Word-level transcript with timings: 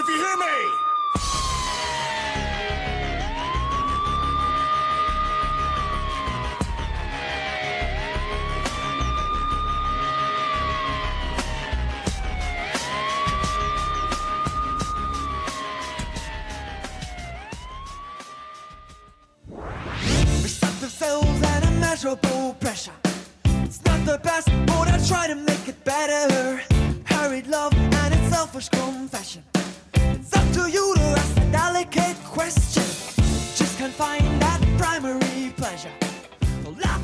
if 0.00 0.08
you 0.08 0.16
hear 0.16 0.36
me. 0.36 0.46
Immeasurable 21.62 22.54
pressure. 22.54 22.92
It's 23.64 23.84
not 23.84 24.06
the 24.06 24.18
best, 24.22 24.48
but 24.66 24.88
I 24.88 24.98
try 25.06 25.26
to 25.26 25.34
make 25.34 25.59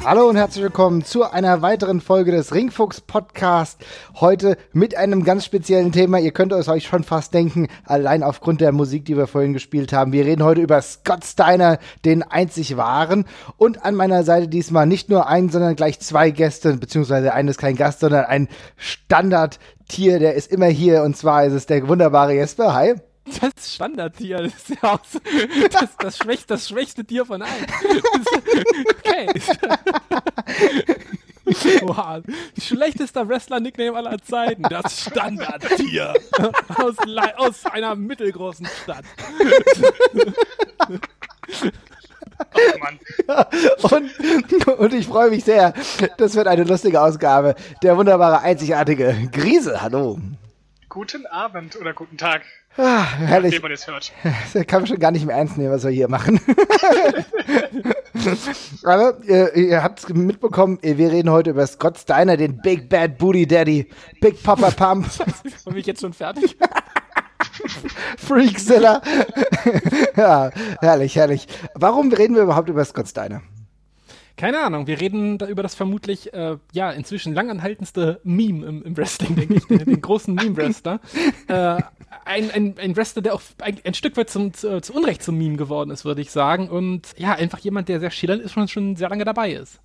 Hallo 0.09 0.29
und 0.29 0.37
herzlich 0.37 0.63
willkommen 0.63 1.03
zu 1.03 1.25
einer 1.29 1.63
weiteren 1.63 2.01
Folge 2.01 2.31
des 2.31 2.55
Ringfuchs 2.55 3.01
Podcast. 3.01 3.85
Heute 4.15 4.57
mit 4.73 4.97
einem 4.97 5.25
ganz 5.25 5.45
speziellen 5.45 5.91
Thema. 5.91 6.21
Ihr 6.21 6.31
könnt 6.31 6.53
es 6.53 6.69
euch 6.69 6.87
schon 6.87 7.03
fast 7.03 7.35
denken, 7.35 7.67
allein 7.85 8.23
aufgrund 8.23 8.61
der 8.61 8.71
Musik, 8.71 9.05
die 9.05 9.17
wir 9.17 9.27
vorhin 9.27 9.53
gespielt 9.53 9.93
haben. 9.93 10.13
Wir 10.13 10.25
reden 10.25 10.45
heute 10.45 10.61
über 10.61 10.81
Scott 10.81 11.25
Steiner, 11.25 11.81
den 12.05 12.23
einzig 12.23 12.77
wahren. 12.77 13.25
Und 13.57 13.85
an 13.85 13.97
meiner 13.97 14.23
Seite 14.23 14.47
diesmal 14.47 14.87
nicht 14.87 15.09
nur 15.09 15.27
ein, 15.27 15.49
sondern 15.49 15.75
gleich 15.75 15.99
zwei 15.99 16.31
Gäste, 16.31 16.77
beziehungsweise 16.77 17.35
einer 17.35 17.51
ist 17.51 17.59
kein 17.59 17.75
Gast, 17.75 17.99
sondern 17.99 18.27
ein 18.27 18.47
Standardtier, 18.77 20.21
der 20.21 20.35
ist 20.35 20.53
immer 20.53 20.67
hier. 20.67 21.03
Und 21.03 21.17
zwar 21.17 21.47
ist 21.47 21.53
es 21.53 21.67
der 21.67 21.89
wunderbare 21.89 22.33
Jesper. 22.33 22.75
Hi. 22.75 22.95
Das 23.27 23.75
Standardtier, 23.75 24.39
das 24.39 24.55
ist 24.55 24.71
ja 24.71 24.95
auch 24.95 25.05
so, 25.05 25.19
das, 25.71 25.97
das, 25.99 26.19
schwächste, 26.19 26.47
das 26.55 26.69
schwächste 26.69 27.05
Tier 27.05 27.27
von 27.27 27.43
allen. 27.43 27.67
Okay. 28.99 29.29
Wow. 31.83 32.23
Schlechtester 32.61 33.29
Wrestler-Nickname 33.29 33.97
aller 33.97 34.19
Zeiten. 34.19 34.63
Das 34.65 35.01
Standardtier. 35.03 36.15
Aus, 36.77 36.97
aus 37.37 37.67
einer 37.67 37.95
mittelgroßen 37.95 38.67
Stadt. 38.83 39.05
Und, 43.83 44.79
und 44.79 44.95
ich 44.95 45.07
freue 45.07 45.31
mich 45.31 45.45
sehr. 45.45 45.73
Das 46.19 46.35
wird 46.35 46.49
eine 46.49 46.65
lustige 46.65 47.01
Ausgabe. 47.01 47.55
Der 47.83 47.97
wunderbare, 47.97 48.41
einzigartige 48.41 49.29
Grise. 49.33 49.81
Hallo. 49.83 50.19
Guten 50.89 51.27
Abend 51.27 51.77
oder 51.77 51.93
guten 51.93 52.17
Tag, 52.17 52.43
Ah, 52.79 53.05
herrlich. 53.19 53.55
wie 53.57 53.61
man 53.61 53.73
es 53.73 53.87
hört. 53.87 54.13
Das 54.53 54.67
kann 54.67 54.83
man 54.83 54.87
schon 54.87 54.99
gar 54.99 55.11
nicht 55.11 55.25
mehr 55.27 55.37
ernst 55.37 55.57
nehmen, 55.57 55.73
was 55.73 55.85
wir 55.85 55.91
hier 55.91 56.09
machen. 56.09 56.41
Aber 58.85 59.17
ihr, 59.27 59.55
ihr 59.55 59.83
habt 59.83 60.01
es 60.01 60.09
mitbekommen, 60.09 60.79
wir 60.83 61.11
reden 61.13 61.31
heute 61.31 61.51
über 61.51 61.67
Scott 61.67 61.99
Steiner, 61.99 62.37
den 62.37 62.61
Big 62.61 62.89
Bad 62.89 63.19
Booty 63.19 63.47
Daddy, 63.47 63.89
Big 64.21 64.43
Papa 64.43 64.71
Pump, 64.71 65.07
Bin 65.65 65.77
ich 65.77 65.87
jetzt 65.87 66.01
schon 66.01 66.13
fertig? 66.13 66.57
Freakzilla. 68.19 69.01
ja, 70.17 70.51
herrlich, 70.81 71.17
herrlich. 71.17 71.47
Warum 71.75 72.13
reden 72.13 72.35
wir 72.35 72.43
überhaupt 72.43 72.69
über 72.69 72.85
Scott 72.85 73.09
Steiner? 73.09 73.43
Keine 74.37 74.61
Ahnung, 74.61 74.87
wir 74.87 75.01
reden 75.01 75.39
da 75.39 75.47
über 75.47 75.63
das 75.63 75.75
vermutlich, 75.75 76.35
äh, 76.35 76.59
ja, 76.73 76.91
inzwischen 76.91 77.33
langanhaltendste 77.33 78.21
Meme 78.23 78.67
im, 78.67 78.83
im 78.83 78.97
Wrestling, 78.97 79.35
denke 79.35 79.55
ich, 79.55 79.67
den, 79.67 79.79
den 79.79 80.01
großen 80.01 80.35
Meme-Wrestler. 80.35 81.01
äh, 81.49 81.83
ein, 82.27 82.51
ein, 82.51 82.75
ein 82.79 82.97
Wrestler, 82.97 83.23
der 83.23 83.35
auch 83.35 83.41
ein, 83.63 83.79
ein 83.85 83.95
Stück 83.95 84.17
weit 84.19 84.29
zum, 84.29 84.53
zu, 84.53 84.83
zu 84.83 84.93
Unrecht 84.93 85.23
zum 85.23 85.39
Meme 85.39 85.57
geworden 85.57 85.91
ist, 85.91 86.05
würde 86.05 86.21
ich 86.21 86.31
sagen. 86.31 86.69
Und 86.69 87.09
ja, 87.17 87.33
einfach 87.33 87.61
jemand, 87.61 87.89
der 87.89 87.99
sehr 87.99 88.11
schillernd 88.11 88.43
ist 88.43 88.57
und 88.57 88.71
schon 88.71 88.97
sehr 88.97 89.09
lange 89.09 89.25
dabei 89.25 89.53
ist. 89.53 89.81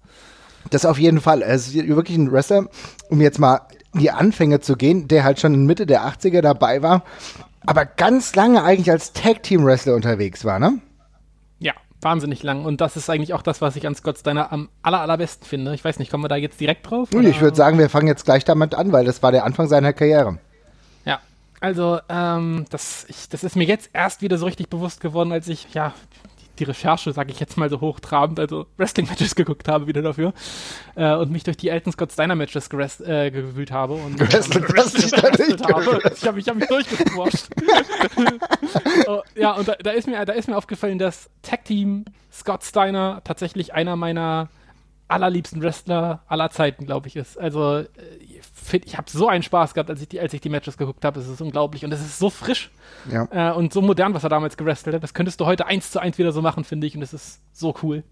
Das 0.69 0.85
auf 0.85 0.99
jeden 0.99 1.21
Fall. 1.21 1.41
Er 1.41 1.55
ist 1.55 1.73
wirklich 1.73 2.17
ein 2.17 2.31
Wrestler, 2.31 2.67
um 3.09 3.21
jetzt 3.21 3.39
mal 3.39 3.61
in 3.93 4.01
die 4.01 4.11
Anfänge 4.11 4.59
zu 4.59 4.75
gehen, 4.75 5.07
der 5.07 5.23
halt 5.23 5.39
schon 5.39 5.53
in 5.53 5.65
Mitte 5.65 5.85
der 5.85 6.03
80er 6.05 6.41
dabei 6.41 6.81
war, 6.81 7.03
aber 7.65 7.85
ganz 7.85 8.35
lange 8.35 8.63
eigentlich 8.63 8.91
als 8.91 9.13
Tag-Team-Wrestler 9.13 9.95
unterwegs 9.95 10.45
war, 10.45 10.59
ne? 10.59 10.79
Wahnsinnig 12.01 12.41
lang. 12.43 12.65
Und 12.65 12.81
das 12.81 12.97
ist 12.97 13.09
eigentlich 13.09 13.33
auch 13.33 13.43
das, 13.43 13.61
was 13.61 13.75
ich 13.75 13.85
an 13.85 13.95
Scott 13.95 14.17
Steiner 14.17 14.51
am 14.51 14.69
aller, 14.81 15.01
allerbesten 15.01 15.47
finde. 15.47 15.73
Ich 15.75 15.85
weiß 15.85 15.99
nicht, 15.99 16.09
kommen 16.09 16.23
wir 16.23 16.29
da 16.29 16.35
jetzt 16.35 16.59
direkt 16.59 16.89
drauf? 16.89 17.09
Und 17.13 17.27
ich 17.27 17.41
würde 17.41 17.55
sagen, 17.55 17.77
wir 17.77 17.89
fangen 17.89 18.07
jetzt 18.07 18.25
gleich 18.25 18.43
damit 18.43 18.73
an, 18.73 18.91
weil 18.91 19.05
das 19.05 19.21
war 19.21 19.31
der 19.31 19.45
Anfang 19.45 19.67
seiner 19.67 19.93
Karriere. 19.93 20.39
Ja, 21.05 21.19
also 21.59 21.99
ähm, 22.09 22.65
das, 22.69 23.05
ich, 23.07 23.29
das 23.29 23.43
ist 23.43 23.55
mir 23.55 23.65
jetzt 23.65 23.91
erst 23.93 24.21
wieder 24.21 24.37
so 24.37 24.45
richtig 24.45 24.69
bewusst 24.69 24.99
geworden, 24.99 25.31
als 25.31 25.47
ich, 25.47 25.73
ja, 25.73 25.93
die, 26.61 26.65
Recherche, 26.65 27.11
sage 27.11 27.31
ich 27.31 27.39
jetzt 27.39 27.57
mal 27.57 27.69
so 27.69 27.81
hochtrabend, 27.81 28.39
also 28.39 28.67
Wrestling-Matches 28.77 29.35
geguckt 29.35 29.67
habe 29.67 29.87
wieder 29.87 30.01
dafür 30.01 30.33
äh, 30.95 31.13
und 31.15 31.31
mich 31.31 31.43
durch 31.43 31.57
die 31.57 31.71
alten 31.71 31.91
Scott 31.91 32.11
Steiner-Matches 32.11 32.69
gerest- 32.69 33.05
äh, 33.05 33.31
gewühlt 33.31 33.71
habe. 33.71 33.93
Und, 33.93 34.19
dich 34.19 34.29
da 34.29 34.59
gewrestelt 34.59 35.39
nicht 35.49 35.65
habe. 35.65 35.99
Ich 36.15 36.27
habe 36.27 36.39
ich 36.39 36.47
hab 36.47 36.55
mich 36.55 36.67
durchgequatscht. 36.67 37.47
oh, 39.07 39.21
ja, 39.35 39.53
und 39.53 39.67
da, 39.67 39.75
da, 39.75 39.91
ist 39.91 40.07
mir, 40.07 40.23
da 40.25 40.33
ist 40.33 40.47
mir 40.47 40.57
aufgefallen, 40.57 40.99
dass 40.99 41.29
Tag-Team 41.41 42.05
Scott 42.31 42.63
Steiner 42.63 43.21
tatsächlich 43.23 43.73
einer 43.73 43.95
meiner 43.95 44.49
allerliebsten 45.11 45.61
Wrestler 45.61 46.23
aller 46.27 46.49
Zeiten, 46.49 46.85
glaube 46.85 47.07
ich, 47.07 47.15
ist. 47.15 47.39
Also, 47.39 47.77
äh, 47.79 47.87
ich 48.19 48.41
ich 48.85 48.97
habe 48.97 49.09
so 49.09 49.27
einen 49.27 49.43
Spaß 49.43 49.73
gehabt, 49.73 49.89
als 49.89 50.01
ich 50.01 50.07
die, 50.09 50.19
als 50.19 50.33
ich 50.33 50.41
die 50.41 50.49
Matches 50.49 50.77
geguckt 50.77 51.03
habe. 51.05 51.19
Es 51.19 51.27
ist 51.27 51.41
unglaublich 51.41 51.83
und 51.85 51.91
es 51.91 51.99
ist 52.01 52.19
so 52.19 52.29
frisch 52.29 52.71
Ja. 53.11 53.27
äh, 53.31 53.53
und 53.55 53.73
so 53.73 53.81
modern, 53.81 54.13
was 54.13 54.23
er 54.23 54.29
damals 54.29 54.57
gewrestelt 54.57 54.95
hat. 54.95 55.03
Das 55.03 55.13
könntest 55.13 55.39
du 55.41 55.45
heute 55.45 55.65
eins 55.67 55.91
zu 55.91 55.99
eins 55.99 56.17
wieder 56.17 56.31
so 56.31 56.41
machen, 56.41 56.63
finde 56.63 56.87
ich. 56.87 56.95
Und 56.95 57.01
es 57.01 57.13
ist 57.13 57.41
so 57.53 57.75
cool. 57.83 58.03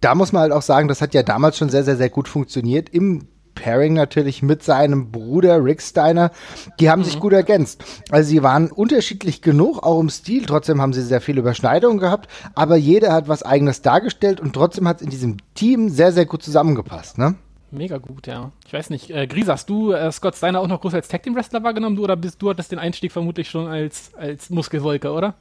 Da 0.00 0.14
muss 0.14 0.32
man 0.32 0.42
halt 0.42 0.52
auch 0.52 0.62
sagen, 0.62 0.88
das 0.88 1.00
hat 1.00 1.14
ja 1.14 1.22
damals 1.22 1.56
schon 1.56 1.70
sehr, 1.70 1.82
sehr, 1.84 1.96
sehr 1.96 2.10
gut 2.10 2.28
funktioniert. 2.28 2.88
Im 2.90 3.28
Pairing 3.56 3.94
natürlich 3.94 4.42
mit 4.42 4.62
seinem 4.62 5.10
Bruder 5.10 5.64
Rick 5.64 5.82
Steiner. 5.82 6.30
Die 6.78 6.88
haben 6.88 7.02
sich 7.02 7.18
gut 7.18 7.32
ergänzt. 7.32 7.82
Also 8.10 8.28
sie 8.28 8.44
waren 8.44 8.70
unterschiedlich 8.70 9.42
genug, 9.42 9.82
auch 9.82 9.98
im 9.98 10.08
Stil. 10.08 10.46
Trotzdem 10.46 10.80
haben 10.80 10.92
sie 10.92 11.02
sehr 11.02 11.20
viele 11.20 11.40
Überschneidungen 11.40 11.98
gehabt. 11.98 12.30
Aber 12.54 12.76
jeder 12.76 13.12
hat 13.12 13.26
was 13.26 13.42
eigenes 13.42 13.82
dargestellt 13.82 14.38
und 14.40 14.52
trotzdem 14.52 14.86
hat 14.86 14.98
es 14.98 15.02
in 15.02 15.10
diesem 15.10 15.38
Team 15.54 15.88
sehr, 15.88 16.12
sehr 16.12 16.26
gut 16.26 16.44
zusammengepasst, 16.44 17.18
ne? 17.18 17.34
Mega 17.72 17.98
gut, 17.98 18.28
ja. 18.28 18.52
Ich 18.64 18.72
weiß 18.72 18.90
nicht, 18.90 19.10
äh, 19.10 19.26
Gries, 19.26 19.48
hast 19.48 19.68
du 19.68 19.90
äh, 19.90 20.12
Scott 20.12 20.36
Steiner 20.36 20.60
auch 20.60 20.68
noch 20.68 20.80
groß 20.80 20.94
als 20.94 21.08
Tag 21.08 21.24
Team 21.24 21.34
Wrestler 21.34 21.64
wahrgenommen, 21.64 21.96
du 21.96 22.04
oder 22.04 22.14
bist 22.14 22.40
du 22.40 22.48
hattest 22.48 22.70
den 22.70 22.78
Einstieg 22.78 23.10
vermutlich 23.10 23.50
schon 23.50 23.66
als 23.66 24.14
als 24.14 24.50
Muskelwolke, 24.50 25.10
oder? 25.10 25.34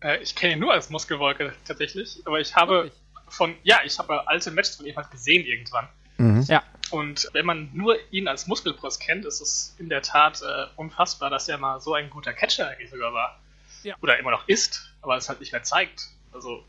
Äh, 0.00 0.22
ich 0.22 0.34
kenne 0.34 0.54
ihn 0.54 0.60
nur 0.60 0.72
als 0.72 0.88
Muskelwolke 0.88 1.52
tatsächlich, 1.66 2.22
aber 2.24 2.40
ich 2.40 2.56
habe 2.56 2.84
Wirklich? 2.84 2.92
von, 3.28 3.54
ja, 3.64 3.80
ich 3.84 3.98
habe 3.98 4.26
alte 4.26 4.50
Matches 4.50 4.76
von 4.76 4.86
ihm 4.86 4.96
halt 4.96 5.10
gesehen 5.10 5.44
irgendwann. 5.44 5.88
Ja. 6.48 6.62
Und 6.90 7.28
wenn 7.32 7.46
man 7.46 7.70
nur 7.72 7.96
ihn 8.10 8.28
als 8.28 8.46
Muskelpress 8.46 8.98
kennt, 8.98 9.24
ist 9.24 9.40
es 9.40 9.74
in 9.78 9.88
der 9.88 10.02
Tat 10.02 10.42
äh, 10.42 10.66
unfassbar, 10.76 11.30
dass 11.30 11.48
er 11.48 11.58
mal 11.58 11.80
so 11.80 11.94
ein 11.94 12.10
guter 12.10 12.32
Catcher 12.32 12.68
eigentlich 12.68 12.90
sogar 12.90 13.12
war. 13.12 13.40
Ja. 13.82 13.96
Oder 14.02 14.18
immer 14.18 14.30
noch 14.30 14.48
ist, 14.48 14.94
aber 15.02 15.16
es 15.16 15.28
halt 15.28 15.40
nicht 15.40 15.52
mehr 15.52 15.62
zeigt. 15.62 16.08
Also 16.32 16.64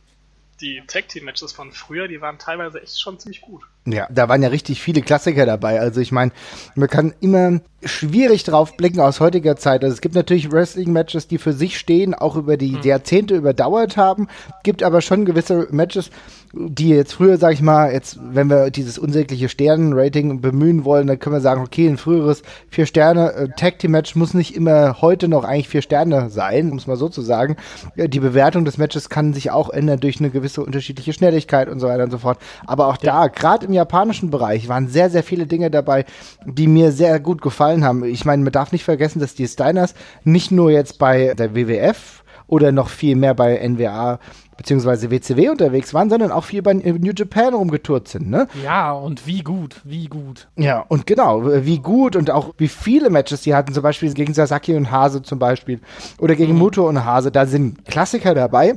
die 0.61 0.83
Tag-Team-Matches 0.85 1.53
von 1.53 1.71
früher, 1.71 2.07
die 2.07 2.21
waren 2.21 2.39
teilweise 2.39 2.81
echt 2.81 2.99
schon 2.99 3.19
ziemlich 3.19 3.41
gut. 3.41 3.63
Ja, 3.89 4.05
da 4.11 4.27
waren 4.27 4.43
ja 4.43 4.49
richtig 4.49 4.81
viele 4.81 5.01
Klassiker 5.01 5.45
dabei. 5.45 5.79
Also 5.79 6.01
ich 6.01 6.11
meine, 6.11 6.31
man 6.75 6.89
kann 6.89 7.13
immer 7.21 7.61
schwierig 7.83 8.43
drauf 8.43 8.75
blicken 8.75 8.99
aus 8.99 9.21
heutiger 9.21 9.55
Zeit. 9.55 9.83
Also 9.83 9.93
es 9.93 10.01
gibt 10.01 10.15
natürlich 10.15 10.51
Wrestling-Matches, 10.51 11.27
die 11.27 11.37
für 11.37 11.53
sich 11.53 11.77
stehen, 11.77 12.13
auch 12.13 12.35
über 12.35 12.57
die 12.57 12.77
Jahrzehnte 12.83 13.35
überdauert 13.35 13.95
haben. 13.95 14.27
Gibt 14.63 14.83
aber 14.83 14.99
schon 15.01 15.23
gewisse 15.23 15.67
Matches, 15.71 16.09
die 16.53 16.89
jetzt 16.89 17.13
früher, 17.13 17.37
sag 17.37 17.53
ich 17.53 17.61
mal, 17.61 17.91
jetzt, 17.91 18.19
wenn 18.21 18.49
wir 18.49 18.71
dieses 18.71 18.97
unsägliche 18.97 19.47
Sternen-Rating 19.47 20.41
bemühen 20.41 20.85
wollen, 20.85 21.07
dann 21.07 21.19
können 21.19 21.35
wir 21.35 21.41
sagen, 21.41 21.61
okay, 21.61 21.87
ein 21.87 21.97
früheres 21.97 22.41
Vier-Sterne-Tag-Team-Match 22.69 24.15
muss 24.15 24.33
nicht 24.33 24.55
immer 24.55 25.01
heute 25.01 25.27
noch 25.27 25.43
eigentlich 25.43 25.69
vier 25.69 25.81
Sterne 25.81 26.29
sein, 26.29 26.71
um 26.71 26.77
es 26.77 26.87
mal 26.87 26.97
so 26.97 27.09
zu 27.09 27.21
sagen. 27.21 27.57
Ja, 27.95 28.07
Die 28.07 28.19
Bewertung 28.19 28.65
des 28.65 28.77
Matches 28.77 29.09
kann 29.09 29.33
sich 29.33 29.51
auch 29.51 29.69
ändern 29.69 29.99
durch 29.99 30.19
eine 30.19 30.29
gewisse 30.29 30.63
unterschiedliche 30.63 31.13
Schnelligkeit 31.13 31.69
und 31.69 31.79
so 31.79 31.87
weiter 31.87 32.03
und 32.03 32.11
so 32.11 32.17
fort. 32.17 32.39
Aber 32.65 32.87
auch 32.87 32.97
da, 32.97 33.27
gerade 33.27 33.67
im 33.67 33.73
japanischen 33.77 34.29
Bereich, 34.29 34.67
waren 34.67 34.87
sehr, 34.87 35.09
sehr 35.09 35.23
viele 35.23 35.47
Dinge 35.47 35.71
dabei, 35.71 36.05
die 36.45 36.67
mir 36.67 36.91
sehr 36.91 37.19
gut 37.19 37.41
gefallen 37.41 37.83
haben. 37.83 38.03
Ich 38.03 38.25
meine, 38.25 38.43
man 38.43 38.51
darf 38.51 38.71
nicht 38.71 38.83
vergessen, 38.83 39.19
dass 39.19 39.35
die 39.35 39.47
Steiners 39.47 39.93
nicht 40.23 40.51
nur 40.51 40.71
jetzt 40.71 40.99
bei 40.99 41.33
der 41.33 41.55
WWF 41.55 42.23
oder 42.47 42.71
noch 42.71 42.89
viel 42.89 43.15
mehr 43.15 43.33
bei 43.33 43.57
NWA 43.67 44.19
beziehungsweise 44.57 45.11
WCW 45.11 45.49
unterwegs 45.49 45.93
waren, 45.93 46.09
sondern 46.09 46.31
auch 46.31 46.43
viel 46.43 46.63
bei 46.63 46.73
New 46.73 47.13
Japan 47.15 47.53
rumgetourt 47.53 48.07
sind, 48.07 48.29
ne? 48.29 48.47
Ja, 48.63 48.91
und 48.91 49.27
wie 49.27 49.43
gut, 49.43 49.81
wie 49.83 50.07
gut. 50.07 50.47
Ja, 50.55 50.79
und 50.87 51.05
genau, 51.05 51.43
wie 51.45 51.77
gut 51.77 52.15
und 52.15 52.31
auch 52.31 52.53
wie 52.57 52.67
viele 52.67 53.09
Matches 53.11 53.41
die 53.41 53.53
hatten, 53.53 53.73
zum 53.73 53.83
Beispiel 53.83 54.11
gegen 54.13 54.33
Sasaki 54.33 54.75
und 54.75 54.89
Hase 54.89 55.21
zum 55.21 55.37
Beispiel 55.37 55.79
oder 56.19 56.35
gegen 56.35 56.55
Muto 56.55 56.87
und 56.89 57.05
Hase, 57.05 57.31
da 57.31 57.45
sind 57.45 57.85
Klassiker 57.85 58.33
dabei. 58.33 58.75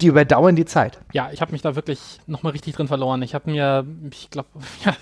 Die 0.00 0.06
überdauern 0.06 0.56
die 0.56 0.64
Zeit. 0.64 0.98
Ja, 1.12 1.30
ich 1.32 1.40
habe 1.40 1.52
mich 1.52 1.62
da 1.62 1.76
wirklich 1.76 2.20
nochmal 2.26 2.52
richtig 2.52 2.74
drin 2.74 2.88
verloren. 2.88 3.22
Ich 3.22 3.34
habe 3.34 3.50
mir, 3.50 3.84
ich 4.10 4.30
glaube, 4.30 4.48
ja, 4.84 4.94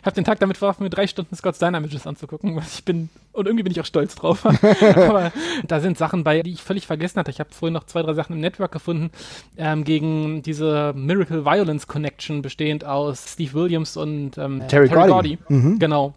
ich 0.00 0.06
habe 0.06 0.14
den 0.14 0.24
Tag 0.24 0.40
damit 0.40 0.56
verbracht, 0.56 0.80
mir 0.80 0.90
drei 0.90 1.06
Stunden 1.06 1.34
Scott 1.36 1.56
Steiner 1.56 1.80
Matches 1.80 2.06
anzugucken. 2.06 2.56
Was 2.56 2.78
ich 2.78 2.84
bin, 2.84 3.08
und 3.32 3.46
irgendwie 3.46 3.62
bin 3.62 3.72
ich 3.72 3.80
auch 3.80 3.86
stolz 3.86 4.14
drauf. 4.14 4.46
Aber 4.96 5.32
da 5.66 5.80
sind 5.80 5.98
Sachen 5.98 6.24
bei, 6.24 6.42
die 6.42 6.52
ich 6.52 6.62
völlig 6.62 6.86
vergessen 6.86 7.18
hatte. 7.18 7.30
Ich 7.30 7.40
habe 7.40 7.50
vorhin 7.52 7.74
noch 7.74 7.84
zwei, 7.84 8.02
drei 8.02 8.14
Sachen 8.14 8.34
im 8.34 8.40
Network 8.40 8.72
gefunden, 8.72 9.10
ähm, 9.56 9.84
gegen 9.84 10.42
diese 10.42 10.92
Miracle 10.94 11.44
Violence 11.44 11.86
Connection, 11.86 12.42
bestehend 12.42 12.84
aus 12.84 13.32
Steve 13.32 13.52
Williams 13.54 13.96
und 13.96 14.38
ähm, 14.38 14.62
Terry 14.68 14.88
Gordy. 14.88 15.38
Mhm. 15.48 15.78
Genau. 15.78 16.14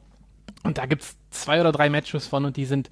Und 0.64 0.78
da 0.78 0.86
gibt 0.86 1.04
es 1.04 1.16
zwei 1.32 1.62
oder 1.62 1.72
drei 1.72 1.90
Matches 1.90 2.28
von 2.28 2.46
und 2.46 2.58
die 2.58 2.66
sind 2.66 2.90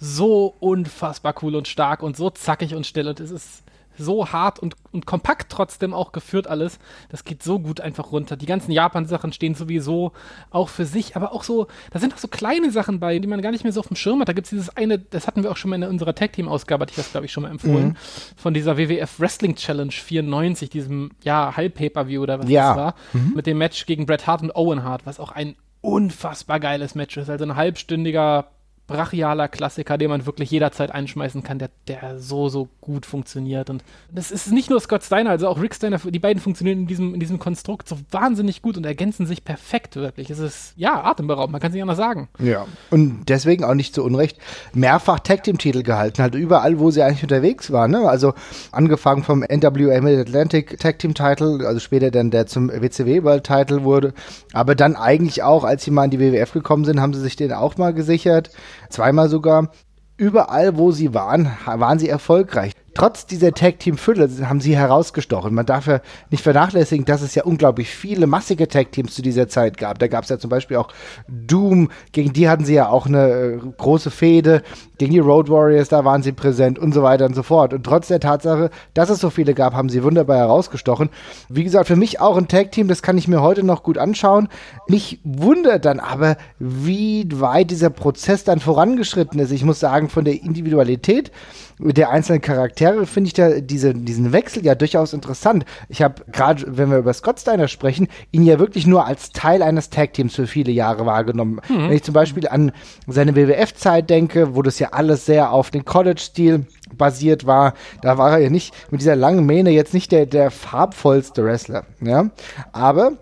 so 0.00 0.54
unfassbar 0.60 1.34
cool 1.42 1.56
und 1.56 1.66
stark 1.66 2.02
und 2.02 2.16
so 2.16 2.30
zackig 2.30 2.74
und 2.74 2.86
still 2.86 3.08
und 3.08 3.18
es 3.20 3.30
ist 3.30 3.64
so 3.98 4.32
hart 4.32 4.58
und, 4.58 4.76
und 4.92 5.06
kompakt 5.06 5.50
trotzdem 5.50 5.92
auch 5.92 6.12
geführt 6.12 6.46
alles. 6.46 6.78
Das 7.08 7.24
geht 7.24 7.42
so 7.42 7.58
gut 7.58 7.80
einfach 7.80 8.12
runter. 8.12 8.36
Die 8.36 8.46
ganzen 8.46 8.72
Japan-Sachen 8.72 9.32
stehen 9.32 9.54
sowieso 9.54 10.12
auch 10.50 10.68
für 10.68 10.84
sich, 10.84 11.16
aber 11.16 11.32
auch 11.32 11.42
so, 11.42 11.66
da 11.90 11.98
sind 11.98 12.14
auch 12.14 12.18
so 12.18 12.28
kleine 12.28 12.70
Sachen 12.70 13.00
bei, 13.00 13.18
die 13.18 13.28
man 13.28 13.42
gar 13.42 13.50
nicht 13.50 13.64
mehr 13.64 13.72
so 13.72 13.80
auf 13.80 13.88
dem 13.88 13.96
Schirm 13.96 14.20
hat. 14.20 14.28
Da 14.28 14.32
gibt 14.32 14.46
es 14.46 14.50
dieses 14.50 14.76
eine, 14.76 14.98
das 14.98 15.26
hatten 15.26 15.42
wir 15.42 15.50
auch 15.50 15.56
schon 15.56 15.70
mal 15.70 15.76
in 15.76 15.84
unserer 15.84 16.14
Tag-Team-Ausgabe, 16.14 16.82
hatte 16.82 16.92
ich 16.92 16.96
das, 16.96 17.10
glaube 17.10 17.26
ich, 17.26 17.32
schon 17.32 17.42
mal 17.42 17.50
empfohlen, 17.50 17.88
mhm. 17.88 17.96
von 18.36 18.54
dieser 18.54 18.78
WWF 18.78 19.20
Wrestling 19.20 19.54
Challenge 19.54 19.92
94, 19.92 20.70
diesem, 20.70 21.10
ja, 21.22 21.56
Halb-Pay-Per-View 21.56 22.22
oder 22.22 22.38
was 22.38 22.48
ja. 22.48 22.68
das 22.68 22.76
war, 22.76 22.94
mhm. 23.12 23.32
mit 23.34 23.46
dem 23.46 23.58
Match 23.58 23.86
gegen 23.86 24.06
Bret 24.06 24.26
Hart 24.26 24.42
und 24.42 24.54
Owen 24.54 24.82
Hart, 24.82 25.06
was 25.06 25.20
auch 25.20 25.32
ein 25.32 25.56
unfassbar 25.80 26.60
geiles 26.60 26.94
Match 26.94 27.16
ist. 27.16 27.30
Also 27.30 27.44
ein 27.44 27.56
halbstündiger 27.56 28.50
brachialer 28.88 29.48
Klassiker, 29.48 29.98
den 29.98 30.08
man 30.08 30.26
wirklich 30.26 30.50
jederzeit 30.50 30.90
einschmeißen 30.90 31.42
kann, 31.42 31.58
der, 31.58 31.68
der 31.86 32.18
so, 32.18 32.48
so 32.48 32.68
gut 32.80 33.06
funktioniert. 33.06 33.70
Und 33.70 33.84
das 34.10 34.30
ist 34.32 34.50
nicht 34.50 34.70
nur 34.70 34.80
Scott 34.80 35.04
Steiner, 35.04 35.30
also 35.30 35.46
auch 35.46 35.60
Rick 35.60 35.74
Steiner, 35.74 35.98
die 35.98 36.18
beiden 36.18 36.42
funktionieren 36.42 36.80
in 36.80 36.86
diesem, 36.86 37.14
in 37.14 37.20
diesem 37.20 37.38
Konstrukt 37.38 37.86
so 37.86 37.98
wahnsinnig 38.10 38.62
gut 38.62 38.78
und 38.78 38.86
ergänzen 38.86 39.26
sich 39.26 39.44
perfekt, 39.44 39.94
wirklich. 39.96 40.30
Es 40.30 40.38
ist, 40.38 40.72
ja, 40.76 41.04
atemberaubend, 41.04 41.52
man 41.52 41.60
kann 41.60 41.68
es 41.68 41.74
nicht 41.74 41.82
anders 41.82 41.98
sagen. 41.98 42.28
Ja, 42.38 42.66
und 42.90 43.26
deswegen 43.28 43.62
auch 43.62 43.74
nicht 43.74 43.94
zu 43.94 44.02
Unrecht 44.02 44.38
mehrfach 44.72 45.20
Tag-Team-Titel 45.20 45.82
gehalten, 45.82 46.22
halt 46.22 46.34
überall, 46.34 46.78
wo 46.78 46.90
sie 46.90 47.02
eigentlich 47.02 47.22
unterwegs 47.22 47.70
waren. 47.70 47.90
Ne? 47.90 48.08
Also 48.08 48.32
angefangen 48.72 49.22
vom 49.22 49.40
NWA 49.40 50.00
Mid-Atlantic 50.00 50.78
Tag-Team-Title, 50.78 51.66
also 51.66 51.78
später 51.78 52.10
dann 52.10 52.30
der 52.30 52.46
zum 52.46 52.70
WCW 52.70 53.22
World-Title 53.22 53.84
wurde, 53.84 54.14
aber 54.54 54.74
dann 54.74 54.96
eigentlich 54.96 55.42
auch, 55.42 55.64
als 55.64 55.84
sie 55.84 55.90
mal 55.90 56.06
in 56.06 56.10
die 56.10 56.20
WWF 56.20 56.52
gekommen 56.52 56.86
sind, 56.86 57.02
haben 57.02 57.12
sie 57.12 57.20
sich 57.20 57.36
den 57.36 57.52
auch 57.52 57.76
mal 57.76 57.92
gesichert 57.92 58.50
zweimal 58.90 59.28
sogar. 59.28 59.70
Überall, 60.16 60.76
wo 60.76 60.90
sie 60.90 61.14
waren, 61.14 61.50
waren 61.64 61.98
sie 61.98 62.08
erfolgreich 62.08 62.72
trotz 62.94 63.26
dieser 63.26 63.52
Tag-Team-Fülle 63.52 64.28
haben 64.48 64.60
sie 64.60 64.76
herausgestochen. 64.76 65.54
Man 65.54 65.66
darf 65.66 65.86
ja 65.86 66.00
nicht 66.30 66.42
vernachlässigen, 66.42 67.04
dass 67.04 67.22
es 67.22 67.34
ja 67.34 67.44
unglaublich 67.44 67.90
viele 67.90 68.26
massige 68.26 68.68
Tag-Teams 68.68 69.14
zu 69.14 69.22
dieser 69.22 69.48
Zeit 69.48 69.76
gab. 69.76 69.98
Da 69.98 70.08
gab 70.08 70.24
es 70.24 70.30
ja 70.30 70.38
zum 70.38 70.50
Beispiel 70.50 70.76
auch 70.76 70.88
Doom, 71.28 71.90
gegen 72.12 72.32
die 72.32 72.48
hatten 72.48 72.64
sie 72.64 72.74
ja 72.74 72.88
auch 72.88 73.06
eine 73.06 73.28
äh, 73.28 73.58
große 73.76 74.10
Fehde, 74.10 74.62
gegen 74.98 75.12
die 75.12 75.20
Road 75.20 75.48
Warriors, 75.48 75.88
da 75.88 76.04
waren 76.04 76.22
sie 76.22 76.32
präsent 76.32 76.78
und 76.78 76.92
so 76.92 77.02
weiter 77.02 77.26
und 77.26 77.34
so 77.34 77.42
fort. 77.42 77.72
Und 77.72 77.84
trotz 77.84 78.08
der 78.08 78.20
Tatsache, 78.20 78.70
dass 78.94 79.10
es 79.10 79.20
so 79.20 79.30
viele 79.30 79.54
gab, 79.54 79.74
haben 79.74 79.88
sie 79.88 80.02
wunderbar 80.02 80.38
herausgestochen. 80.38 81.10
Wie 81.48 81.64
gesagt, 81.64 81.86
für 81.86 81.96
mich 81.96 82.20
auch 82.20 82.36
ein 82.36 82.48
Tag-Team, 82.48 82.88
das 82.88 83.02
kann 83.02 83.16
ich 83.16 83.28
mir 83.28 83.40
heute 83.40 83.62
noch 83.62 83.82
gut 83.82 83.96
anschauen. 83.96 84.48
Mich 84.88 85.20
wundert 85.22 85.84
dann 85.84 86.00
aber, 86.00 86.36
wie 86.58 87.28
weit 87.32 87.70
dieser 87.70 87.90
Prozess 87.90 88.44
dann 88.44 88.58
vorangeschritten 88.58 89.38
ist. 89.38 89.52
Ich 89.52 89.64
muss 89.64 89.78
sagen, 89.78 90.08
von 90.08 90.24
der 90.24 90.42
Individualität 90.42 91.30
der 91.78 92.10
einzelnen 92.10 92.40
Charaktere 92.40 93.06
finde 93.06 93.28
ich 93.28 93.34
da 93.34 93.60
diese, 93.60 93.94
diesen 93.94 94.32
Wechsel 94.32 94.64
ja 94.64 94.74
durchaus 94.74 95.12
interessant. 95.12 95.64
Ich 95.88 96.02
habe 96.02 96.24
gerade, 96.32 96.64
wenn 96.66 96.90
wir 96.90 96.98
über 96.98 97.12
Scott 97.12 97.40
Steiner 97.40 97.68
sprechen, 97.68 98.08
ihn 98.32 98.44
ja 98.44 98.58
wirklich 98.58 98.86
nur 98.86 99.06
als 99.06 99.30
Teil 99.30 99.62
eines 99.62 99.90
Tag-Teams 99.90 100.34
für 100.34 100.46
viele 100.46 100.72
Jahre 100.72 101.06
wahrgenommen. 101.06 101.60
Mhm. 101.68 101.88
Wenn 101.88 101.92
ich 101.92 102.02
zum 102.02 102.14
Beispiel 102.14 102.48
an 102.48 102.72
seine 103.06 103.36
WWF-Zeit 103.36 104.10
denke, 104.10 104.54
wo 104.56 104.62
das 104.62 104.78
ja 104.78 104.88
alles 104.92 105.26
sehr 105.26 105.52
auf 105.52 105.70
den 105.70 105.84
College-Stil 105.84 106.66
basiert 106.96 107.46
war, 107.46 107.74
da 108.02 108.18
war 108.18 108.32
er 108.32 108.38
ja 108.38 108.50
nicht 108.50 108.74
mit 108.90 109.00
dieser 109.00 109.16
langen 109.16 109.46
Mähne 109.46 109.70
jetzt 109.70 109.94
nicht 109.94 110.10
der, 110.12 110.26
der 110.26 110.50
farbvollste 110.50 111.44
Wrestler. 111.44 111.84
Ja? 112.00 112.30
Aber 112.72 113.12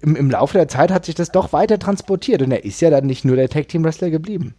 im, 0.00 0.16
im 0.16 0.30
Laufe 0.30 0.58
der 0.58 0.68
Zeit 0.68 0.90
hat 0.90 1.04
sich 1.04 1.14
das 1.14 1.30
doch 1.30 1.52
weiter 1.52 1.78
transportiert 1.78 2.42
und 2.42 2.50
er 2.50 2.64
ist 2.64 2.80
ja 2.80 2.90
dann 2.90 3.06
nicht 3.06 3.24
nur 3.24 3.36
der 3.36 3.48
Tag-Team-Wrestler 3.48 4.10
geblieben. 4.10 4.54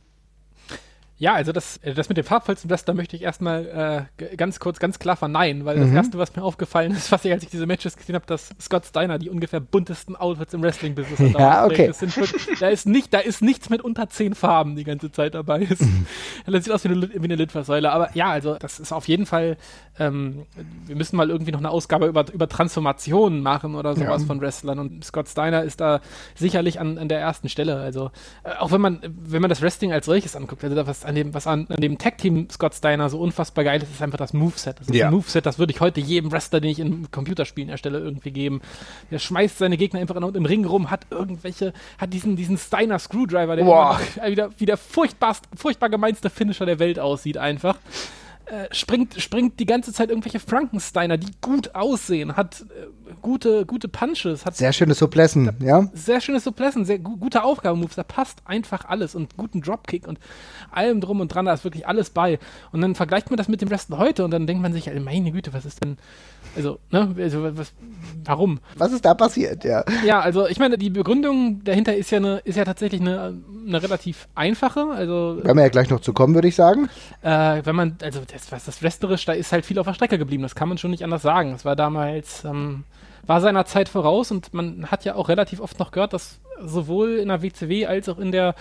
Ja, 1.23 1.35
also 1.35 1.53
das, 1.53 1.77
äh, 1.77 1.93
das 1.93 2.09
mit 2.09 2.17
dem 2.17 2.25
farbvollsten 2.25 2.69
Wrestler 2.69 2.93
möchte 2.93 3.15
ich 3.15 3.21
erstmal 3.21 4.09
äh, 4.19 4.35
ganz 4.35 4.59
kurz, 4.59 4.77
ganz 4.79 4.99
klar 4.99 5.15
verneinen, 5.15 5.63
weil 5.63 5.77
mhm. 5.77 5.83
das 5.83 5.91
Erste, 5.91 6.17
was 6.17 6.35
mir 6.35 6.43
aufgefallen 6.43 6.91
ist, 6.91 7.11
was 7.13 7.23
ich, 7.23 7.31
als 7.31 7.43
ich 7.43 7.49
diese 7.49 7.65
Matches 7.65 7.95
gesehen 7.95 8.15
habe, 8.15 8.25
dass 8.25 8.49
Scott 8.59 8.85
Steiner 8.85 9.17
die 9.19 9.29
ungefähr 9.29 9.61
buntesten 9.61 10.17
Outfits 10.17 10.53
im 10.53 10.61
Wrestling-Business 10.61 11.19
hat. 11.19 11.39
Ja, 11.39 11.65
okay. 11.65 11.93
Wirklich, 11.97 12.59
da, 12.59 12.67
ist 12.67 12.85
nicht, 12.85 13.13
da 13.13 13.19
ist 13.19 13.41
nichts 13.41 13.69
mit 13.69 13.81
unter 13.81 14.09
zehn 14.09 14.35
Farben 14.35 14.75
die 14.75 14.83
ganze 14.83 15.13
Zeit 15.13 15.33
dabei. 15.33 15.61
Ist. 15.73 15.81
Mhm. 15.81 16.05
Das 16.45 16.65
sieht 16.65 16.73
aus 16.73 16.83
wie 16.83 16.89
eine, 16.89 17.09
wie 17.09 17.23
eine 17.23 17.35
Litfaßsäule. 17.35 17.89
Aber 17.89 18.09
ja, 18.15 18.29
also 18.29 18.55
das 18.55 18.81
ist 18.81 18.91
auf 18.91 19.07
jeden 19.07 19.25
Fall, 19.25 19.55
ähm, 19.99 20.45
wir 20.85 20.97
müssen 20.97 21.15
mal 21.15 21.29
irgendwie 21.29 21.53
noch 21.53 21.59
eine 21.59 21.69
Ausgabe 21.69 22.07
über, 22.07 22.25
über 22.33 22.49
Transformationen 22.49 23.41
machen 23.41 23.75
oder 23.75 23.95
sowas 23.95 24.23
ja. 24.23 24.27
von 24.27 24.41
Wrestlern. 24.41 24.77
Und 24.79 25.05
Scott 25.05 25.29
Steiner 25.29 25.63
ist 25.63 25.79
da 25.79 26.01
sicherlich 26.35 26.81
an, 26.81 26.97
an 26.97 27.07
der 27.07 27.19
ersten 27.19 27.47
Stelle. 27.47 27.77
Also 27.77 28.11
äh, 28.43 28.51
auch 28.59 28.73
wenn 28.73 28.81
man, 28.81 28.99
wenn 29.03 29.41
man 29.41 29.49
das 29.49 29.61
Wrestling 29.61 29.93
als 29.93 30.05
solches 30.05 30.35
anguckt, 30.35 30.63
also 30.65 30.75
da 30.75 30.85
was 30.85 31.05
an 31.13 31.15
dem, 31.15 31.33
was 31.33 31.47
an, 31.47 31.67
an 31.69 31.81
dem 31.81 31.97
Tag-Team 31.97 32.49
Scott 32.49 32.73
Steiner 32.73 33.09
so 33.09 33.19
unfassbar 33.19 33.63
geil 33.63 33.81
ist, 33.81 33.91
ist 33.91 34.01
einfach 34.01 34.17
das 34.17 34.33
Moveset. 34.33 34.79
Das 34.79 34.87
ist 34.87 34.95
ja. 34.95 35.07
ein 35.07 35.13
Moveset, 35.13 35.45
das 35.45 35.59
würde 35.59 35.71
ich 35.71 35.79
heute 35.79 36.01
jedem 36.01 36.31
Wrestler, 36.31 36.59
den 36.59 36.71
ich 36.71 36.79
in 36.79 37.11
Computerspielen 37.11 37.69
erstelle, 37.69 37.99
irgendwie 37.99 38.31
geben. 38.31 38.61
Der 39.11 39.19
schmeißt 39.19 39.59
seine 39.59 39.77
Gegner 39.77 39.99
einfach 39.99 40.15
im 40.15 40.45
Ring 40.45 40.65
rum, 40.65 40.89
hat 40.89 41.05
irgendwelche, 41.09 41.73
hat 41.97 42.13
diesen, 42.13 42.35
diesen 42.35 42.57
Steiner 42.57 42.99
Screwdriver, 42.99 43.55
der 43.55 43.63
Boah. 43.63 43.99
wieder, 44.25 44.49
wie 44.57 44.65
der 44.65 44.77
furchtbar, 44.77 45.37
furchtbar 45.55 45.89
gemeinste 45.89 46.29
Finisher 46.29 46.65
der 46.65 46.79
Welt 46.79 46.99
aussieht, 46.99 47.37
einfach. 47.37 47.77
Äh, 48.45 48.73
springt, 48.73 49.21
springt 49.21 49.59
die 49.59 49.65
ganze 49.65 49.93
Zeit 49.93 50.09
irgendwelche 50.09 50.39
Frankensteiner, 50.39 51.17
die 51.17 51.31
gut 51.39 51.75
aussehen, 51.75 52.35
hat 52.35 52.61
äh, 52.61 53.02
gute, 53.21 53.65
gute 53.65 53.87
Punches, 53.87 54.45
hat 54.45 54.55
sehr 54.55 54.73
schöne 54.73 54.93
Suplessen, 54.93 55.51
ja. 55.59 55.87
Sehr 55.93 56.21
schöne 56.21 56.39
Suplessen, 56.39 56.85
sehr 56.85 56.99
gu 56.99 57.17
gute 57.17 57.43
Aufgabenmoves, 57.43 57.95
da 57.95 58.03
passt 58.03 58.41
einfach 58.45 58.85
alles 58.85 59.15
und 59.15 59.37
guten 59.37 59.61
Dropkick 59.61 60.07
und 60.07 60.19
allem 60.71 61.01
drum 61.01 61.21
und 61.21 61.29
dran, 61.29 61.45
da 61.45 61.53
ist 61.53 61.63
wirklich 61.63 61.87
alles 61.87 62.09
bei. 62.09 62.39
Und 62.71 62.81
dann 62.81 62.95
vergleicht 62.95 63.29
man 63.29 63.37
das 63.37 63.47
mit 63.47 63.61
dem 63.61 63.69
Wrestling 63.69 63.99
heute 63.99 64.25
und 64.25 64.31
dann 64.31 64.47
denkt 64.47 64.61
man 64.61 64.73
sich, 64.73 64.89
meine 64.99 65.31
Güte, 65.31 65.53
was 65.53 65.65
ist 65.65 65.83
denn, 65.83 65.97
also, 66.55 66.79
ne, 66.91 67.15
also, 67.17 67.57
was, 67.57 67.73
warum? 68.25 68.59
Was 68.77 68.91
ist 68.91 69.05
da 69.05 69.13
passiert, 69.13 69.63
ja? 69.63 69.83
Ja, 70.05 70.19
also, 70.19 70.47
ich 70.47 70.59
meine, 70.59 70.77
die 70.77 70.89
Begründung 70.89 71.63
dahinter 71.63 71.95
ist 71.95 72.11
ja 72.11 72.17
eine, 72.19 72.39
ist 72.39 72.57
ja 72.57 72.65
tatsächlich 72.65 73.01
eine, 73.01 73.33
eine 73.67 73.81
relativ 73.81 74.27
einfache, 74.35 74.85
also. 74.91 75.39
Werden 75.43 75.57
wir 75.57 75.63
ja 75.63 75.69
gleich 75.69 75.89
noch 75.89 76.01
zu 76.01 76.13
kommen, 76.13 76.35
würde 76.35 76.47
ich 76.47 76.55
sagen. 76.55 76.89
Äh, 77.21 77.61
wenn 77.63 77.75
man, 77.75 77.97
also, 78.01 78.21
das, 78.31 78.51
was 78.51 78.65
das 78.65 78.83
Wrestlerisch, 78.83 79.25
da 79.25 79.33
ist 79.33 79.51
halt 79.51 79.65
viel 79.65 79.79
auf 79.79 79.87
der 79.87 79.93
Strecke 79.93 80.17
geblieben, 80.17 80.43
das 80.43 80.55
kann 80.55 80.69
man 80.69 80.77
schon 80.77 80.91
nicht 80.91 81.03
anders 81.03 81.21
sagen. 81.21 81.53
Es 81.53 81.65
war 81.65 81.75
damals, 81.75 82.43
ähm, 82.43 82.83
war 83.25 83.41
seiner 83.41 83.65
Zeit 83.65 83.89
voraus 83.89 84.31
und 84.31 84.53
man 84.53 84.91
hat 84.91 85.05
ja 85.05 85.15
auch 85.15 85.29
relativ 85.29 85.59
oft 85.59 85.79
noch 85.79 85.91
gehört, 85.91 86.13
dass 86.13 86.39
sowohl 86.61 87.17
in 87.17 87.29
der 87.29 87.41
WCW 87.41 87.85
als 87.85 88.09
auch 88.09 88.19
in 88.19 88.31
der, 88.31 88.55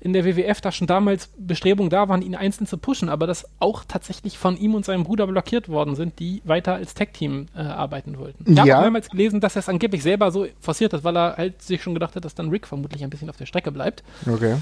in 0.00 0.12
der 0.12 0.24
WWF 0.24 0.60
da 0.60 0.72
schon 0.72 0.86
damals 0.86 1.28
Bestrebungen 1.36 1.90
da 1.90 2.08
waren, 2.08 2.22
ihn 2.22 2.34
einzeln 2.34 2.66
zu 2.66 2.78
pushen, 2.78 3.08
aber 3.08 3.26
dass 3.26 3.46
auch 3.58 3.84
tatsächlich 3.86 4.38
von 4.38 4.56
ihm 4.56 4.74
und 4.74 4.84
seinem 4.84 5.04
Bruder 5.04 5.26
blockiert 5.26 5.68
worden 5.68 5.94
sind, 5.94 6.18
die 6.18 6.42
weiter 6.44 6.74
als 6.74 6.94
Tag-Team 6.94 7.46
äh, 7.56 7.60
arbeiten 7.60 8.18
wollten. 8.18 8.44
Ich 8.50 8.56
ja. 8.56 8.74
habe 8.74 8.82
mehrmals 8.82 9.10
gelesen, 9.10 9.40
dass 9.40 9.56
er 9.56 9.60
es 9.60 9.68
angeblich 9.68 10.02
selber 10.02 10.30
so 10.30 10.46
forciert 10.60 10.92
hat, 10.92 11.04
weil 11.04 11.16
er 11.16 11.36
halt 11.36 11.62
sich 11.62 11.82
schon 11.82 11.94
gedacht 11.94 12.16
hat, 12.16 12.24
dass 12.24 12.34
dann 12.34 12.50
Rick 12.50 12.66
vermutlich 12.66 13.02
ein 13.04 13.10
bisschen 13.10 13.30
auf 13.30 13.36
der 13.36 13.46
Strecke 13.46 13.72
bleibt. 13.72 14.02
Okay. 14.30 14.56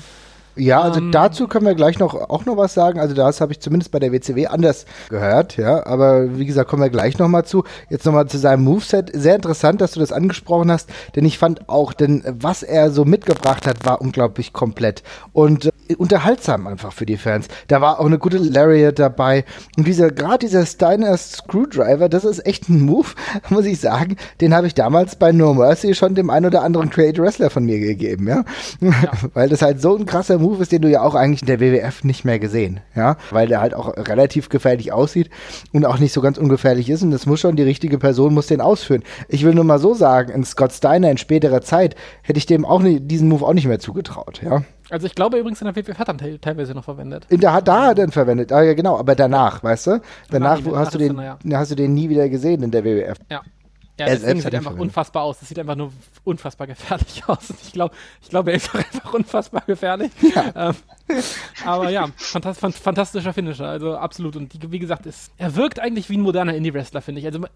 Ja, 0.56 0.80
also 0.80 1.00
ähm, 1.00 1.10
dazu 1.10 1.48
können 1.48 1.66
wir 1.66 1.74
gleich 1.74 1.98
noch 1.98 2.14
auch 2.14 2.44
noch 2.44 2.56
was 2.56 2.74
sagen. 2.74 3.00
Also 3.00 3.14
das 3.14 3.40
habe 3.40 3.52
ich 3.52 3.60
zumindest 3.60 3.90
bei 3.90 3.98
der 3.98 4.12
WCW 4.12 4.46
anders 4.46 4.86
gehört, 5.08 5.56
ja. 5.56 5.84
Aber 5.86 6.38
wie 6.38 6.46
gesagt, 6.46 6.68
kommen 6.70 6.82
wir 6.82 6.90
gleich 6.90 7.18
noch 7.18 7.28
mal 7.28 7.44
zu. 7.44 7.64
Jetzt 7.90 8.06
noch 8.06 8.12
mal 8.12 8.26
zu 8.26 8.38
seinem 8.38 8.64
Moveset. 8.64 9.10
Sehr 9.12 9.34
interessant, 9.34 9.80
dass 9.80 9.92
du 9.92 10.00
das 10.00 10.12
angesprochen 10.12 10.70
hast, 10.70 10.88
denn 11.16 11.24
ich 11.24 11.38
fand 11.38 11.68
auch, 11.68 11.92
denn 11.92 12.22
was 12.26 12.62
er 12.62 12.90
so 12.90 13.04
mitgebracht 13.04 13.66
hat, 13.66 13.84
war 13.84 14.00
unglaublich 14.00 14.52
komplett 14.52 15.02
und 15.32 15.70
unterhaltsam 15.96 16.66
einfach 16.66 16.92
für 16.92 17.06
die 17.06 17.16
Fans. 17.16 17.48
Da 17.68 17.80
war 17.80 18.00
auch 18.00 18.06
eine 18.06 18.18
gute 18.18 18.38
Lariat 18.38 18.98
dabei 18.98 19.44
und 19.76 19.86
dieser 19.86 20.10
gerade 20.10 20.38
dieser 20.38 20.66
Steiner 20.66 21.16
Screwdriver, 21.16 22.08
das 22.08 22.24
ist 22.24 22.46
echt 22.46 22.68
ein 22.68 22.80
Move, 22.80 23.08
muss 23.50 23.66
ich 23.66 23.80
sagen. 23.80 24.16
Den 24.40 24.54
habe 24.54 24.66
ich 24.66 24.74
damals 24.74 25.16
bei 25.16 25.32
No 25.32 25.54
Mercy 25.54 25.94
schon 25.94 26.14
dem 26.14 26.30
ein 26.30 26.46
oder 26.46 26.62
anderen 26.62 26.90
Create 26.90 27.18
Wrestler 27.18 27.50
von 27.50 27.64
mir 27.64 27.78
gegeben, 27.78 28.28
ja, 28.28 28.44
ja. 28.80 28.92
weil 29.34 29.48
das 29.48 29.62
halt 29.62 29.80
so 29.80 29.96
ein 29.96 30.06
krasser 30.06 30.38
Move 30.38 30.62
ist, 30.62 30.72
den 30.72 30.82
du 30.82 30.90
ja 30.90 31.02
auch 31.02 31.14
eigentlich 31.14 31.42
in 31.42 31.46
der 31.46 31.60
WWF 31.60 32.04
nicht 32.04 32.24
mehr 32.24 32.38
gesehen, 32.38 32.80
ja, 32.94 33.16
weil 33.30 33.48
der 33.48 33.60
halt 33.60 33.74
auch 33.74 33.96
relativ 33.96 34.48
gefährlich 34.48 34.92
aussieht 34.92 35.30
und 35.72 35.84
auch 35.84 35.98
nicht 35.98 36.12
so 36.12 36.20
ganz 36.20 36.38
ungefährlich 36.38 36.88
ist 36.90 37.02
und 37.02 37.10
das 37.10 37.26
muss 37.26 37.40
schon 37.40 37.56
die 37.56 37.62
richtige 37.62 37.98
Person 37.98 38.34
muss 38.34 38.46
den 38.46 38.60
ausführen. 38.60 39.02
Ich 39.28 39.44
will 39.44 39.54
nur 39.54 39.64
mal 39.64 39.78
so 39.78 39.94
sagen, 39.94 40.32
in 40.32 40.44
Scott 40.44 40.72
Steiner 40.72 41.10
in 41.10 41.18
späterer 41.18 41.60
Zeit 41.60 41.96
hätte 42.22 42.38
ich 42.38 42.46
dem 42.46 42.64
auch 42.64 42.80
nicht, 42.80 43.10
diesen 43.10 43.28
Move 43.28 43.44
auch 43.44 43.54
nicht 43.54 43.66
mehr 43.66 43.78
zugetraut, 43.78 44.40
ja. 44.44 44.62
Also 44.90 45.06
ich 45.06 45.14
glaube 45.14 45.38
übrigens 45.38 45.60
in 45.62 45.66
der 45.66 45.74
WWF 45.76 45.98
hat 45.98 46.08
er 46.08 46.16
te- 46.16 46.40
teilweise 46.40 46.74
noch 46.74 46.84
verwendet. 46.84 47.26
In 47.30 47.40
der, 47.40 47.60
da 47.62 47.86
hat 47.86 47.98
er 47.98 48.04
ihn 48.04 48.12
verwendet. 48.12 48.52
Ah, 48.52 48.62
ja, 48.62 48.74
genau, 48.74 48.98
aber 48.98 49.14
danach, 49.14 49.62
weißt 49.64 49.86
du? 49.86 50.00
Danach 50.30 50.60
Danach 50.60 50.78
hast 50.78 50.94
du, 50.94 50.98
den, 50.98 51.18
ja. 51.18 51.38
hast 51.54 51.70
du 51.70 51.74
den 51.74 51.94
nie 51.94 52.08
wieder 52.08 52.28
gesehen 52.28 52.62
in 52.62 52.70
der 52.70 52.84
WWF. 52.84 53.18
Ja. 53.30 53.40
Ja, 53.96 54.06
Er 54.06 54.14
das 54.16 54.24
Ding 54.24 54.36
sieht 54.38 54.46
einfach 54.46 54.62
verwendet. 54.62 54.82
unfassbar 54.82 55.22
aus. 55.22 55.38
Das 55.38 55.48
sieht 55.48 55.58
einfach 55.60 55.76
nur 55.76 55.92
unfassbar 56.24 56.66
gefährlich 56.66 57.22
aus. 57.28 57.48
Und 57.50 57.60
ich 57.62 57.72
glaube, 57.72 57.94
ich 58.20 58.28
glaube, 58.28 58.50
er 58.50 58.56
ist 58.56 58.70
auch 58.70 58.74
einfach 58.74 59.14
unfassbar 59.14 59.62
gefährlich. 59.66 60.10
Ähm, 60.56 60.74
aber 61.66 61.90
ja, 61.90 62.08
fantas 62.16 62.58
fan- 62.58 62.72
fantastischer 62.72 63.32
Finisher, 63.32 63.66
also 63.66 63.96
absolut. 63.96 64.36
Und 64.36 64.52
die, 64.52 64.72
wie 64.72 64.78
gesagt, 64.78 65.06
ist, 65.06 65.30
er 65.36 65.54
wirkt 65.56 65.78
eigentlich 65.78 66.08
wie 66.08 66.16
ein 66.16 66.22
moderner 66.22 66.54
Indie-Wrestler, 66.54 67.02
finde 67.02 67.20
ich. 67.20 67.26
Also, 67.26 67.40
äh, 67.44 67.48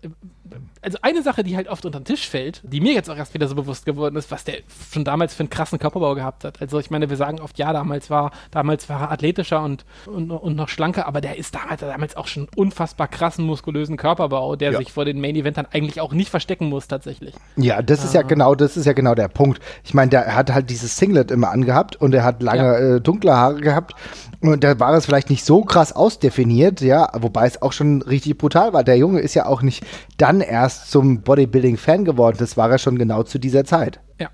also 0.83 0.99
eine 1.03 1.23
Sache, 1.23 1.43
die 1.45 1.57
halt 1.57 1.69
oft 1.69 1.85
unter 1.87 1.99
den 2.01 2.05
Tisch 2.05 2.29
fällt, 2.29 2.61
die 2.65 2.81
mir 2.81 2.93
jetzt 2.93 3.09
auch 3.11 3.17
erst 3.17 3.35
wieder 3.35 3.49
so 3.49 3.55
bewusst 3.55 3.87
geworden 3.87 4.17
ist, 4.17 4.31
was 4.31 4.45
der 4.45 4.57
schon 4.93 5.05
damals 5.05 5.35
für 5.35 5.41
einen 5.41 5.51
krassen 5.51 5.79
Körperbau 5.79 6.15
gehabt 6.15 6.45
hat. 6.45 6.61
Also 6.61 6.79
ich 6.79 6.91
meine, 6.91 7.09
wir 7.09 7.17
sagen 7.17 7.41
oft, 7.41 7.59
ja, 7.59 7.73
damals 7.73 8.11
war, 8.11 8.33
damals 8.51 8.89
war 8.89 9.01
er 9.03 9.11
athletischer 9.13 9.63
und, 9.63 9.85
und, 10.07 10.31
und 10.31 10.57
noch 10.57 10.69
schlanker, 10.69 11.07
aber 11.07 11.21
der 11.21 11.39
ist 11.39 11.55
damals, 11.55 11.81
damals 11.81 12.17
auch 12.17 12.27
schon 12.27 12.49
unfassbar 12.57 13.09
krassen, 13.09 13.45
muskulösen 13.47 13.97
Körperbau, 13.97 14.57
der 14.57 14.73
Ja. 14.73 14.79
sich 14.79 14.93
vor 14.93 15.05
den 15.05 15.21
Main-Eventern 15.21 15.67
eigentlich 15.73 16.01
auch 16.01 16.13
nicht 16.13 16.29
verstecken 16.31 16.69
muss, 16.69 16.87
tatsächlich. 16.89 17.35
Ja, 17.57 17.81
das 17.83 18.05
ist 18.05 18.15
ja 18.15 18.23
genau, 18.23 18.55
das 18.55 18.77
ist 18.77 18.85
ja 18.85 18.93
genau 18.93 19.15
der 19.15 19.29
Punkt. 19.29 19.61
Ich 19.85 19.95
meine, 19.95 20.11
der 20.11 20.35
hat 20.35 20.53
halt 20.53 20.69
dieses 20.71 20.97
Singlet 20.97 21.31
immer 21.31 21.51
angehabt 21.51 21.97
und 21.97 22.15
er 22.15 22.25
hat 22.25 22.43
lange 22.43 22.59
Ja. 22.63 22.97
äh, 22.97 23.01
dunkle 23.01 23.38
Haare 23.39 23.61
gehabt 23.61 23.95
und 24.41 24.63
da 24.63 24.79
war 24.79 24.95
es 24.95 25.07
vielleicht 25.07 25.31
nicht 25.31 25.45
so 25.45 25.63
krass 25.63 25.93
ausdefiniert, 25.93 26.81
ja, 26.81 27.09
wobei 27.19 27.47
es 27.47 27.61
auch 27.63 27.73
schon 27.73 28.03
richtig 28.03 28.39
brutal 28.39 28.73
war. 28.73 28.85
Der 28.85 28.97
Junge 28.97 29.21
ist 29.21 29.35
ja 29.35 29.47
auch 29.47 29.63
nicht 29.63 29.85
dann 30.17 30.41
erst 30.41 30.91
zum 30.91 31.23
Bodybuilding-Fan 31.23 32.05
geworden, 32.05 32.37
das 32.39 32.57
war 32.57 32.71
er 32.71 32.79
schon 32.79 32.99
genau 32.99 33.23
zu 33.23 33.39
dieser 33.39 33.65
Zeit. 33.65 34.01
Ja. 34.21 34.29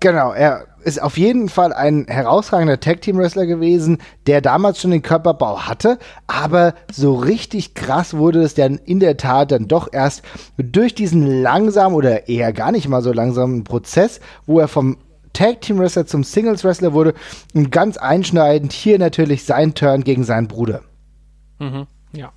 Genau, 0.00 0.32
er 0.32 0.66
ist 0.82 1.00
auf 1.00 1.16
jeden 1.16 1.48
Fall 1.48 1.72
ein 1.72 2.06
herausragender 2.08 2.80
Tag-Team-Wrestler 2.80 3.46
gewesen, 3.46 3.98
der 4.26 4.40
damals 4.40 4.80
schon 4.80 4.90
den 4.90 5.02
Körperbau 5.02 5.60
hatte, 5.60 5.98
aber 6.26 6.74
so 6.90 7.14
richtig 7.14 7.74
krass 7.74 8.14
wurde 8.14 8.42
es 8.42 8.54
dann 8.54 8.78
in 8.78 8.98
der 8.98 9.16
Tat 9.16 9.52
dann 9.52 9.68
doch 9.68 9.88
erst 9.92 10.22
durch 10.56 10.96
diesen 10.96 11.42
langsamen 11.42 11.94
oder 11.94 12.28
eher 12.28 12.52
gar 12.52 12.72
nicht 12.72 12.88
mal 12.88 13.00
so 13.00 13.12
langsamen 13.12 13.62
Prozess, 13.62 14.18
wo 14.44 14.58
er 14.58 14.66
vom 14.66 14.96
Tag-Team-Wrestler 15.32 16.06
zum 16.06 16.24
Singles-Wrestler 16.24 16.92
wurde 16.92 17.14
und 17.54 17.70
ganz 17.70 17.96
einschneidend 17.96 18.72
hier 18.72 18.98
natürlich 18.98 19.44
sein 19.44 19.74
Turn 19.74 20.04
gegen 20.04 20.24
seinen 20.24 20.48
Bruder. 20.48 20.82
Mhm. 21.58 21.86
Ja. 22.12 22.32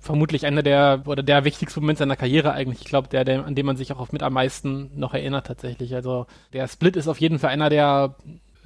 Vermutlich 0.00 0.46
einer 0.46 0.62
der, 0.62 1.02
oder 1.06 1.22
der 1.22 1.44
wichtigste 1.44 1.80
Moment 1.80 1.98
seiner 1.98 2.16
Karriere 2.16 2.52
eigentlich. 2.52 2.80
Ich 2.80 2.88
glaube, 2.88 3.08
der, 3.08 3.24
der, 3.24 3.44
an 3.44 3.54
dem 3.54 3.66
man 3.66 3.76
sich 3.76 3.92
auch 3.92 4.12
mit 4.12 4.22
am 4.22 4.32
meisten 4.32 4.90
noch 4.94 5.12
erinnert 5.12 5.46
tatsächlich. 5.46 5.94
Also 5.94 6.26
der 6.52 6.66
Split 6.68 6.96
ist 6.96 7.08
auf 7.08 7.20
jeden 7.20 7.38
Fall 7.38 7.50
einer 7.50 7.68
der 7.68 8.14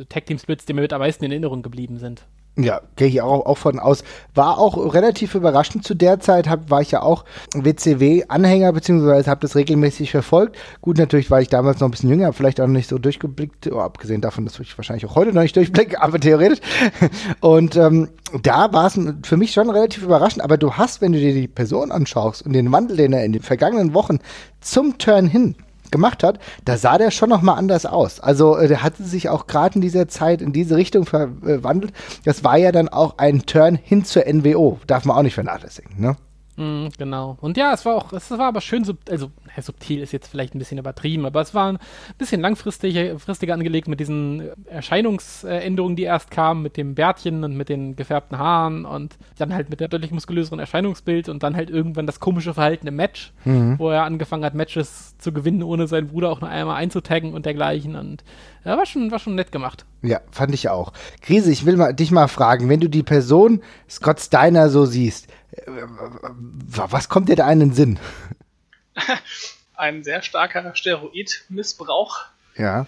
Tag-Team-Splits, 0.08 0.66
die 0.66 0.72
mir 0.72 0.82
mit 0.82 0.92
am 0.92 1.00
meisten 1.00 1.24
in 1.24 1.32
Erinnerung 1.32 1.62
geblieben 1.62 1.98
sind. 1.98 2.24
Ja, 2.58 2.82
gehe 2.96 3.08
ich 3.08 3.22
auch, 3.22 3.46
auch 3.46 3.56
von 3.56 3.78
aus. 3.78 4.04
War 4.34 4.58
auch 4.58 4.92
relativ 4.92 5.34
überraschend 5.34 5.84
zu 5.84 5.94
der 5.94 6.20
Zeit, 6.20 6.50
hab, 6.50 6.68
war 6.68 6.82
ich 6.82 6.90
ja 6.90 7.00
auch 7.00 7.24
WCW-Anhänger, 7.54 8.74
beziehungsweise 8.74 9.30
habe 9.30 9.40
das 9.40 9.56
regelmäßig 9.56 10.10
verfolgt. 10.10 10.56
Gut, 10.82 10.98
natürlich 10.98 11.30
war 11.30 11.40
ich 11.40 11.48
damals 11.48 11.80
noch 11.80 11.88
ein 11.88 11.92
bisschen 11.92 12.10
jünger, 12.10 12.34
vielleicht 12.34 12.60
auch 12.60 12.66
noch 12.66 12.74
nicht 12.74 12.90
so 12.90 12.98
durchgeblickt, 12.98 13.72
oh, 13.72 13.80
abgesehen 13.80 14.20
davon, 14.20 14.44
dass 14.44 14.60
ich 14.60 14.76
wahrscheinlich 14.76 15.06
auch 15.06 15.14
heute 15.14 15.32
noch 15.32 15.40
nicht 15.40 15.56
durchblicke, 15.56 16.02
aber 16.02 16.20
theoretisch. 16.20 16.60
Und 17.40 17.76
ähm, 17.76 18.10
da 18.42 18.70
war 18.70 18.86
es 18.86 19.00
für 19.22 19.38
mich 19.38 19.52
schon 19.52 19.70
relativ 19.70 20.02
überraschend, 20.02 20.44
aber 20.44 20.58
du 20.58 20.74
hast, 20.74 21.00
wenn 21.00 21.12
du 21.12 21.20
dir 21.20 21.32
die 21.32 21.48
Person 21.48 21.90
anschaust 21.90 22.44
und 22.44 22.52
den 22.52 22.70
Wandel, 22.70 22.98
den 22.98 23.14
er 23.14 23.24
in 23.24 23.32
den 23.32 23.42
vergangenen 23.42 23.94
Wochen 23.94 24.18
zum 24.60 24.98
Turn 24.98 25.26
hin 25.26 25.56
gemacht 25.92 26.24
hat, 26.24 26.40
da 26.64 26.76
sah 26.76 26.98
der 26.98 27.12
schon 27.12 27.28
noch 27.28 27.42
mal 27.42 27.54
anders 27.54 27.86
aus. 27.86 28.18
Also 28.18 28.56
äh, 28.56 28.66
der 28.66 28.82
hatte 28.82 29.04
sich 29.04 29.28
auch 29.28 29.46
gerade 29.46 29.76
in 29.76 29.80
dieser 29.80 30.08
Zeit 30.08 30.42
in 30.42 30.52
diese 30.52 30.76
Richtung 30.76 31.06
verwandelt. 31.06 31.92
Das 32.24 32.42
war 32.42 32.56
ja 32.56 32.72
dann 32.72 32.88
auch 32.88 33.18
ein 33.18 33.46
Turn 33.46 33.76
hin 33.76 34.04
zur 34.04 34.24
NWO. 34.26 34.80
Darf 34.86 35.04
man 35.04 35.16
auch 35.16 35.22
nicht 35.22 35.34
vernachlässigen, 35.34 36.00
ne? 36.00 36.16
Mhm, 36.56 36.90
genau. 36.98 37.38
Und 37.40 37.56
ja, 37.56 37.72
es 37.72 37.84
war 37.86 37.94
auch, 37.94 38.12
es 38.12 38.30
war 38.30 38.48
aber 38.48 38.60
schön, 38.60 38.84
sub, 38.84 38.98
also 39.10 39.30
subtil 39.58 40.00
ist 40.00 40.12
jetzt 40.12 40.28
vielleicht 40.28 40.54
ein 40.54 40.58
bisschen 40.58 40.78
übertrieben, 40.78 41.24
aber 41.24 41.40
es 41.40 41.54
war 41.54 41.72
ein 41.72 41.78
bisschen 42.18 42.42
langfristig, 42.42 42.98
fristiger 43.18 43.54
angelegt 43.54 43.88
mit 43.88 44.00
diesen 44.00 44.50
Erscheinungsänderungen, 44.66 45.96
die 45.96 46.02
erst 46.02 46.30
kamen, 46.30 46.62
mit 46.62 46.76
dem 46.76 46.94
Bärtchen 46.94 47.42
und 47.44 47.56
mit 47.56 47.68
den 47.68 47.96
gefärbten 47.96 48.38
Haaren 48.38 48.84
und 48.84 49.16
dann 49.38 49.54
halt 49.54 49.70
mit 49.70 49.80
der 49.80 49.88
deutlich 49.88 50.10
muskulöseren 50.10 50.58
Erscheinungsbild 50.58 51.28
und 51.30 51.42
dann 51.42 51.56
halt 51.56 51.70
irgendwann 51.70 52.06
das 52.06 52.20
komische 52.20 52.52
Verhalten 52.52 52.86
im 52.86 52.96
Match, 52.96 53.32
wo 53.44 53.88
er 53.88 54.04
angefangen 54.04 54.44
hat, 54.44 54.54
Matches 54.54 55.16
zu 55.18 55.32
gewinnen, 55.32 55.62
ohne 55.62 55.86
seinen 55.86 56.08
Bruder 56.08 56.30
auch 56.30 56.40
noch 56.40 56.48
einmal 56.48 56.76
einzutaggen 56.76 57.32
und 57.32 57.46
dergleichen 57.46 57.96
und 57.96 58.24
ja, 58.64 58.76
war 58.76 58.86
schon, 58.86 59.10
war 59.10 59.18
schon 59.18 59.34
nett 59.34 59.50
gemacht. 59.50 59.84
Ja, 60.02 60.20
fand 60.30 60.54
ich 60.54 60.68
auch. 60.68 60.92
Krise, 61.20 61.50
ich 61.50 61.66
will 61.66 61.76
mal, 61.76 61.92
dich 61.92 62.10
mal 62.10 62.28
fragen, 62.28 62.68
wenn 62.68 62.80
du 62.80 62.88
die 62.88 63.02
Person 63.02 63.60
Scott 63.88 64.20
Steiner 64.20 64.68
so 64.68 64.84
siehst, 64.84 65.28
was 65.66 67.08
kommt 67.08 67.28
dir 67.28 67.36
da 67.36 67.50
in 67.50 67.60
den 67.60 67.72
Sinn? 67.72 67.98
Ein 69.74 70.04
sehr 70.04 70.22
starker 70.22 70.74
Steroidmissbrauch. 70.74 72.20
Ja. 72.56 72.86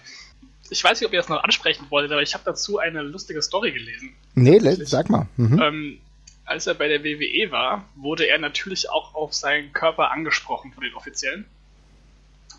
Ich 0.69 0.83
weiß 0.83 0.99
nicht, 0.99 1.07
ob 1.07 1.13
ihr 1.13 1.19
das 1.19 1.29
noch 1.29 1.43
ansprechen 1.43 1.85
wolltet, 1.89 2.11
aber 2.11 2.21
ich 2.21 2.33
habe 2.33 2.43
dazu 2.43 2.79
eine 2.79 3.01
lustige 3.01 3.41
Story 3.41 3.71
gelesen. 3.71 4.15
Nee, 4.33 4.59
sag 4.85 5.09
mal. 5.09 5.27
Mhm. 5.37 5.61
Ähm, 5.61 5.99
als 6.45 6.67
er 6.67 6.75
bei 6.75 6.87
der 6.87 7.03
WWE 7.03 7.51
war, 7.51 7.85
wurde 7.95 8.25
er 8.27 8.37
natürlich 8.37 8.89
auch 8.89 9.13
auf 9.13 9.33
seinen 9.33 9.73
Körper 9.73 10.11
angesprochen 10.11 10.73
von 10.73 10.83
den 10.83 10.93
Offiziellen. 10.93 11.45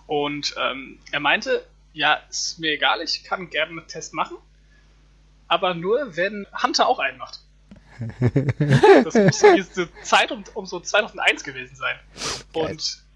Und 0.06 0.54
ähm, 0.60 0.98
er 1.10 1.20
meinte, 1.20 1.64
ja, 1.92 2.14
ist 2.28 2.58
mir 2.58 2.72
egal, 2.72 3.00
ich 3.00 3.24
kann 3.24 3.50
gerne 3.50 3.72
einen 3.72 3.88
Test 3.88 4.12
machen, 4.12 4.36
aber 5.48 5.74
nur, 5.74 6.16
wenn 6.16 6.46
Hunter 6.62 6.88
auch 6.88 6.98
einen 6.98 7.18
macht. 7.18 7.40
Das 9.04 9.14
muss 9.14 9.40
diese 9.40 9.88
Zeit 10.02 10.30
um, 10.30 10.44
um 10.54 10.66
so 10.66 10.80
2001 10.80 11.44
gewesen 11.44 11.76
sein. 11.76 11.96
Und 12.52 13.06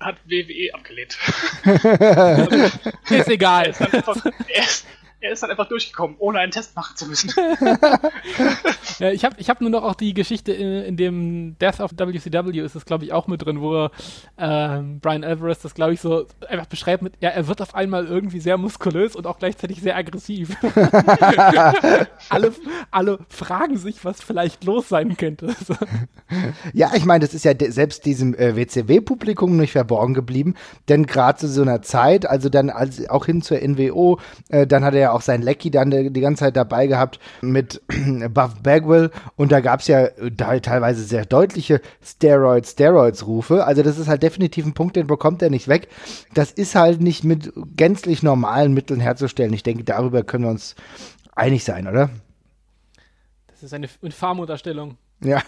hat 0.00 0.16
WWE 0.26 0.74
abgelehnt. 0.74 1.16
Ist 3.10 3.28
egal. 3.28 3.74
Dann 3.78 3.92
einfach, 3.92 4.24
er, 4.24 4.62
ist, 4.62 4.86
er 5.26 5.32
ist 5.32 5.42
dann 5.42 5.50
einfach 5.50 5.68
durchgekommen, 5.68 6.16
ohne 6.18 6.38
einen 6.38 6.52
Test 6.52 6.76
machen 6.76 6.96
zu 6.96 7.06
müssen. 7.06 7.32
Ja, 8.98 9.10
ich 9.10 9.24
habe 9.24 9.36
ich 9.38 9.50
hab 9.50 9.60
nur 9.60 9.70
noch 9.70 9.82
auch 9.82 9.94
die 9.94 10.14
Geschichte 10.14 10.52
in, 10.52 10.82
in 10.82 10.96
dem 10.96 11.58
Death 11.58 11.80
of 11.80 11.92
WCW 11.92 12.60
ist 12.60 12.76
das, 12.76 12.84
glaube 12.84 13.04
ich, 13.04 13.12
auch 13.12 13.26
mit 13.26 13.44
drin, 13.44 13.60
wo 13.60 13.88
ähm, 14.38 15.00
Brian 15.00 15.24
Alvarez 15.24 15.60
das, 15.60 15.74
glaube 15.74 15.92
ich, 15.92 16.00
so 16.00 16.26
einfach 16.48 16.66
beschreibt 16.66 17.02
mit, 17.02 17.14
ja, 17.20 17.30
er 17.30 17.46
wird 17.46 17.60
auf 17.60 17.74
einmal 17.74 18.06
irgendwie 18.06 18.40
sehr 18.40 18.56
muskulös 18.56 19.14
und 19.14 19.26
auch 19.26 19.38
gleichzeitig 19.38 19.82
sehr 19.82 19.96
aggressiv. 19.96 20.56
alle, 22.30 22.52
alle 22.90 23.18
fragen 23.28 23.76
sich, 23.76 24.04
was 24.04 24.22
vielleicht 24.22 24.64
los 24.64 24.88
sein 24.88 25.16
könnte. 25.16 25.54
Ja, 26.72 26.90
ich 26.96 27.04
meine, 27.04 27.24
das 27.24 27.34
ist 27.34 27.44
ja 27.44 27.52
selbst 27.68 28.04
diesem 28.04 28.34
äh, 28.34 28.56
WCW-Publikum 28.56 29.56
nicht 29.56 29.70
verborgen 29.72 30.12
geblieben, 30.12 30.54
denn 30.88 31.06
gerade 31.06 31.38
zu 31.38 31.46
so 31.46 31.62
einer 31.62 31.82
Zeit, 31.82 32.26
also 32.26 32.48
dann 32.48 32.68
als, 32.68 33.08
auch 33.08 33.26
hin 33.26 33.42
zur 33.42 33.58
NWO, 33.58 34.18
äh, 34.48 34.66
dann 34.66 34.84
hat 34.84 34.94
er 34.94 35.00
ja 35.00 35.12
auch 35.16 35.22
sein 35.22 35.42
Lecky 35.42 35.70
dann 35.70 35.90
die, 35.90 36.20
ganze 36.20 36.40
Zeit 36.40 36.56
dabei 36.56 36.86
gehabt 36.86 37.18
mit 37.40 37.82
Buff 38.30 38.54
Bagwell 38.62 39.10
und 39.36 39.50
da 39.50 39.60
gab's 39.60 39.88
ja 39.88 40.04
äh, 40.04 40.60
teilweise 40.60 41.02
sehr 41.02 41.24
deutliche 41.24 41.80
Steroids, 42.04 42.72
Steroids-Rufe, 42.72 43.64
also 43.64 43.82
das 43.82 43.98
ist 43.98 44.08
halt 44.08 44.22
definitiv 44.22 44.66
ein 44.66 44.74
Punkt, 44.74 44.96
den 44.96 45.06
bekommt 45.06 45.42
er 45.42 45.50
nicht 45.50 45.68
weg. 45.68 45.88
Das 46.34 46.52
ist 46.52 46.74
halt 46.74 47.00
nicht 47.00 47.24
mit 47.24 47.52
gänzlich 47.76 48.22
normalen 48.22 48.74
Mitteln 48.74 49.00
herzustellen. 49.00 49.52
Ich 49.52 49.62
denke, 49.62 49.84
darüber 49.84 50.22
können 50.22 50.44
wir 50.44 50.50
uns 50.50 50.76
einig 51.34 51.64
sein, 51.64 51.86
oder? 51.88 52.10
Das 53.48 53.62
ist 53.62 53.72
eine 53.72 53.88
infame 54.02 54.42
Unterstellung. 54.42 54.98
Ja. 55.22 55.42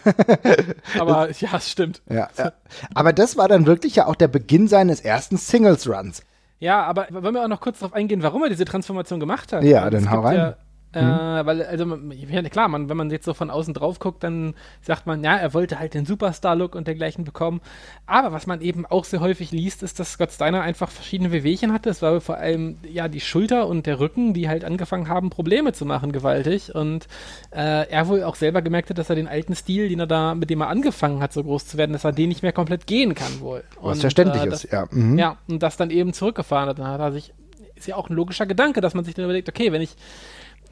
Aber 0.98 1.30
ja, 1.38 1.56
es 1.56 1.70
stimmt. 1.70 2.02
Ja, 2.08 2.28
ja. 2.36 2.52
Aber 2.94 3.12
das 3.12 3.36
war 3.36 3.48
dann 3.48 3.66
wirklich 3.66 3.96
ja 3.96 4.06
auch 4.06 4.14
der 4.14 4.28
Beginn 4.28 4.68
seines 4.68 5.00
ersten 5.00 5.36
Singles-Runs. 5.36 6.22
Ja, 6.60 6.82
aber 6.84 7.06
wollen 7.10 7.34
wir 7.34 7.44
auch 7.44 7.48
noch 7.48 7.60
kurz 7.60 7.78
darauf 7.78 7.94
eingehen, 7.94 8.22
warum 8.22 8.42
er 8.42 8.48
diese 8.48 8.64
Transformation 8.64 9.20
gemacht 9.20 9.52
hat? 9.52 9.62
Ja, 9.62 9.84
Weil 9.84 9.90
dann 9.90 10.10
hau 10.10 10.20
rein. 10.20 10.36
Ja, 10.36 10.56
äh, 10.92 11.00
weil, 11.46 11.62
also, 11.62 11.98
ja, 12.30 12.42
klar, 12.44 12.68
man, 12.68 12.88
wenn 12.88 12.96
man 12.96 13.10
jetzt 13.10 13.24
so 13.26 13.34
von 13.34 13.50
außen 13.50 13.74
drauf 13.74 13.98
guckt, 13.98 14.24
dann 14.24 14.54
sagt 14.80 15.06
man, 15.06 15.22
ja, 15.22 15.36
er 15.36 15.52
wollte 15.52 15.78
halt 15.78 15.94
den 15.94 16.06
Superstar-Look 16.06 16.74
und 16.74 16.86
dergleichen 16.86 17.24
bekommen. 17.24 17.60
Aber 18.06 18.32
was 18.32 18.46
man 18.46 18.60
eben 18.62 18.86
auch 18.86 19.04
sehr 19.04 19.20
häufig 19.20 19.50
liest, 19.50 19.82
ist, 19.82 20.00
dass 20.00 20.12
Scott 20.12 20.32
Steiner 20.32 20.62
einfach 20.62 20.90
verschiedene 20.90 21.30
Wehwehchen 21.30 21.72
hatte. 21.72 21.90
Es 21.90 22.00
war 22.00 22.20
vor 22.20 22.38
allem, 22.38 22.78
ja, 22.90 23.08
die 23.08 23.20
Schulter 23.20 23.66
und 23.66 23.86
der 23.86 24.00
Rücken, 24.00 24.32
die 24.32 24.48
halt 24.48 24.64
angefangen 24.64 25.08
haben, 25.08 25.30
Probleme 25.30 25.72
zu 25.72 25.84
machen, 25.84 26.10
gewaltig. 26.12 26.74
Und 26.74 27.06
äh, 27.50 27.86
er 27.88 28.08
wohl 28.08 28.22
auch 28.22 28.34
selber 28.36 28.62
gemerkt 28.62 28.90
hat, 28.90 28.98
dass 28.98 29.10
er 29.10 29.16
den 29.16 29.28
alten 29.28 29.54
Stil, 29.54 29.88
den 29.90 30.00
er 30.00 30.06
da, 30.06 30.34
mit 30.34 30.48
dem 30.48 30.60
er 30.62 30.68
angefangen 30.68 31.20
hat, 31.20 31.32
so 31.32 31.44
groß 31.44 31.66
zu 31.66 31.76
werden, 31.76 31.92
dass 31.92 32.04
er 32.04 32.12
den 32.12 32.28
nicht 32.28 32.42
mehr 32.42 32.52
komplett 32.52 32.86
gehen 32.86 33.14
kann 33.14 33.40
wohl. 33.40 33.62
Was 33.80 33.96
Und, 33.96 34.00
verständlich 34.00 34.42
äh, 34.42 34.48
ist, 34.48 34.64
das- 34.64 34.70
ja. 34.70 34.86
Mhm. 34.90 35.18
ja, 35.18 35.36
und 35.48 35.62
das 35.62 35.76
dann 35.76 35.90
eben 35.90 36.12
zurückgefahren 36.14 36.68
hat. 36.70 36.78
Dann 36.78 36.86
hat 36.86 37.00
er 37.00 37.12
sich, 37.12 37.34
ist 37.76 37.86
ja 37.86 37.96
auch 37.96 38.08
ein 38.08 38.14
logischer 38.16 38.46
Gedanke, 38.46 38.80
dass 38.80 38.94
man 38.94 39.04
sich 39.04 39.14
dann 39.14 39.24
überlegt, 39.26 39.48
okay, 39.48 39.70
wenn 39.70 39.82
ich 39.82 39.94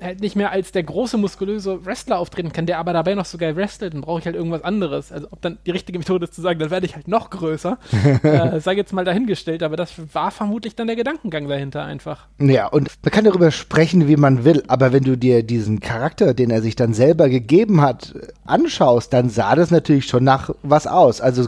halt 0.01 0.21
nicht 0.21 0.37
mehr 0.37 0.51
als 0.51 0.73
der 0.73 0.83
große 0.83 1.17
muskulöse 1.17 1.85
Wrestler 1.85 2.19
auftreten 2.19 2.53
kann, 2.53 2.67
der 2.67 2.79
aber 2.79 2.93
dabei 2.93 3.15
noch 3.15 3.25
so 3.25 3.39
geil 3.39 3.57
wrestelt, 3.57 3.95
dann 3.95 4.03
brauche 4.03 4.21
ich 4.21 4.27
halt 4.27 4.37
irgendwas 4.37 4.63
anderes. 4.63 5.13
Also 5.13 5.29
ob 5.31 5.41
dann 5.41 5.59
die 5.67 5.71
richtige 5.71 5.99
Methode 5.99 6.25
ist 6.25 6.35
zu 6.35 6.43
sagen, 6.43 6.59
dann 6.59 6.71
werde 6.71 6.87
ich 6.87 6.95
halt 6.95 7.09
noch 7.09 7.31
größer, 7.31 7.79
äh, 8.23 8.61
sei 8.61 8.75
jetzt 8.75 8.93
mal 8.93 9.05
dahingestellt, 9.05 9.63
aber 9.63 9.77
das 9.77 9.93
war 10.13 10.31
vermutlich 10.31 10.75
dann 10.75 10.87
der 10.87 10.97
Gedankengang 10.97 11.49
dahinter 11.49 11.85
einfach. 11.85 12.27
Ja, 12.39 12.67
und 12.67 12.91
man 13.03 13.11
kann 13.11 13.25
darüber 13.25 13.51
sprechen, 13.51 14.09
wie 14.09 14.17
man 14.17 14.45
will, 14.45 14.63
aber 14.69 14.93
wenn 14.93 15.05
du 15.05 15.17
dir 15.17 15.43
diesen 15.43 15.81
Charakter, 15.81 16.35
den 16.35 16.51
er 16.51 16.63
sich 16.63 16.77
dann 16.77 16.95
selber 16.95 17.29
gegeben 17.29 17.81
hat, 17.81 18.15
anschaust, 18.45 19.13
dann 19.13 19.31
sah 19.31 19.55
das 19.55 19.71
natürlich 19.71 20.07
schon 20.07 20.25
nach 20.25 20.51
was 20.63 20.87
aus. 20.87 21.21
Also 21.21 21.47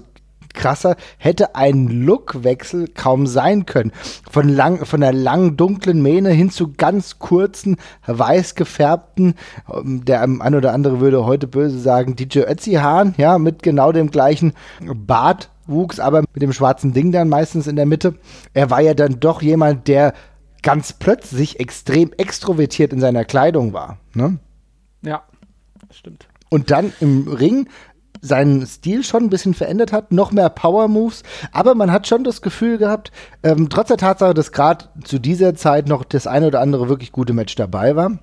krasser 0.59 0.97
hätte 1.17 1.55
ein 1.55 1.89
Lookwechsel 1.89 2.89
kaum 2.89 3.27
sein 3.27 3.65
können. 3.65 3.93
Von, 4.31 4.49
lang, 4.49 4.85
von 4.85 5.01
der 5.01 5.13
langen, 5.13 5.57
dunklen 5.57 6.03
Mähne 6.03 6.31
hin 6.31 6.51
zu 6.51 6.73
ganz 6.77 7.19
kurzen, 7.19 7.77
weiß 8.07 8.55
gefärbten, 8.57 9.35
ähm, 9.73 10.05
der 10.05 10.21
ein 10.21 10.55
oder 10.55 10.75
andere 10.75 11.01
würde 11.01 11.25
heute 11.25 11.47
böse 11.47 11.79
sagen, 11.79 12.17
DJ 12.17 12.41
Ötzi-Haaren, 12.41 13.15
ja, 13.17 13.39
mit 13.39 13.63
genau 13.63 13.93
dem 13.93 14.11
gleichen 14.11 14.53
Bartwuchs, 14.81 16.01
aber 16.01 16.21
mit 16.21 16.43
dem 16.43 16.53
schwarzen 16.53 16.93
Ding 16.93 17.13
dann 17.13 17.29
meistens 17.29 17.67
in 17.67 17.77
der 17.77 17.87
Mitte. 17.87 18.17
Er 18.53 18.69
war 18.69 18.81
ja 18.81 18.95
dann 18.95 19.21
doch 19.21 19.41
jemand, 19.41 19.89
der 19.89 20.13
ganz 20.63 20.93
plötzlich 20.93 21.61
extrem 21.61 22.13
extrovertiert 22.17 22.93
in 22.93 23.01
seiner 23.01 23.25
Kleidung 23.25 23.73
war. 23.73 23.99
Ne? 24.13 24.39
Ja, 25.03 25.23
stimmt. 25.91 26.27
Und 26.51 26.71
dann 26.71 26.93
im 27.01 27.29
Ring 27.29 27.69
seinen 28.21 28.67
Stil 28.67 29.05
schon 29.05 29.25
ein 29.25 29.31
bisschen 29.31 29.55
verändert 29.55 29.93
hat, 29.93 30.13
noch 30.13 30.33
mehr 30.33 30.49
Power 30.49 30.89
Moves, 30.89 31.23
aber 31.53 31.75
man 31.75 31.93
hat 31.93 32.07
schon 32.07 32.25
das 32.25 32.43
Gefühl 32.43 32.79
gehabt, 32.79 33.13
ähm, 33.43 33.69
trotz 33.69 33.89
der 33.89 33.97
Tatsache, 33.97 34.35
dass 34.35 34.53
gerade 34.53 34.87
zu 35.05 35.19
dieser 35.19 35.55
Zeit 35.55 35.89
noch 35.89 36.05
das 36.05 36.27
eine 36.27 36.47
oder 36.49 36.61
andere 36.61 36.89
wirklich 36.89 37.13
gute 37.13 37.33
Match 37.33 37.55
dabei 37.55 37.97
war, 37.97 38.19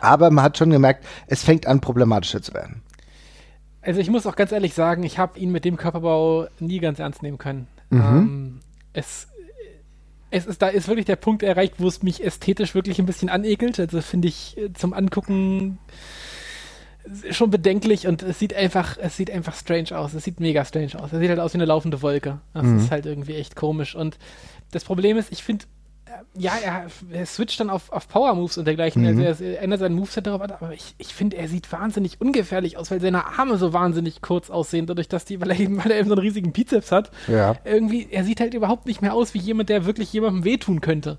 aber 0.00 0.30
man 0.30 0.44
hat 0.44 0.58
schon 0.58 0.70
gemerkt, 0.70 1.04
es 1.26 1.42
fängt 1.42 1.66
an 1.66 1.80
problematischer 1.80 2.42
zu 2.42 2.54
werden. 2.54 2.82
Also 3.82 4.00
ich 4.00 4.10
muss 4.10 4.26
auch 4.26 4.34
ganz 4.34 4.50
ehrlich 4.50 4.74
sagen, 4.74 5.04
ich 5.04 5.18
habe 5.18 5.38
ihn 5.38 5.52
mit 5.52 5.64
dem 5.64 5.76
Körperbau 5.76 6.48
nie 6.58 6.80
ganz 6.80 6.98
ernst 6.98 7.22
nehmen 7.22 7.38
können. 7.38 7.68
Mhm. 7.90 8.00
Ähm, 8.00 8.60
es, 8.92 9.28
es 10.30 10.46
ist, 10.46 10.60
da 10.60 10.68
ist 10.68 10.88
wirklich 10.88 11.06
der 11.06 11.16
Punkt 11.16 11.44
erreicht, 11.44 11.74
wo 11.78 11.86
es 11.86 12.02
mich 12.02 12.24
ästhetisch 12.24 12.74
wirklich 12.74 12.98
ein 12.98 13.06
bisschen 13.06 13.28
anekelt. 13.28 13.78
Also 13.78 14.00
finde 14.00 14.26
ich 14.26 14.58
äh, 14.58 14.72
zum 14.72 14.92
Angucken 14.92 15.78
schon 17.30 17.50
bedenklich 17.50 18.06
und 18.06 18.22
es 18.22 18.38
sieht 18.38 18.54
einfach, 18.54 18.96
es 19.00 19.16
sieht 19.16 19.30
einfach 19.30 19.54
strange 19.54 19.96
aus. 19.96 20.14
Es 20.14 20.24
sieht 20.24 20.40
mega 20.40 20.64
strange 20.64 21.00
aus. 21.00 21.12
Es 21.12 21.18
sieht 21.18 21.28
halt 21.28 21.40
aus 21.40 21.52
wie 21.54 21.58
eine 21.58 21.66
laufende 21.66 22.02
Wolke. 22.02 22.40
Das 22.54 22.64
mhm. 22.64 22.78
ist 22.78 22.90
halt 22.90 23.06
irgendwie 23.06 23.34
echt 23.34 23.56
komisch. 23.56 23.94
Und 23.94 24.18
das 24.72 24.84
Problem 24.84 25.16
ist, 25.16 25.30
ich 25.32 25.42
finde, 25.42 25.66
äh, 26.06 26.40
ja, 26.40 26.52
er, 26.62 26.86
er, 27.10 27.26
switcht 27.26 27.60
dann 27.60 27.70
auf, 27.70 27.92
auf 27.92 28.08
Power 28.08 28.34
Moves 28.34 28.58
und 28.58 28.64
dergleichen. 28.64 29.02
Mhm. 29.02 29.24
Also 29.24 29.44
er, 29.44 29.54
er 29.54 29.62
ändert 29.62 29.80
sein 29.80 29.94
Moveset 29.94 30.26
darauf 30.26 30.42
aber 30.42 30.72
ich, 30.72 30.94
ich 30.98 31.14
finde, 31.14 31.36
er 31.36 31.48
sieht 31.48 31.70
wahnsinnig 31.70 32.20
ungefährlich 32.20 32.76
aus, 32.76 32.90
weil 32.90 33.00
seine 33.00 33.26
Arme 33.38 33.58
so 33.58 33.72
wahnsinnig 33.72 34.20
kurz 34.20 34.50
aussehen, 34.50 34.86
dadurch, 34.86 35.08
dass 35.08 35.24
die, 35.24 35.40
weil 35.40 35.50
er 35.50 35.60
eben, 35.60 35.78
weil 35.78 35.92
er 35.92 35.98
eben 35.98 36.08
so 36.08 36.14
einen 36.14 36.22
riesigen 36.22 36.52
Bizeps 36.52 36.92
hat. 36.92 37.10
Ja. 37.28 37.56
Irgendwie, 37.64 38.08
er 38.10 38.24
sieht 38.24 38.40
halt 38.40 38.54
überhaupt 38.54 38.86
nicht 38.86 39.02
mehr 39.02 39.14
aus 39.14 39.34
wie 39.34 39.38
jemand, 39.38 39.68
der 39.68 39.86
wirklich 39.86 40.12
jemandem 40.12 40.44
wehtun 40.44 40.80
könnte. 40.80 41.18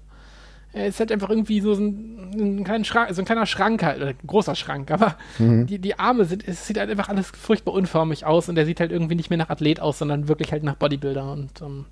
Er 0.78 0.88
ist 0.88 1.00
halt 1.00 1.12
einfach 1.12 1.30
irgendwie 1.30 1.60
so 1.60 1.74
ein, 1.74 2.32
ein, 2.36 2.64
kleiner, 2.64 2.84
Schrank, 2.84 3.14
so 3.14 3.22
ein 3.22 3.26
kleiner 3.26 3.46
Schrank 3.46 3.84
halt, 3.84 3.98
oder 3.98 4.10
ein 4.10 4.18
großer 4.26 4.56
Schrank, 4.56 4.92
aber 4.92 5.18
mhm. 5.40 5.66
die, 5.66 5.80
die 5.80 5.98
Arme 5.98 6.26
sind, 6.26 6.48
es 6.48 6.68
sieht 6.68 6.78
halt 6.78 6.90
einfach 6.90 7.10
alles 7.10 7.32
furchtbar 7.32 7.74
unförmig 7.74 8.26
aus 8.26 8.48
und 8.48 8.58
er 8.58 8.66
sieht 8.66 8.80
halt 8.80 8.92
irgendwie 8.92 9.16
nicht 9.16 9.30
mehr 9.30 9.38
nach 9.38 9.50
Athlet 9.50 9.80
aus, 9.80 9.98
sondern 9.98 10.28
wirklich 10.28 10.52
halt 10.52 10.64
nach 10.64 10.76
Bodybuilder 10.76 11.32
und 11.32 11.62
um, 11.62 11.68
ähm, 11.68 11.86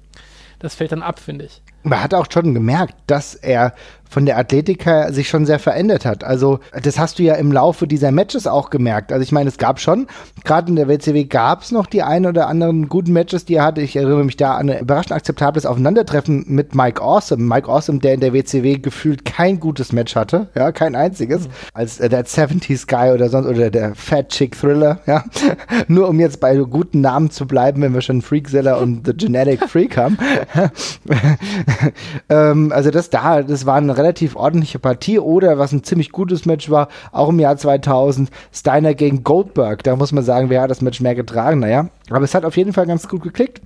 das 0.59 0.75
fällt 0.75 0.91
dann 0.91 1.01
ab, 1.01 1.19
finde 1.19 1.45
ich. 1.45 1.61
Man 1.85 2.03
hat 2.03 2.13
auch 2.13 2.25
schon 2.31 2.53
gemerkt, 2.53 2.95
dass 3.07 3.35
er 3.35 3.73
von 4.09 4.25
der 4.25 4.37
Athletik 4.37 4.85
her 4.85 5.11
sich 5.11 5.27
schon 5.27 5.45
sehr 5.45 5.59
verändert 5.59 6.05
hat. 6.05 6.23
Also 6.23 6.59
das 6.81 6.97
hast 6.97 7.19
du 7.19 7.23
ja 7.23 7.35
im 7.35 7.51
Laufe 7.51 7.85
dieser 7.87 8.11
Matches 8.11 8.47
auch 8.47 8.69
gemerkt. 8.69 9.11
Also 9.11 9.23
ich 9.23 9.31
meine, 9.31 9.49
es 9.49 9.57
gab 9.57 9.79
schon, 9.79 10.07
gerade 10.43 10.69
in 10.69 10.77
der 10.77 10.87
WCW 10.87 11.25
gab 11.25 11.63
es 11.63 11.71
noch 11.71 11.85
die 11.85 12.01
ein 12.01 12.25
oder 12.25 12.47
anderen 12.47 12.87
guten 12.87 13.11
Matches, 13.11 13.43
die 13.43 13.55
er 13.55 13.65
hatte. 13.65 13.81
Ich 13.81 13.95
erinnere 13.95 14.23
mich 14.23 14.37
da 14.37 14.55
an 14.55 14.69
ein 14.69 14.79
überraschend 14.79 15.11
akzeptables 15.11 15.65
Aufeinandertreffen 15.65 16.45
mit 16.47 16.75
Mike 16.75 17.01
Awesome. 17.01 17.43
Mike 17.43 17.67
Awesome, 17.67 17.99
der 17.99 18.13
in 18.13 18.19
der 18.21 18.33
WCW 18.33 18.77
gefühlt 18.77 19.25
kein 19.25 19.59
gutes 19.59 19.91
Match 19.91 20.15
hatte, 20.15 20.47
ja, 20.55 20.71
kein 20.71 20.95
einziges, 20.95 21.47
mhm. 21.47 21.53
als 21.73 21.99
äh, 21.99 22.07
der 22.07 22.25
70s 22.25 22.87
Guy 22.87 23.11
oder 23.11 23.29
sonst 23.29 23.47
oder 23.47 23.69
der 23.69 23.95
Fat 23.95 24.29
Chick 24.29 24.57
Thriller, 24.57 24.99
ja. 25.07 25.25
Nur 25.87 26.07
um 26.07 26.19
jetzt 26.19 26.39
bei 26.39 26.55
guten 26.55 27.01
Namen 27.01 27.31
zu 27.31 27.45
bleiben, 27.45 27.81
wenn 27.81 27.93
wir 27.93 28.01
schon 28.01 28.21
Freakzilla 28.21 28.75
und 28.75 29.05
The 29.05 29.13
Genetic 29.13 29.67
Freak 29.67 29.97
haben. 29.97 30.17
ähm, 32.29 32.71
also 32.71 32.91
das 32.91 33.09
da, 33.09 33.43
das 33.43 33.65
war 33.65 33.75
ein 33.75 33.89
relativ 33.89 34.35
ordentliche 34.35 34.79
Partie 34.79 35.19
oder 35.19 35.57
was 35.57 35.71
ein 35.71 35.83
ziemlich 35.83 36.11
gutes 36.11 36.45
Match 36.45 36.69
war, 36.69 36.87
auch 37.11 37.29
im 37.29 37.39
Jahr 37.39 37.57
2000, 37.57 38.29
Steiner 38.51 38.93
gegen 38.93 39.23
Goldberg. 39.23 39.83
Da 39.83 39.95
muss 39.95 40.11
man 40.11 40.23
sagen, 40.23 40.49
wer 40.49 40.61
hat 40.61 40.71
das 40.71 40.81
Match 40.81 41.01
mehr 41.01 41.15
getragen? 41.15 41.59
Naja, 41.59 41.89
aber 42.09 42.23
es 42.23 42.35
hat 42.35 42.45
auf 42.45 42.57
jeden 42.57 42.73
Fall 42.73 42.87
ganz 42.87 43.07
gut 43.07 43.23
geklickt. 43.23 43.61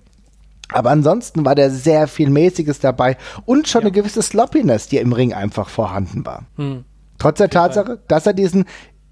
Aber 0.72 0.92
ansonsten 0.92 1.46
war 1.46 1.56
da 1.56 1.70
sehr 1.70 2.08
viel 2.08 2.30
Mäßiges 2.30 2.80
dabei 2.80 3.18
und 3.46 3.68
schon 3.68 3.82
ja. 3.82 3.88
eine 3.88 3.92
gewisse 3.92 4.22
Sloppiness, 4.22 4.88
die 4.88 4.98
im 4.98 5.14
Ring 5.14 5.34
einfach 5.34 5.68
vorhanden 5.68 6.26
war. 6.26 6.44
Hm. 6.58 6.86
Trotz 7.18 7.40
der 7.40 7.50
Tatsache, 7.50 8.00
dass 8.08 8.28
er 8.28 8.34
diesen 8.34 8.66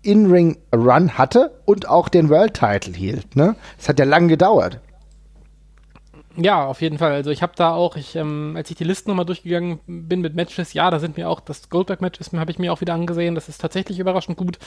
In-Ring-Run 0.03 1.17
hatte 1.17 1.59
und 1.65 1.89
auch 1.89 2.09
den 2.09 2.29
World-Title 2.29 2.93
hielt. 2.93 3.35
Ne? 3.35 3.55
Es 3.79 3.89
hat 3.89 3.99
ja 3.99 4.05
lang 4.05 4.27
gedauert. 4.27 4.79
Ja, 6.37 6.65
auf 6.65 6.81
jeden 6.81 6.97
Fall. 6.97 7.13
Also 7.13 7.31
ich 7.31 7.41
habe 7.41 7.53
da 7.55 7.73
auch, 7.73 7.95
ich, 7.97 8.15
ähm, 8.15 8.53
als 8.55 8.69
ich 8.69 8.77
die 8.77 8.83
Liste 8.83 9.09
nochmal 9.09 9.25
durchgegangen 9.25 9.79
bin 9.87 10.21
mit 10.21 10.35
Matches, 10.35 10.73
ja, 10.73 10.89
da 10.91 10.99
sind 10.99 11.17
mir 11.17 11.29
auch, 11.29 11.39
das 11.39 11.69
Goldberg-Match 11.69 12.19
habe 12.33 12.51
ich 12.51 12.59
mir 12.59 12.71
auch 12.71 12.81
wieder 12.81 12.93
angesehen. 12.93 13.35
Das 13.35 13.49
ist 13.49 13.59
tatsächlich 13.59 13.99
überraschend 13.99 14.37
gut. 14.37 14.59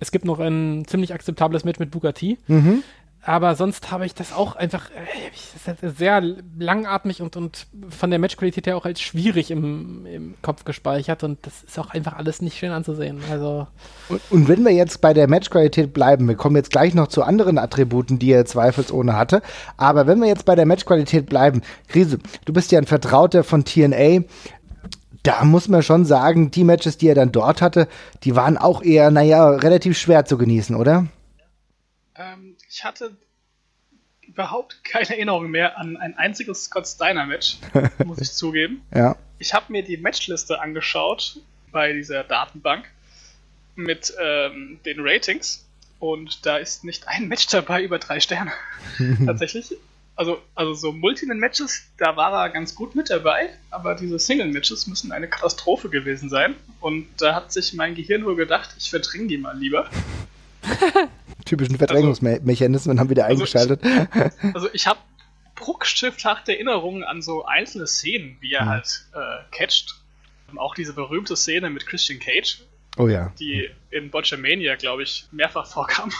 Es 0.00 0.10
gibt 0.10 0.24
noch 0.24 0.38
ein 0.38 0.84
ziemlich 0.86 1.14
akzeptables 1.14 1.64
Match 1.64 1.78
mit 1.78 1.90
Bugatti. 1.90 2.38
Mhm 2.48 2.82
aber 3.22 3.56
sonst 3.56 3.90
habe 3.90 4.06
ich 4.06 4.14
das 4.14 4.32
auch 4.32 4.56
einfach 4.56 4.90
äh, 4.90 5.88
sehr 5.88 6.22
langatmig 6.58 7.20
und, 7.20 7.36
und 7.36 7.66
von 7.90 8.10
der 8.10 8.18
Matchqualität 8.18 8.66
her 8.66 8.76
auch 8.76 8.84
als 8.84 9.00
schwierig 9.00 9.50
im, 9.50 10.06
im 10.06 10.34
Kopf 10.40 10.64
gespeichert 10.64 11.24
und 11.24 11.38
das 11.42 11.62
ist 11.64 11.78
auch 11.78 11.90
einfach 11.90 12.16
alles 12.16 12.40
nicht 12.40 12.56
schön 12.56 12.70
anzusehen. 12.70 13.20
Also 13.30 13.66
und, 14.08 14.20
und 14.30 14.48
wenn 14.48 14.64
wir 14.64 14.72
jetzt 14.72 15.00
bei 15.00 15.12
der 15.12 15.28
Matchqualität 15.28 15.92
bleiben, 15.92 16.28
wir 16.28 16.36
kommen 16.36 16.56
jetzt 16.56 16.70
gleich 16.70 16.94
noch 16.94 17.08
zu 17.08 17.22
anderen 17.22 17.58
Attributen, 17.58 18.18
die 18.18 18.30
er 18.30 18.46
zweifelsohne 18.46 19.16
hatte, 19.16 19.42
aber 19.76 20.06
wenn 20.06 20.20
wir 20.20 20.28
jetzt 20.28 20.44
bei 20.44 20.54
der 20.54 20.66
Matchqualität 20.66 21.26
bleiben, 21.26 21.62
Krise, 21.88 22.18
du 22.44 22.52
bist 22.52 22.72
ja 22.72 22.78
ein 22.78 22.86
Vertrauter 22.86 23.44
von 23.44 23.64
TNA, 23.64 24.22
da 25.22 25.44
muss 25.44 25.68
man 25.68 25.82
schon 25.82 26.04
sagen, 26.04 26.50
die 26.50 26.64
Matches, 26.64 26.96
die 26.96 27.08
er 27.08 27.14
dann 27.14 27.32
dort 27.32 27.60
hatte, 27.60 27.88
die 28.22 28.36
waren 28.36 28.56
auch 28.56 28.82
eher, 28.82 29.10
naja, 29.10 29.48
relativ 29.50 29.98
schwer 29.98 30.24
zu 30.24 30.38
genießen, 30.38 30.76
oder? 30.76 31.06
Ähm, 32.14 32.47
ich 32.78 32.84
hatte 32.84 33.10
überhaupt 34.22 34.84
keine 34.84 35.08
Erinnerung 35.08 35.50
mehr 35.50 35.78
an 35.78 35.96
ein 35.96 36.16
einziges 36.16 36.64
Scott 36.64 36.86
Steiner 36.86 37.26
Match, 37.26 37.56
muss 38.04 38.20
ich 38.20 38.30
zugeben. 38.30 38.82
Ja. 38.94 39.16
Ich 39.40 39.52
habe 39.52 39.72
mir 39.72 39.82
die 39.82 39.96
Matchliste 39.96 40.60
angeschaut 40.60 41.40
bei 41.72 41.92
dieser 41.92 42.22
Datenbank 42.22 42.84
mit 43.74 44.14
ähm, 44.20 44.78
den 44.86 44.98
Ratings 45.00 45.66
und 45.98 46.46
da 46.46 46.58
ist 46.58 46.84
nicht 46.84 47.08
ein 47.08 47.26
Match 47.26 47.48
dabei 47.48 47.82
über 47.82 47.98
drei 47.98 48.20
Sterne. 48.20 48.52
Tatsächlich. 49.26 49.74
Also, 50.14 50.40
also 50.54 50.74
so 50.74 50.92
Multinen-Matches, 50.92 51.82
da 51.96 52.16
war 52.16 52.32
er 52.32 52.50
ganz 52.50 52.76
gut 52.76 52.94
mit 52.94 53.10
dabei, 53.10 53.50
aber 53.70 53.96
diese 53.96 54.20
Single-Matches 54.20 54.86
müssen 54.86 55.10
eine 55.10 55.28
Katastrophe 55.28 55.88
gewesen 55.88 56.28
sein. 56.28 56.54
Und 56.80 57.08
da 57.18 57.34
hat 57.34 57.52
sich 57.52 57.72
mein 57.72 57.96
Gehirn 57.96 58.24
wohl 58.24 58.36
gedacht, 58.36 58.70
ich 58.78 58.90
verdränge 58.90 59.26
die 59.26 59.38
mal 59.38 59.56
lieber. 59.58 59.90
typischen 61.44 61.78
Verdrängungsmechanismen 61.78 62.92
also, 62.92 63.00
haben 63.00 63.10
wieder 63.10 63.26
eingeschaltet. 63.26 63.82
Also 63.82 64.28
ich, 64.42 64.44
also 64.54 64.68
ich 64.72 64.86
habe 64.86 65.00
bruchstifthafte 65.54 66.52
Erinnerungen 66.52 67.04
an 67.04 67.22
so 67.22 67.44
einzelne 67.44 67.86
Szenen, 67.86 68.36
wie 68.40 68.52
er 68.52 68.64
mhm. 68.64 68.68
halt 68.68 69.06
äh, 69.14 69.56
catcht. 69.56 69.96
Auch 70.56 70.74
diese 70.74 70.94
berühmte 70.94 71.36
Szene 71.36 71.68
mit 71.68 71.86
Christian 71.86 72.20
Cage, 72.20 72.62
oh 72.96 73.06
ja. 73.06 73.32
die 73.38 73.68
in 73.90 74.10
Botchamania, 74.10 74.76
glaube 74.76 75.02
ich, 75.02 75.26
mehrfach 75.30 75.66
vorkam. 75.70 76.10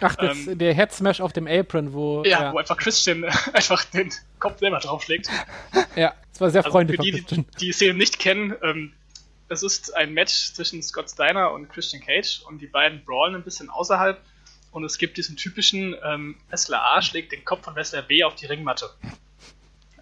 Ach, 0.00 0.16
das, 0.16 0.46
ähm, 0.46 0.58
der 0.58 0.74
Head 0.74 0.92
Smash 0.92 1.20
auf 1.20 1.34
dem 1.34 1.46
Apron, 1.46 1.92
wo. 1.92 2.22
Ja, 2.24 2.44
ja, 2.44 2.52
wo 2.54 2.58
einfach 2.58 2.78
Christian 2.78 3.24
einfach 3.52 3.84
den 3.84 4.10
Kopf 4.38 4.58
selber 4.60 4.78
draufschlägt. 4.78 5.28
Ja, 5.94 6.14
das 6.32 6.40
war 6.40 6.50
sehr 6.50 6.64
also 6.64 6.72
freundlich. 6.72 6.96
Für 6.96 7.02
die, 7.02 7.42
die 7.42 7.44
die 7.60 7.72
Szene 7.72 7.94
nicht 7.94 8.18
kennen, 8.18 8.54
ähm, 8.62 8.92
es 9.50 9.64
ist 9.64 9.96
ein 9.96 10.14
Match 10.14 10.52
zwischen 10.52 10.80
Scott 10.80 11.10
Steiner 11.10 11.52
und 11.52 11.68
Christian 11.68 12.02
Cage 12.02 12.40
und 12.46 12.60
die 12.60 12.68
beiden 12.68 13.04
brawlen 13.04 13.34
ein 13.34 13.42
bisschen 13.42 13.68
außerhalb 13.68 14.20
und 14.70 14.84
es 14.84 14.96
gibt 14.96 15.16
diesen 15.16 15.36
typischen 15.36 15.96
ähm, 16.04 16.36
Wrestler 16.48 16.80
A 16.80 17.02
schlägt 17.02 17.32
den 17.32 17.44
Kopf 17.44 17.64
von 17.64 17.74
Wrestler 17.74 18.02
B 18.02 18.22
auf 18.22 18.36
die 18.36 18.46
Ringmatte. 18.46 18.88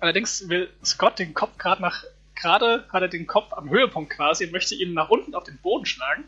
Allerdings 0.01 0.49
will 0.51 0.71
Scott 0.85 1.19
den 1.19 1.33
Kopf 1.33 1.57
gerade 1.57 1.81
nach 1.81 2.05
gerade 2.35 2.87
hat 2.91 3.03
er 3.03 3.09
den 3.09 3.27
Kopf 3.27 3.53
am 3.55 3.71
Höhepunkt 3.71 4.13
quasi 4.13 4.45
und 4.45 4.53
möchte 4.53 4.75
ihn 4.75 4.93
nach 4.93 5.09
unten 5.09 5.35
auf 5.35 5.45
den 5.45 5.57
Boden 5.59 5.87
schlagen, 5.87 6.25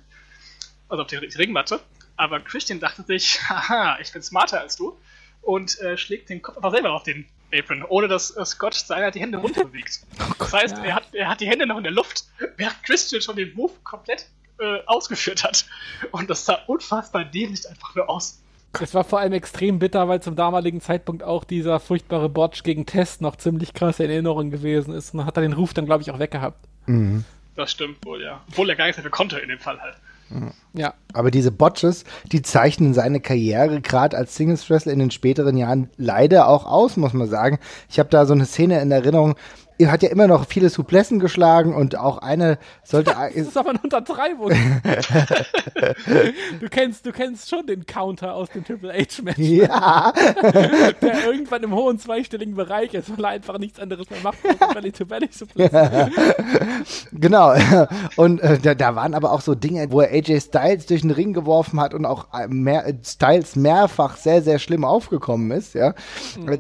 also 0.89 1.03
auf 1.03 1.09
die, 1.09 1.17
Ringmatte. 1.17 1.79
Aber 2.17 2.41
Christian 2.41 2.81
dachte 2.81 3.03
sich, 3.03 3.39
haha, 3.49 3.99
ich 4.01 4.13
bin 4.13 4.23
smarter 4.23 4.61
als 4.61 4.77
du 4.77 4.99
und 5.43 5.79
äh, 5.81 5.99
schlägt 5.99 6.31
den 6.31 6.41
Kopf 6.41 6.57
einfach 6.57 6.73
selber 6.73 6.93
auf 6.93 7.03
den 7.03 7.29
Apron, 7.53 7.85
ohne 7.89 8.09
dass 8.09 8.29
Scott 8.45 8.75
seiner 8.75 9.11
die 9.11 9.21
Hände 9.21 9.39
runter 9.39 9.65
bewegt. 9.65 10.01
Oh 10.21 10.33
das 10.39 10.53
heißt, 10.53 10.77
ja. 10.79 10.85
er, 10.85 10.95
hat, 10.95 11.15
er 11.15 11.29
hat 11.29 11.41
die 11.41 11.49
Hände 11.49 11.67
noch 11.67 11.77
in 11.77 11.83
der 11.83 11.93
Luft, 11.93 12.25
während 12.57 12.83
Christian 12.83 13.21
schon 13.23 13.37
den 13.37 13.55
Move 13.55 13.73
komplett 13.85 14.27
äh, 14.59 14.79
ausgeführt 14.87 15.45
hat. 15.45 15.65
Und 16.13 16.29
das 16.31 16.45
sah 16.45 16.59
unfassbar 16.67 17.25
dämlich 17.25 17.69
einfach 17.69 17.95
nur 17.95 18.09
aus. 18.09 18.43
Es 18.81 18.95
war 18.95 19.05
vor 19.05 19.19
allem 19.19 19.33
extrem 19.33 19.79
bitter, 19.79 20.09
weil 20.09 20.23
zum 20.23 20.37
damaligen 20.37 20.81
Zeitpunkt 20.81 21.23
auch 21.23 21.45
dieser 21.45 21.81
furchtbare 21.81 22.29
Botch 22.29 22.63
gegen 22.63 22.87
Test 22.87 23.21
noch 23.21 23.37
ziemlich 23.37 23.75
krass 23.75 23.99
in 23.99 24.11
Erinnerung 24.11 24.51
gewesen 24.51 24.95
ist. 24.95 25.13
Und 25.15 25.25
hat 25.25 25.37
er 25.37 25.43
den 25.43 25.55
Ruf 25.55 25.75
dann, 25.75 25.87
glaube 25.87 26.03
ich, 26.03 26.11
auch 26.11 26.19
weggehabt. 26.19 26.69
Das 27.57 27.73
stimmt 27.73 28.05
wohl, 28.05 28.23
ja. 28.23 28.41
Obwohl 28.49 28.71
er 28.71 28.77
gar 28.77 28.85
nichts 28.85 28.97
dafür 28.97 29.11
konnte 29.11 29.39
in 29.39 29.49
dem 29.49 29.59
Fall 29.59 29.81
halt. 29.81 29.97
Ja. 30.73 30.95
Aber 31.13 31.31
diese 31.31 31.51
Botches, 31.51 32.05
die 32.31 32.43
zeichnen 32.43 32.95
seine 32.95 33.21
Karriere 33.21 33.81
gerade 33.81 34.17
als 34.17 34.37
Singles 34.37 34.69
Wrestler 34.71 34.93
in 34.93 34.99
den 34.99 35.11
späteren 35.11 35.57
Jahren 35.57 35.91
leider 35.97 36.49
auch 36.49 36.67
aus, 36.67 36.97
muss 36.97 37.13
man 37.13 37.29
sagen. 37.29 37.59
Ich 37.89 37.99
habe 37.99 38.09
da 38.09 38.27
so 38.27 38.35
eine 38.35 38.47
Szene 38.47 38.81
in 38.81 38.91
Erinnerung. 38.91 39.35
Er 39.81 39.93
hat 39.93 40.03
ja 40.03 40.11
immer 40.11 40.27
noch 40.27 40.47
viele 40.47 40.69
Suplessen 40.69 41.21
geschlagen 41.21 41.75
und 41.75 41.97
auch 41.97 42.19
eine 42.19 42.59
sollte. 42.85 43.15
Das 43.21 43.49
ist 43.49 43.57
aber 43.57 43.71
eine 43.71 43.81
Untertreibung. 43.83 44.51
du, 46.61 46.69
kennst, 46.69 47.07
du 47.07 47.13
kennst 47.13 47.49
schon 47.49 47.67
den 47.67 47.87
Counter 47.87 48.35
aus 48.35 48.49
dem 48.51 48.65
Triple 48.65 48.93
H-Match, 48.93 49.39
ja, 49.39 50.13
der 51.03 51.25
irgendwann 51.25 51.63
im 51.63 51.75
hohen 51.75 51.99
zweistelligen 51.99 52.55
Bereich 52.55 52.93
ist, 52.95 53.11
weil 53.17 53.25
er 53.25 53.31
einfach 53.31 53.59
nichts 53.59 53.79
anderes 53.81 54.11
mehr 54.11 54.21
macht, 54.23 54.39
als 54.45 54.75
Belly 54.75 54.93
to 54.93 55.07
Belly 55.07 55.29
Suplex. 55.31 55.73
genau. 57.13 57.55
Und 58.17 58.41
äh, 58.41 58.59
da, 58.59 58.75
da 58.75 58.95
waren 58.95 59.15
aber 59.15 59.33
auch 59.33 59.41
so 59.41 59.55
Dinge, 59.55 59.91
wo 59.91 60.01
er 60.01 60.13
AJ 60.13 60.41
Styles 60.41 60.87
durch 60.87 61.03
den 61.03 61.11
Ring 61.11 61.33
geworfen 61.33 61.81
hat 61.81 61.95
und 61.95 62.05
auch 62.05 62.27
äh, 62.35 62.49
mehr, 62.49 62.87
äh, 62.87 62.95
Styles 63.05 63.57
mehrfach 63.57 64.17
sehr, 64.17 64.43
sehr 64.43 64.59
schlimm 64.59 64.85
aufgekommen 64.85 65.51
ist, 65.51 65.75
ja. 65.75 65.95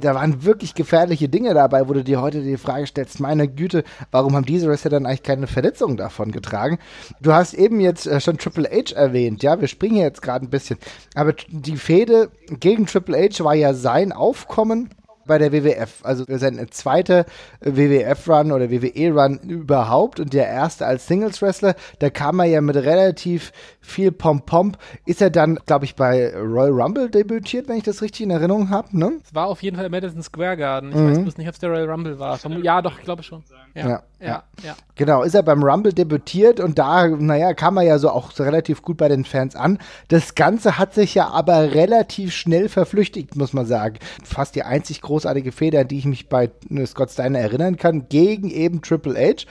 Da 0.01 0.15
waren 0.15 0.45
wirklich 0.45 0.75
gefährliche 0.75 1.29
Dinge 1.29 1.55
dabei, 1.55 1.89
wo 1.89 1.93
du 1.93 2.05
dir 2.05 2.21
heute 2.21 2.43
die 2.43 2.57
Frage 2.57 2.87
stellst, 2.87 3.10
meine 3.19 3.49
Güte, 3.49 3.83
warum 4.11 4.37
haben 4.37 4.47
diese 4.47 4.69
Wrestler 4.69 4.91
dann 4.91 5.07
eigentlich 5.07 5.23
keine 5.23 5.47
Verletzungen 5.47 5.97
davon 5.97 6.31
getragen? 6.31 6.79
Du 7.21 7.33
hast 7.33 7.55
eben 7.55 7.81
jetzt 7.81 8.07
äh, 8.07 8.21
schon 8.21 8.39
Triple 8.39 8.69
H 8.71 8.95
erwähnt, 8.95 9.43
ja, 9.43 9.61
wir 9.61 9.69
springen 9.69 9.97
jetzt 9.97 10.23
gerade 10.23 10.47
ein 10.47 10.51
bisschen, 10.51 10.79
aber 11.15 11.33
die 11.49 11.77
Fehde 11.77 12.31
gegen 12.61 12.87
Triple 12.87 13.19
H 13.19 13.43
war 13.43 13.55
ja 13.55 13.75
sein 13.75 14.13
Aufkommen 14.13 14.91
bei 15.31 15.39
der 15.39 15.53
WWF. 15.53 16.01
Also 16.05 16.25
sein 16.29 16.67
zweiter 16.71 17.25
WWF-Run 17.61 18.53
oder 18.53 18.71
WWE-Run 18.71 19.39
überhaupt 19.49 20.21
und 20.21 20.33
der 20.35 20.47
erste 20.49 20.85
als 20.87 21.07
Singles-Wrestler. 21.07 21.75
Da 22.01 22.11
kam 22.11 22.41
er 22.41 22.47
ja 22.47 22.61
mit 22.61 22.77
relativ 22.77 23.53
viel 23.81 24.13
Pom-Pom. 24.13 24.73
Ist 25.07 25.23
er 25.23 25.31
dann, 25.31 25.59
glaube 25.67 25.85
ich, 25.85 25.95
bei 25.95 26.35
Royal 26.37 26.71
Rumble 26.83 27.09
debütiert, 27.11 27.69
wenn 27.69 27.77
ich 27.77 27.85
das 27.85 28.03
richtig 28.03 28.23
in 28.23 28.31
Erinnerung 28.31 28.71
habe, 28.71 28.97
ne? 28.99 29.13
Es 29.25 29.35
war 29.35 29.47
auf 29.47 29.63
jeden 29.63 29.77
Fall 29.77 29.89
Madison 29.89 30.23
Square 30.23 30.57
Garden. 30.57 30.91
Ich 30.91 30.97
Mhm. 30.97 31.11
weiß 31.11 31.19
bloß 31.23 31.37
nicht, 31.39 31.49
ob 31.49 31.55
es 31.55 31.61
der 31.61 31.71
Royal 31.71 31.91
Rumble 31.91 32.19
war. 32.19 32.39
Ja, 32.63 32.83
doch, 32.83 32.99
ich 32.99 33.05
glaube 33.05 33.23
schon. 33.23 33.43
Ja, 33.75 33.89
Ja, 33.89 34.03
ja, 34.21 34.45
ja. 34.63 34.77
Genau, 34.97 35.23
ist 35.23 35.35
er 35.35 35.43
beim 35.43 35.63
Rumble 35.63 35.93
debütiert 35.93 36.61
und 36.61 36.79
da, 36.79 37.09
naja, 37.09 37.55
kam 37.55 37.79
er 37.79 37.85
ja 37.85 37.99
so 37.99 38.11
auch 38.11 38.33
so 38.33 38.43
relativ 38.43 38.83
gut 38.83 38.99
bei 38.99 39.09
den 39.09 39.25
Fans 39.25 39.57
an. 39.57 39.79
Das 40.09 40.35
Ganze 40.35 40.79
hat 40.79 40.93
sich 40.93 41.15
ja 41.15 41.29
aber 41.29 41.73
relativ 41.73 42.35
schnell 42.35 42.69
verflüchtigt, 42.69 43.35
muss 43.37 43.53
man 43.55 43.67
sagen. 43.67 43.97
Fast 44.23 44.55
die 44.57 44.63
einzig 44.63 45.01
großartige 45.01 45.53
Feder, 45.53 45.81
an 45.81 45.89
die 45.89 45.99
ich 45.99 46.05
mich 46.05 46.29
bei 46.29 46.51
äh, 46.71 46.87
Scott 46.87 47.11
Steiner 47.11 47.39
erinnern 47.39 47.77
kann, 47.77 48.09
gegen 48.09 48.51
eben 48.51 48.83
Triple 48.83 49.19
H. 49.19 49.47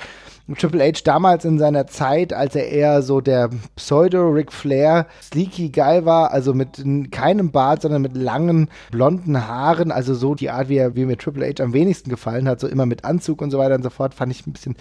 Triple 0.55 0.83
H 0.83 1.01
damals 1.03 1.45
in 1.45 1.59
seiner 1.59 1.87
Zeit, 1.87 2.33
als 2.33 2.55
er 2.55 2.69
eher 2.69 3.01
so 3.01 3.21
der 3.21 3.49
Pseudo-Ric 3.75 4.51
Flair 4.51 5.07
Sleeky 5.21 5.69
Guy 5.69 6.05
war, 6.05 6.31
also 6.31 6.53
mit 6.53 6.83
keinem 7.11 7.51
Bart, 7.51 7.81
sondern 7.81 8.01
mit 8.01 8.15
langen 8.15 8.69
blonden 8.91 9.47
Haaren, 9.47 9.91
also 9.91 10.13
so 10.13 10.35
die 10.35 10.49
Art, 10.49 10.69
wie, 10.69 10.77
er, 10.77 10.95
wie 10.95 11.05
mir 11.05 11.17
Triple 11.17 11.47
H 11.47 11.63
am 11.63 11.73
wenigsten 11.73 12.09
gefallen 12.09 12.47
hat, 12.47 12.59
so 12.59 12.67
immer 12.67 12.85
mit 12.85 13.05
Anzug 13.05 13.41
und 13.41 13.51
so 13.51 13.59
weiter 13.59 13.75
und 13.75 13.83
so 13.83 13.89
fort, 13.89 14.13
fand 14.13 14.31
ich 14.31 14.45
ein 14.47 14.53
bisschen 14.53 14.75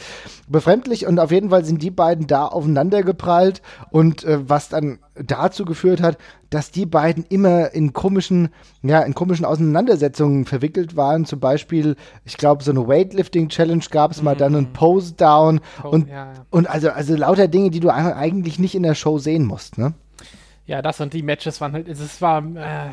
befremdlich. 0.48 1.06
Und 1.06 1.18
auf 1.18 1.30
jeden 1.30 1.50
Fall 1.50 1.64
sind 1.64 1.82
die 1.82 1.90
beiden 1.90 2.26
da 2.26 2.46
aufeinander 2.46 3.02
geprallt 3.02 3.62
und 3.90 4.24
äh, 4.24 4.48
was 4.48 4.68
dann 4.68 4.98
dazu 5.14 5.64
geführt 5.64 6.00
hat, 6.00 6.16
dass 6.50 6.70
die 6.70 6.86
beiden 6.86 7.24
immer 7.28 7.72
in 7.74 7.92
komischen, 7.92 8.48
ja, 8.82 9.00
in 9.00 9.14
komischen 9.14 9.44
Auseinandersetzungen 9.44 10.44
verwickelt 10.44 10.96
waren. 10.96 11.24
Zum 11.24 11.40
Beispiel, 11.40 11.96
ich 12.24 12.36
glaube, 12.36 12.62
so 12.62 12.70
eine 12.70 12.86
Weightlifting-Challenge 12.86 13.84
gab 13.90 14.12
es 14.12 14.22
mal, 14.22 14.36
dann 14.36 14.54
ein 14.54 14.72
Pose-Down 14.72 15.60
Pose, 15.82 15.88
und, 15.88 16.08
ja, 16.08 16.14
ja. 16.14 16.32
und 16.50 16.68
also, 16.68 16.90
also 16.90 17.16
lauter 17.16 17.48
Dinge, 17.48 17.70
die 17.70 17.80
du 17.80 17.90
eigentlich 17.90 18.58
nicht 18.58 18.74
in 18.74 18.82
der 18.82 18.94
Show 18.94 19.18
sehen 19.18 19.44
musst, 19.44 19.78
ne? 19.78 19.94
Ja, 20.66 20.82
das 20.82 21.00
und 21.00 21.14
die 21.14 21.22
Matches 21.22 21.60
waren 21.62 21.72
halt, 21.72 21.88
es 21.88 21.98
es 21.98 22.20
war, 22.20 22.44
äh, 22.44 22.90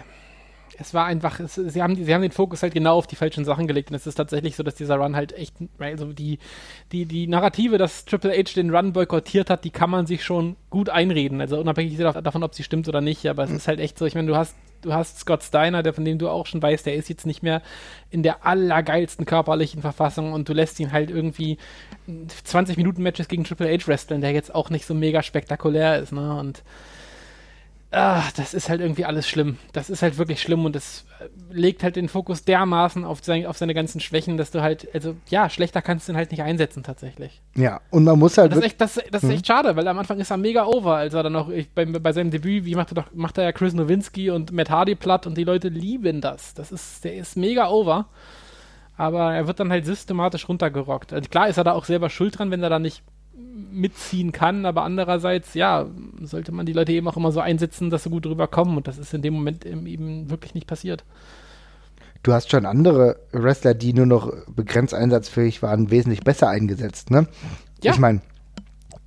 es 0.78 0.94
war 0.94 1.06
einfach, 1.06 1.40
es, 1.40 1.56
sie, 1.56 1.82
haben, 1.82 1.96
sie 1.96 2.14
haben 2.14 2.22
den 2.22 2.32
Fokus 2.32 2.62
halt 2.64 2.74
genau 2.74 2.98
auf 2.98 3.08
die 3.08 3.16
falschen 3.16 3.46
Sachen 3.46 3.68
gelegt 3.68 3.90
und 3.90 3.96
es 3.96 4.08
ist 4.08 4.16
tatsächlich 4.16 4.56
so, 4.56 4.64
dass 4.64 4.76
dieser 4.76 4.98
Run 4.98 5.16
halt 5.16 5.34
echt, 5.34 5.56
also 5.80 6.12
die, 6.12 6.40
die, 6.92 7.06
die 7.06 7.28
Narrative, 7.28 7.78
dass 7.78 8.06
Triple 8.06 8.32
H 8.32 8.54
den 8.56 8.76
Run 8.76 8.94
boykottiert 8.94 9.50
hat, 9.50 9.64
die 9.64 9.70
kann 9.72 9.90
man 9.90 10.06
sich 10.06 10.24
schon 10.24 10.56
gut 10.70 10.90
einreden, 10.90 11.42
also 11.42 11.60
unabhängig 11.60 11.98
dav- 11.98 12.22
davon, 12.22 12.44
ob 12.44 12.54
sie 12.56 12.64
stimmt 12.64 12.88
oder 12.88 13.02
nicht, 13.02 13.26
aber 13.28 13.44
es 13.44 13.52
ist 13.52 13.68
halt 13.68 13.80
echt 13.80 13.98
so, 13.98 14.06
ich 14.06 14.16
meine, 14.16 14.28
du 14.28 14.36
hast, 14.36 14.56
du 14.82 14.94
hast 14.94 15.20
Scott 15.20 15.44
Steiner, 15.44 15.82
der 15.82 15.94
von 15.94 16.06
dem 16.06 16.18
du 16.20 16.30
auch 16.30 16.46
schon 16.46 16.62
weißt, 16.62 16.86
der 16.86 16.96
ist 16.96 17.10
jetzt 17.10 17.26
nicht 17.26 17.42
mehr 17.42 17.62
in 18.12 18.22
der 18.24 18.46
allergeilsten 18.46 19.26
körperlichen 19.26 19.82
Verfassung 19.82 20.34
und 20.34 20.48
du 20.50 20.54
lässt 20.54 20.80
ihn 20.80 20.92
halt 20.92 21.10
irgendwie 21.10 21.58
20 22.44 22.78
Minuten 22.78 23.02
Matches 23.02 23.28
gegen 23.28 23.44
Triple 23.44 23.72
H 23.72 23.88
wresteln, 23.88 24.22
der 24.22 24.32
jetzt 24.32 24.54
auch 24.54 24.70
nicht 24.70 24.86
so 24.86 24.94
mega 24.94 25.24
spektakulär 25.24 26.00
ist, 26.00 26.12
ne, 26.12 26.38
und 26.38 26.64
Ah, 27.96 28.24
das 28.36 28.54
ist 28.54 28.68
halt 28.68 28.82
irgendwie 28.82 29.06
alles 29.06 29.26
schlimm. 29.28 29.58
Das 29.72 29.90
ist 29.90 30.02
halt 30.02 30.18
wirklich 30.18 30.42
schlimm 30.42 30.66
und 30.66 30.76
es 30.76 31.06
äh, 31.20 31.30
legt 31.50 31.82
halt 31.82 31.96
den 31.96 32.10
Fokus 32.10 32.44
dermaßen 32.44 33.06
auf, 33.06 33.24
sein, 33.24 33.46
auf 33.46 33.58
seine 33.58 33.74
ganzen 33.74 34.02
Schwächen, 34.02 34.36
dass 34.36 34.52
du 34.52 34.62
halt, 34.62 34.94
also 34.94 35.16
ja, 35.30 35.50
schlechter 35.50 35.82
kannst 35.82 36.08
du 36.08 36.12
ihn 36.12 36.18
halt 36.18 36.32
nicht 36.32 36.44
einsetzen 36.44 36.84
tatsächlich. 36.84 37.42
Ja, 37.56 37.80
und 37.92 38.04
man 38.04 38.20
muss 38.20 38.38
halt 38.38 38.52
Das 38.52 38.60
ist 38.60 38.66
echt, 38.66 38.82
das, 38.82 39.00
das 39.12 39.24
ist 39.24 39.30
echt 39.30 39.48
schade, 39.48 39.78
weil 39.78 39.88
am 39.88 39.98
Anfang 39.98 40.20
ist 40.20 40.30
er 40.30 40.36
mega 40.36 40.66
over, 40.66 40.96
als 40.96 41.14
er 41.14 41.24
dann 41.24 41.52
ich, 41.54 41.72
bei, 41.72 41.86
bei 41.86 42.12
seinem 42.12 42.32
Debüt, 42.32 42.66
wie 42.66 42.76
macht 42.76 42.92
er 42.92 42.96
doch, 42.96 43.14
macht 43.14 43.38
er 43.38 43.46
ja 43.46 43.54
Chris 43.54 43.74
Nowinski 43.74 44.30
und 44.30 44.52
Matt 44.52 44.70
Hardy 44.70 44.96
platt 44.96 45.26
und 45.26 45.38
die 45.38 45.46
Leute 45.46 45.70
lieben 45.70 46.20
das. 46.20 46.54
Das 46.54 46.74
ist, 46.74 47.06
der 47.06 47.16
ist 47.16 47.38
mega 47.38 47.70
over. 47.70 48.08
Aber 48.98 49.34
er 49.34 49.48
wird 49.48 49.60
dann 49.60 49.72
halt 49.72 49.86
systematisch 49.86 50.48
runtergerockt. 50.48 51.14
Also 51.14 51.30
klar 51.30 51.48
ist 51.48 51.58
er 51.58 51.64
da 51.64 51.74
auch 51.74 51.86
selber 51.86 52.10
schuld 52.10 52.38
dran, 52.38 52.52
wenn 52.52 52.64
er 52.64 52.70
da 52.70 52.80
nicht 52.80 53.04
mitziehen 53.72 54.32
kann, 54.32 54.66
aber 54.66 54.84
andererseits, 54.84 55.54
ja, 55.54 55.86
sollte 56.22 56.52
man 56.52 56.66
die 56.66 56.74
Leute 56.74 56.94
eben 56.94 57.08
auch 57.08 57.18
immer 57.18 57.32
so 57.32 57.42
einsetzen, 57.42 57.90
dass 57.90 58.04
sie 58.04 58.10
gut 58.10 58.26
drüber 58.26 58.48
kommen 58.48 58.78
und 58.78 58.88
das 58.88 58.98
ist 58.98 59.14
in 59.14 59.22
dem 59.22 59.34
Moment 59.34 59.66
eben, 59.66 59.86
eben 59.86 60.30
wirklich 60.30 60.54
nicht 60.54 60.68
passiert. 60.68 61.04
du 62.24 62.34
hast 62.34 62.50
schon 62.50 62.66
andere 62.66 63.18
Wrestler, 63.32 63.74
die 63.74 63.94
nur 63.94 64.06
noch 64.06 64.32
begrenzt 64.48 64.94
einsatzfähig 64.94 65.62
waren, 65.62 65.92
wesentlich 65.92 66.22
besser 66.22 66.50
eingesetzt, 66.50 67.12
ne? 67.12 67.28
Ja. 67.84 67.92
Ich 67.92 68.00
meine, 68.00 68.22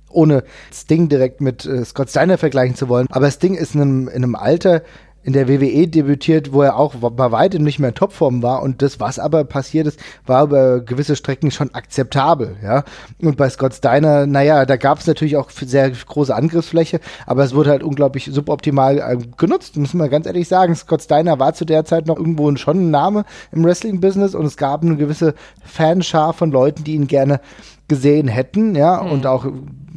ohne 0.09 0.43
Sting 0.71 1.09
direkt 1.09 1.41
mit 1.41 1.65
äh, 1.65 1.83
Scott 1.85 2.09
Steiner 2.09 2.37
vergleichen 2.37 2.75
zu 2.75 2.89
wollen, 2.89 3.07
aber 3.09 3.29
Sting 3.31 3.55
ist 3.55 3.75
in 3.75 3.81
einem, 3.81 4.07
in 4.07 4.15
einem 4.15 4.35
Alter 4.35 4.83
in 5.23 5.33
der 5.33 5.47
WWE 5.47 5.87
debütiert, 5.87 6.53
wo 6.53 6.61
er 6.61 6.77
auch 6.77 6.95
bei 6.95 7.31
weitem 7.31 7.63
nicht 7.63 7.79
mehr 7.79 7.89
in 7.89 7.95
Topform 7.95 8.41
war 8.41 8.61
und 8.61 8.81
das, 8.81 8.99
was 8.99 9.19
aber 9.19 9.43
passiert 9.43 9.87
ist, 9.87 9.99
war 10.25 10.43
über 10.43 10.79
gewisse 10.79 11.15
Strecken 11.15 11.51
schon 11.51 11.73
akzeptabel, 11.73 12.55
ja. 12.63 12.83
Und 13.21 13.35
bei 13.37 13.49
Scott 13.49 13.73
Steiner, 13.73 14.25
naja, 14.25 14.65
da 14.65 14.77
gab 14.77 14.99
es 14.99 15.07
natürlich 15.07 15.35
auch 15.35 15.49
sehr 15.49 15.89
große 15.91 16.33
Angriffsfläche, 16.33 16.99
aber 17.25 17.43
es 17.43 17.53
wurde 17.53 17.71
halt 17.71 17.83
unglaublich 17.83 18.29
suboptimal 18.31 18.99
äh, 18.99 19.17
genutzt, 19.37 19.75
muss 19.77 19.93
man 19.93 20.09
ganz 20.09 20.25
ehrlich 20.25 20.47
sagen. 20.47 20.75
Scott 20.75 21.01
Steiner 21.03 21.39
war 21.39 21.53
zu 21.53 21.65
der 21.65 21.85
Zeit 21.85 22.07
noch 22.07 22.17
irgendwo 22.17 22.55
schon 22.55 22.87
ein 22.87 22.91
Name 22.91 23.25
im 23.51 23.63
Wrestling-Business 23.63 24.35
und 24.35 24.45
es 24.45 24.57
gab 24.57 24.83
eine 24.83 24.95
gewisse 24.95 25.35
Fanschar 25.63 26.33
von 26.33 26.51
Leuten, 26.51 26.83
die 26.83 26.95
ihn 26.95 27.07
gerne 27.07 27.41
gesehen 27.89 28.27
hätten, 28.27 28.75
ja, 28.75 28.99
und 28.99 29.25
auch 29.25 29.45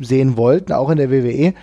sehen 0.01 0.37
wollten, 0.37 0.73
auch 0.73 0.91
in 0.91 0.97
der 0.97 1.11
WWE. 1.11 1.55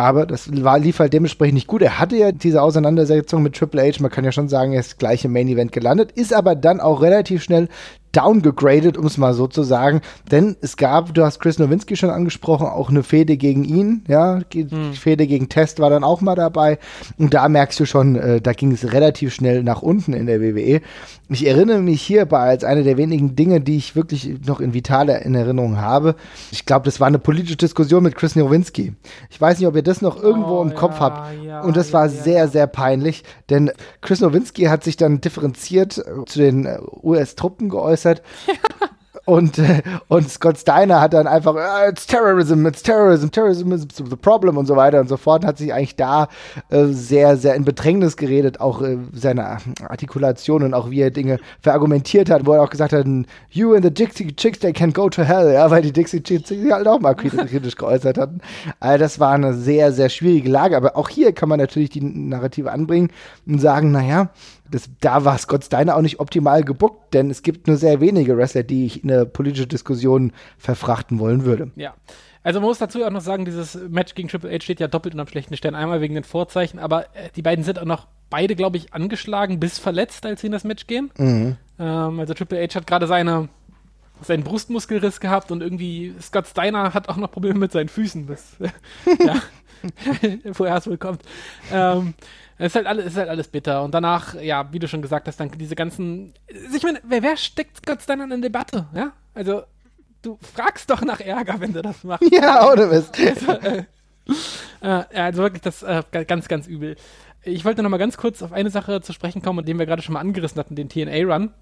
Aber 0.00 0.24
das 0.24 0.48
war, 0.64 0.78
lief 0.78 0.98
halt 0.98 1.12
dementsprechend 1.12 1.52
nicht 1.52 1.66
gut. 1.66 1.82
Er 1.82 1.98
hatte 1.98 2.16
ja 2.16 2.32
diese 2.32 2.62
Auseinandersetzung 2.62 3.42
mit 3.42 3.54
Triple 3.54 3.82
H, 3.82 4.00
man 4.00 4.10
kann 4.10 4.24
ja 4.24 4.32
schon 4.32 4.48
sagen, 4.48 4.72
er 4.72 4.80
ist 4.80 4.98
gleich 4.98 5.26
im 5.26 5.32
Main 5.34 5.46
Event 5.46 5.72
gelandet, 5.72 6.12
ist 6.12 6.32
aber 6.32 6.54
dann 6.54 6.80
auch 6.80 7.02
relativ 7.02 7.42
schnell 7.42 7.68
downgegradet, 8.12 8.96
um 8.96 9.06
es 9.06 9.18
mal 9.18 9.34
so 9.34 9.46
zu 9.46 9.62
sagen. 9.62 10.00
Denn 10.30 10.56
es 10.60 10.76
gab, 10.76 11.14
du 11.14 11.24
hast 11.24 11.40
Chris 11.40 11.58
Nowinski 11.58 11.96
schon 11.96 12.10
angesprochen, 12.10 12.66
auch 12.66 12.90
eine 12.90 13.02
Fehde 13.02 13.36
gegen 13.36 13.64
ihn, 13.64 14.04
ja, 14.08 14.40
die 14.52 14.66
Fehde 14.94 15.26
gegen 15.26 15.48
Test 15.48 15.78
war 15.78 15.90
dann 15.90 16.04
auch 16.04 16.20
mal 16.20 16.34
dabei. 16.34 16.78
Und 17.18 17.34
da 17.34 17.48
merkst 17.48 17.78
du 17.80 17.84
schon, 17.86 18.16
äh, 18.16 18.40
da 18.40 18.52
ging 18.52 18.72
es 18.72 18.92
relativ 18.92 19.32
schnell 19.34 19.62
nach 19.62 19.82
unten 19.82 20.12
in 20.12 20.26
der 20.26 20.40
WWE. 20.40 20.80
Ich 21.28 21.46
erinnere 21.46 21.78
mich 21.80 22.02
hierbei 22.02 22.40
als 22.40 22.64
eine 22.64 22.82
der 22.82 22.96
wenigen 22.96 23.36
Dinge, 23.36 23.60
die 23.60 23.76
ich 23.76 23.94
wirklich 23.94 24.30
noch 24.46 24.60
in 24.60 24.74
vitaler 24.74 25.22
in 25.22 25.34
Erinnerung 25.34 25.76
habe. 25.80 26.16
Ich 26.50 26.66
glaube, 26.66 26.84
das 26.86 26.98
war 26.98 27.06
eine 27.06 27.20
politische 27.20 27.56
Diskussion 27.56 28.02
mit 28.02 28.16
Chris 28.16 28.34
Nowinski. 28.34 28.94
Ich 29.30 29.40
weiß 29.40 29.58
nicht, 29.58 29.68
ob 29.68 29.76
ihr 29.76 29.82
das 29.82 30.02
noch 30.02 30.20
irgendwo 30.20 30.58
Oh, 30.58 30.62
im 30.62 30.74
Kopf 30.74 30.94
ja, 30.94 31.00
habt. 31.00 31.42
ja, 31.44 31.60
Und 31.60 31.76
das 31.76 31.92
war 31.92 32.06
ja. 32.06 32.08
sehr, 32.08 32.48
sehr 32.48 32.66
peinlich, 32.66 33.22
denn 33.48 33.70
Chris 34.00 34.20
Nowinski 34.20 34.64
hat 34.64 34.82
sich 34.82 34.96
dann 34.96 35.20
differenziert 35.20 35.98
äh, 35.98 36.24
zu 36.26 36.40
den 36.40 36.66
äh, 36.66 36.78
US-Truppen 37.02 37.68
geäußert. 37.68 37.99
Und, 39.30 39.58
äh, 39.58 39.82
und 40.08 40.28
Scott 40.28 40.58
Steiner 40.58 41.00
hat 41.00 41.14
dann 41.14 41.26
einfach, 41.26 41.54
äh, 41.54 41.88
it's 41.88 42.06
terrorism, 42.06 42.66
it's 42.66 42.82
terrorism, 42.82 43.28
terrorism 43.30 43.72
is 43.72 43.86
the 43.96 44.16
problem 44.16 44.56
und 44.56 44.66
so 44.66 44.74
weiter 44.76 45.00
und 45.00 45.08
so 45.08 45.16
fort. 45.16 45.42
Und 45.42 45.48
hat 45.48 45.58
sich 45.58 45.72
eigentlich 45.72 45.94
da 45.94 46.28
äh, 46.70 46.86
sehr, 46.86 47.36
sehr 47.36 47.54
in 47.54 47.64
Bedrängnis 47.64 48.16
geredet, 48.16 48.60
auch 48.60 48.82
äh, 48.82 48.98
seine 49.12 49.58
Artikulation 49.88 50.62
und 50.62 50.74
auch 50.74 50.90
wie 50.90 51.00
er 51.00 51.10
Dinge 51.10 51.38
verargumentiert 51.60 52.30
hat, 52.30 52.46
wo 52.46 52.54
er 52.54 52.62
auch 52.62 52.70
gesagt 52.70 52.92
hat, 52.92 53.06
you 53.50 53.74
and 53.74 53.84
the 53.84 53.94
Dixie 53.94 54.34
Chicks, 54.34 54.58
they 54.58 54.72
can 54.72 54.92
go 54.92 55.08
to 55.08 55.22
hell, 55.22 55.52
ja, 55.52 55.70
weil 55.70 55.82
die 55.82 55.92
Dixie 55.92 56.22
Chicks 56.22 56.48
sich 56.48 56.72
halt 56.72 56.88
auch 56.88 56.98
mal 56.98 57.14
kritisch 57.14 57.76
geäußert 57.76 58.18
hatten. 58.18 58.40
Also 58.80 58.98
das 58.98 59.20
war 59.20 59.34
eine 59.34 59.54
sehr, 59.54 59.92
sehr 59.92 60.08
schwierige 60.08 60.48
Lage, 60.48 60.76
aber 60.76 60.96
auch 60.96 61.08
hier 61.08 61.32
kann 61.32 61.48
man 61.48 61.60
natürlich 61.60 61.90
die 61.90 62.00
Narrative 62.00 62.72
anbringen 62.72 63.10
und 63.46 63.60
sagen, 63.60 63.92
naja, 63.92 64.30
das, 64.70 64.90
da 65.00 65.24
war 65.24 65.36
Scott 65.38 65.64
Steiner 65.64 65.96
auch 65.96 66.02
nicht 66.02 66.20
optimal 66.20 66.62
gebuckt, 66.62 67.14
denn 67.14 67.30
es 67.30 67.42
gibt 67.42 67.66
nur 67.66 67.76
sehr 67.76 68.00
wenige 68.00 68.36
Wrestler, 68.36 68.62
die 68.62 68.86
ich 68.86 69.04
in 69.04 69.10
eine 69.10 69.26
politische 69.26 69.66
Diskussion 69.66 70.32
verfrachten 70.58 71.18
wollen 71.18 71.44
würde. 71.44 71.70
Ja. 71.76 71.94
Also 72.42 72.60
man 72.60 72.68
muss 72.68 72.78
dazu 72.78 73.04
auch 73.04 73.10
noch 73.10 73.20
sagen, 73.20 73.44
dieses 73.44 73.74
Match 73.90 74.14
gegen 74.14 74.28
Triple 74.28 74.50
H 74.50 74.62
steht 74.62 74.80
ja 74.80 74.88
doppelt 74.88 75.14
unter 75.14 75.22
einem 75.22 75.28
schlechten 75.28 75.56
Stern. 75.56 75.74
Einmal 75.74 76.00
wegen 76.00 76.14
den 76.14 76.24
Vorzeichen, 76.24 76.78
aber 76.78 77.04
äh, 77.14 77.28
die 77.36 77.42
beiden 77.42 77.64
sind 77.64 77.78
auch 77.78 77.84
noch 77.84 78.06
beide, 78.30 78.56
glaube 78.56 78.78
ich, 78.78 78.94
angeschlagen 78.94 79.60
bis 79.60 79.78
verletzt, 79.78 80.24
als 80.24 80.40
sie 80.40 80.46
in 80.46 80.52
das 80.52 80.64
Match 80.64 80.86
gehen. 80.86 81.10
Mhm. 81.18 81.56
Ähm, 81.78 82.20
also 82.20 82.32
Triple 82.32 82.62
H 82.62 82.76
hat 82.76 82.86
gerade 82.86 83.06
seine 83.06 83.48
seinen 84.22 84.44
Brustmuskelriss 84.44 85.20
gehabt 85.20 85.50
und 85.50 85.62
irgendwie 85.62 86.14
Scott 86.20 86.46
Steiner 86.46 86.94
hat 86.94 87.08
auch 87.08 87.16
noch 87.16 87.30
Probleme 87.30 87.58
mit 87.58 87.72
seinen 87.72 87.88
Füßen. 87.88 88.26
Das, 88.36 88.56
ja, 89.18 89.40
woher 90.44 90.76
es 90.76 90.86
wohl 90.86 90.98
kommt. 90.98 91.22
Ähm, 91.72 92.12
es 92.58 92.66
ist 92.72 92.74
halt 92.74 92.86
alles, 92.86 93.06
ist 93.06 93.16
halt 93.16 93.30
alles 93.30 93.48
bitter. 93.48 93.82
Und 93.82 93.94
danach, 93.94 94.34
ja, 94.34 94.70
wie 94.70 94.78
du 94.78 94.86
schon 94.86 95.00
gesagt 95.00 95.26
hast, 95.26 95.40
dann 95.40 95.50
diese 95.52 95.74
ganzen. 95.74 96.34
Ich 96.74 96.82
meine, 96.82 97.00
wer, 97.02 97.22
wer 97.22 97.38
steckt 97.38 97.86
sei 97.86 98.16
Dank 98.16 98.30
in 98.30 98.42
Debatte? 98.42 98.86
Ja? 98.94 99.12
Also, 99.32 99.62
du 100.20 100.38
fragst 100.54 100.90
doch 100.90 101.00
nach 101.00 101.20
Ärger, 101.20 101.58
wenn 101.60 101.72
du 101.72 101.80
das 101.80 102.04
machst. 102.04 102.28
Ja, 102.32 102.70
oder 102.70 102.90
was? 102.90 103.10
Also, 103.12 103.52
äh, 103.52 103.84
äh, 104.82 105.20
also 105.20 105.42
wirklich, 105.42 105.62
das 105.62 105.82
äh, 105.82 106.02
ganz, 106.26 106.48
ganz 106.48 106.66
übel. 106.66 106.96
Ich 107.42 107.64
wollte 107.64 107.82
noch 107.82 107.88
mal 107.88 107.96
ganz 107.96 108.18
kurz 108.18 108.42
auf 108.42 108.52
eine 108.52 108.68
Sache 108.68 109.00
zu 109.00 109.14
sprechen 109.14 109.40
kommen, 109.40 109.64
den 109.64 109.78
wir 109.78 109.86
gerade 109.86 110.02
schon 110.02 110.12
mal 110.12 110.20
angerissen 110.20 110.58
hatten, 110.58 110.76
den 110.76 110.90
TNA-Run. 110.90 111.54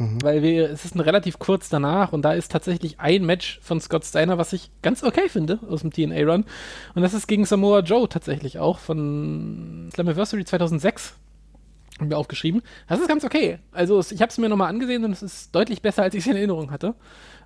Mhm. 0.00 0.22
Weil 0.22 0.42
wir, 0.42 0.70
es 0.70 0.84
ist 0.84 0.94
ein 0.94 1.00
relativ 1.00 1.38
kurz 1.38 1.68
danach 1.68 2.12
und 2.12 2.22
da 2.22 2.32
ist 2.32 2.50
tatsächlich 2.50 2.98
ein 2.98 3.24
Match 3.24 3.60
von 3.62 3.80
Scott 3.80 4.04
Steiner, 4.04 4.38
was 4.38 4.52
ich 4.52 4.70
ganz 4.82 5.02
okay 5.02 5.28
finde 5.28 5.60
aus 5.68 5.82
dem 5.82 5.92
TNA-Run. 5.92 6.44
Und 6.94 7.02
das 7.02 7.14
ist 7.14 7.28
gegen 7.28 7.44
Samoa 7.44 7.80
Joe 7.80 8.08
tatsächlich 8.08 8.58
auch 8.58 8.78
von 8.78 9.90
Slammiversary 9.94 10.44
2006. 10.44 11.16
Haben 11.98 12.08
wir 12.08 12.16
aufgeschrieben. 12.16 12.62
Das 12.88 12.98
ist 12.98 13.08
ganz 13.08 13.24
okay. 13.24 13.58
Also 13.72 14.00
ich 14.00 14.22
habe 14.22 14.30
es 14.30 14.38
mir 14.38 14.48
nochmal 14.48 14.70
angesehen 14.70 15.04
und 15.04 15.12
es 15.12 15.22
ist 15.22 15.54
deutlich 15.54 15.82
besser, 15.82 16.02
als 16.02 16.14
ich 16.14 16.20
es 16.20 16.26
in 16.26 16.36
Erinnerung 16.36 16.70
hatte. 16.70 16.94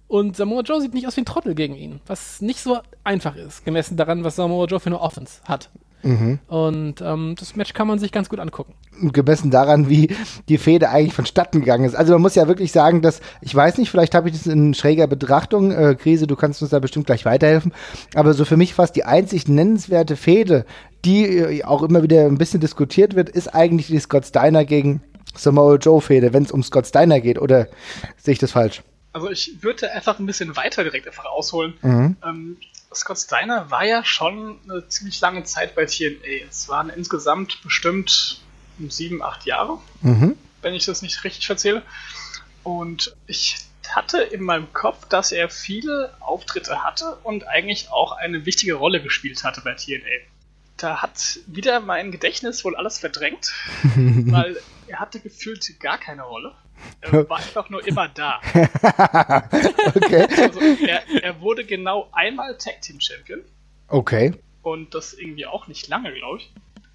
Und 0.06 0.36
Samoa 0.36 0.62
Joe 0.62 0.80
sieht 0.80 0.94
nicht 0.94 1.08
aus 1.08 1.16
wie 1.16 1.22
ein 1.22 1.26
Trottel 1.26 1.56
gegen 1.56 1.74
ihn, 1.74 2.00
was 2.06 2.40
nicht 2.40 2.60
so 2.60 2.78
einfach 3.02 3.34
ist, 3.34 3.64
gemessen 3.64 3.96
daran, 3.96 4.22
was 4.22 4.36
Samoa 4.36 4.66
Joe 4.66 4.78
für 4.78 4.86
eine 4.86 5.00
Offense 5.00 5.40
hat. 5.44 5.70
Mhm. 6.04 6.38
Und 6.46 7.00
ähm, 7.00 7.34
das 7.38 7.56
Match 7.56 7.72
kann 7.72 7.88
man 7.88 7.98
sich 7.98 8.12
ganz 8.12 8.28
gut 8.28 8.38
angucken. 8.38 8.74
Gemessen 9.12 9.50
daran, 9.50 9.88
wie 9.88 10.14
die 10.48 10.58
Fehde 10.58 10.90
eigentlich 10.90 11.14
vonstatten 11.14 11.60
gegangen 11.60 11.84
ist. 11.84 11.94
Also 11.94 12.12
man 12.12 12.22
muss 12.22 12.34
ja 12.34 12.46
wirklich 12.46 12.72
sagen, 12.72 13.02
dass, 13.02 13.20
ich 13.40 13.54
weiß 13.54 13.78
nicht, 13.78 13.90
vielleicht 13.90 14.14
habe 14.14 14.28
ich 14.28 14.36
das 14.36 14.46
in 14.46 14.74
schräger 14.74 15.06
Betrachtung, 15.06 15.72
äh, 15.72 15.94
Krise, 15.94 16.26
du 16.26 16.36
kannst 16.36 16.62
uns 16.62 16.70
da 16.70 16.78
bestimmt 16.78 17.06
gleich 17.06 17.24
weiterhelfen, 17.24 17.72
aber 18.14 18.34
so 18.34 18.44
für 18.44 18.56
mich 18.56 18.74
fast 18.74 18.94
die 18.96 19.04
einzig 19.04 19.48
nennenswerte 19.48 20.16
Fehde, 20.16 20.64
die 21.04 21.24
äh, 21.24 21.64
auch 21.64 21.82
immer 21.82 22.02
wieder 22.02 22.26
ein 22.26 22.38
bisschen 22.38 22.60
diskutiert 22.60 23.16
wird, 23.16 23.28
ist 23.28 23.48
eigentlich 23.48 23.88
die 23.88 23.98
Scott 23.98 24.26
Steiner 24.26 24.64
gegen 24.64 25.02
Samoa 25.34 25.76
Joe 25.76 26.00
Fehde, 26.00 26.32
wenn 26.32 26.44
es 26.44 26.52
um 26.52 26.62
Scott 26.62 26.86
Steiner 26.86 27.20
geht, 27.20 27.40
oder 27.40 27.68
sehe 28.16 28.32
ich 28.32 28.38
das 28.38 28.52
falsch? 28.52 28.82
Also 29.12 29.30
ich 29.30 29.62
würde 29.62 29.90
einfach 29.92 30.18
ein 30.18 30.26
bisschen 30.26 30.56
weiter 30.56 30.82
direkt 30.82 31.06
einfach 31.06 31.24
ausholen. 31.26 31.74
Mhm. 31.82 32.16
Ähm, 32.24 32.56
Scott 32.96 33.18
Steiner 33.18 33.70
war 33.70 33.84
ja 33.84 34.04
schon 34.04 34.58
eine 34.64 34.88
ziemlich 34.88 35.20
lange 35.20 35.44
Zeit 35.44 35.74
bei 35.74 35.86
TNA. 35.86 36.46
Es 36.48 36.68
waren 36.68 36.90
insgesamt 36.90 37.62
bestimmt 37.62 38.40
sieben, 38.88 39.22
acht 39.22 39.46
Jahre, 39.46 39.78
mhm. 40.02 40.36
wenn 40.62 40.74
ich 40.74 40.84
das 40.84 41.02
nicht 41.02 41.22
richtig 41.24 41.48
erzähle. 41.48 41.82
Und 42.62 43.14
ich 43.26 43.56
hatte 43.88 44.18
in 44.18 44.42
meinem 44.42 44.72
Kopf, 44.72 45.06
dass 45.08 45.32
er 45.32 45.50
viele 45.50 46.14
Auftritte 46.20 46.82
hatte 46.82 47.16
und 47.22 47.46
eigentlich 47.46 47.90
auch 47.90 48.12
eine 48.12 48.46
wichtige 48.46 48.74
Rolle 48.74 49.02
gespielt 49.02 49.44
hatte 49.44 49.60
bei 49.60 49.74
TNA. 49.74 50.24
Da 50.76 51.02
hat 51.02 51.38
wieder 51.46 51.80
mein 51.80 52.10
Gedächtnis 52.10 52.64
wohl 52.64 52.74
alles 52.74 52.98
verdrängt, 52.98 53.52
weil 53.94 54.56
er 54.88 55.00
hatte 55.00 55.20
gefühlt 55.20 55.78
gar 55.78 55.98
keine 55.98 56.22
Rolle. 56.22 56.54
Er 57.00 57.28
war 57.28 57.38
einfach 57.38 57.70
nur 57.70 57.86
immer 57.86 58.08
da. 58.08 58.40
okay. 59.94 60.26
Also 60.36 60.60
er, 60.60 61.02
er, 61.22 61.40
wurde 61.40 61.64
genau 61.64 62.08
einmal 62.12 62.56
Tag 62.58 62.82
Team 62.82 63.00
Champion. 63.00 63.40
Okay. 63.88 64.32
Und 64.62 64.94
das 64.94 65.12
irgendwie 65.14 65.46
auch 65.46 65.66
nicht 65.66 65.88
lange, 65.88 66.12
glaube 66.12 66.38
ich. 66.38 66.52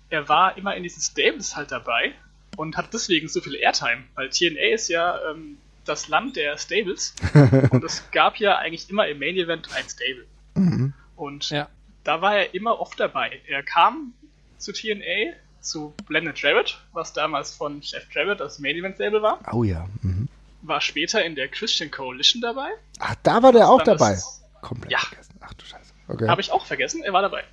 Er 0.09 0.27
war 0.27 0.57
immer 0.57 0.75
in 0.75 0.83
diesen 0.83 1.01
Stables 1.01 1.55
halt 1.55 1.71
dabei 1.71 2.13
und 2.57 2.77
hat 2.77 2.93
deswegen 2.93 3.27
so 3.27 3.41
viel 3.41 3.55
Airtime, 3.55 4.03
weil 4.15 4.29
TNA 4.29 4.73
ist 4.73 4.89
ja 4.89 5.19
ähm, 5.29 5.57
das 5.85 6.07
Land 6.07 6.35
der 6.35 6.57
Stables 6.57 7.15
und 7.71 7.83
es 7.83 8.09
gab 8.11 8.37
ja 8.37 8.57
eigentlich 8.57 8.89
immer 8.89 9.07
im 9.07 9.19
Main 9.19 9.35
Event 9.35 9.69
ein 9.75 9.87
Stable. 9.87 10.25
Mhm. 10.55 10.93
Und 11.15 11.49
ja. 11.51 11.69
da 12.03 12.21
war 12.21 12.35
er 12.35 12.53
immer 12.53 12.79
oft 12.79 12.99
dabei. 12.99 13.41
Er 13.47 13.63
kam 13.63 14.13
zu 14.57 14.73
TNA, 14.73 15.33
zu 15.61 15.93
Blended 16.07 16.39
Jarrett, 16.39 16.79
was 16.93 17.13
damals 17.13 17.55
von 17.55 17.81
Chef 17.81 18.05
Jarrett 18.13 18.39
das 18.39 18.59
Main 18.59 18.75
Event 18.75 18.97
Label 18.99 19.21
war. 19.21 19.39
Oh 19.51 19.63
ja. 19.63 19.87
Mhm. 20.01 20.27
War 20.61 20.81
später 20.81 21.23
in 21.23 21.35
der 21.35 21.47
Christian 21.47 21.91
Coalition 21.91 22.41
dabei. 22.41 22.69
Ach, 22.99 23.15
da 23.23 23.41
war 23.43 23.51
der 23.51 23.69
auch 23.69 23.81
dabei. 23.81 24.19
Komplett 24.61 24.91
ja. 24.91 24.99
vergessen. 24.99 25.35
Ach 25.39 25.53
du 25.53 25.65
Scheiße. 25.65 25.93
Okay. 26.07 26.27
Habe 26.27 26.41
ich 26.41 26.51
auch 26.51 26.65
vergessen, 26.65 27.03
er 27.03 27.13
war 27.13 27.21
dabei. 27.21 27.43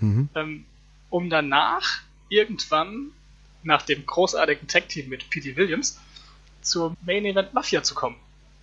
Mhm. 0.00 0.28
Ähm, 0.34 0.66
um 1.10 1.30
danach 1.30 2.00
irgendwann 2.28 3.10
nach 3.62 3.82
dem 3.82 4.06
großartigen 4.06 4.68
Tag-Team 4.68 5.08
mit 5.08 5.28
P.D. 5.30 5.56
Williams 5.56 5.98
zur 6.60 6.96
Main 7.04 7.24
Event 7.24 7.54
Mafia 7.54 7.82
zu 7.82 7.94
kommen. 7.94 8.16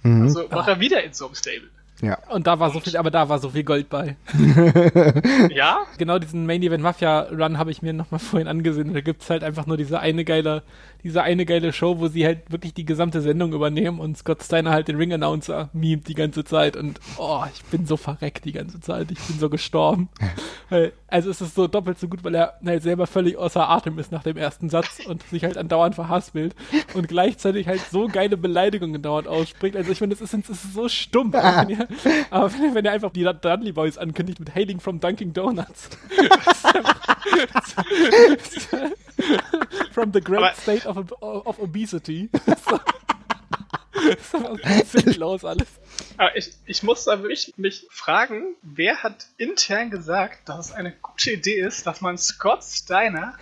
Mhm. 0.04 0.24
Also 0.24 0.52
war 0.52 0.68
er 0.68 0.80
wieder 0.80 1.04
in 1.04 1.14
so 1.14 1.26
einem 1.26 1.36
Stable. 1.36 1.70
Ja. 2.02 2.18
Und 2.30 2.48
da 2.48 2.60
war 2.60 2.72
so 2.72 2.80
viel, 2.80 2.96
aber 2.96 3.12
da 3.12 3.28
war 3.28 3.40
so 3.40 3.50
viel 3.50 3.64
Gold 3.64 3.90
bei. 3.90 4.16
ja? 5.50 5.80
Genau 5.98 6.18
diesen 6.18 6.46
Main 6.46 6.64
Event 6.64 6.82
Mafia 6.82 7.22
Run 7.32 7.58
habe 7.58 7.72
ich 7.72 7.82
mir 7.82 7.94
nochmal 7.94 8.20
vorhin 8.20 8.48
angesehen. 8.48 8.94
Da 8.94 9.02
gibt 9.02 9.22
es 9.22 9.30
halt 9.30 9.44
einfach 9.44 9.66
nur 9.66 9.76
diese 9.76 10.00
eine 10.00 10.24
geile, 10.24 10.64
diese 11.04 11.24
eine 11.24 11.46
geile 11.46 11.74
Show, 11.74 12.00
wo 12.00 12.08
sie 12.08 12.26
halt 12.26 12.52
wirklich 12.52 12.74
die 12.74 12.86
gesamte 12.86 13.22
Sendung 13.22 13.54
übernehmen 13.54 14.00
und 14.00 14.18
Scott 14.18 14.44
Steiner 14.44 14.72
halt 14.72 14.88
den 14.88 14.96
Ring 14.96 15.14
Announcer 15.14 15.70
memt 15.74 16.08
die 16.08 16.14
ganze 16.14 16.46
Zeit 16.46 16.78
und 16.78 17.00
oh, 17.18 17.44
ich 17.54 17.64
bin 17.66 17.86
so 17.86 17.98
verreckt 17.98 18.46
die 18.46 18.54
ganze 18.54 18.80
Zeit. 18.80 19.12
Ich 19.12 19.20
bin 19.20 19.38
so 19.38 19.50
gestorben. 19.50 20.10
also 21.10 21.30
es 21.30 21.42
ist 21.42 21.56
so 21.56 21.68
doppelt 21.68 22.00
so 22.00 22.08
gut, 22.08 22.24
weil 22.24 22.36
er 22.36 22.54
halt 22.66 22.84
selber 22.84 23.08
völlig 23.08 23.38
außer 23.38 23.70
Atem 23.70 23.98
ist 24.00 24.12
nach 24.12 24.24
dem 24.24 24.38
ersten 24.38 24.70
Satz 24.70 25.00
und 25.06 25.24
sich 25.24 25.44
halt 25.44 25.58
andauernd 25.58 25.96
verhaspelt 25.96 26.56
und 26.94 27.08
gleichzeitig 27.08 27.68
halt 27.68 27.82
so 27.92 28.08
geile 28.08 28.38
Beleidigungen 28.38 29.02
dauernd 29.02 29.28
ausspricht. 29.28 29.76
Also 29.76 29.92
ich 29.92 30.02
meine, 30.02 30.16
das 30.16 30.22
ist, 30.22 30.34
das 30.34 30.64
ist 30.64 30.74
so 30.74 30.90
stumpf. 30.90 31.36
Aber 31.36 32.54
wenn, 32.54 32.76
wenn 32.76 32.86
er 32.86 32.92
einfach 32.92 33.12
die 33.12 33.24
Dudley 33.24 33.72
Boys 33.72 33.98
ankündigt 33.98 34.40
mit 34.40 34.56
Hailing 34.56 34.80
from 34.80 35.00
Dunkin' 35.00 35.34
Donuts. 35.34 35.90
from 39.92 40.12
the 40.12 40.22
great 40.22 40.42
Aber 40.42 40.56
state 40.56 40.86
of, 40.86 41.12
of 41.22 41.60
obesity. 41.60 42.30
das 44.10 44.34
ist 44.34 44.36
einfach 44.36 44.86
sinnlos 44.86 45.46
alles. 45.46 45.68
Aber 46.18 46.36
ich, 46.36 46.52
ich 46.66 46.84
muss 46.84 47.06
da 47.06 47.22
wirklich 47.22 47.54
mich 47.58 47.88
fragen, 47.90 48.56
wer 48.62 49.04
hat 49.04 49.28
intern 49.38 49.90
gesagt, 49.90 50.48
dass 50.48 50.68
es 50.68 50.72
eine 50.72 50.92
gute 51.02 51.32
Idee 51.32 51.60
ist, 51.60 51.86
dass 51.86 52.02
man 52.02 52.18
Scott 52.18 52.64
Steiner 52.64 53.36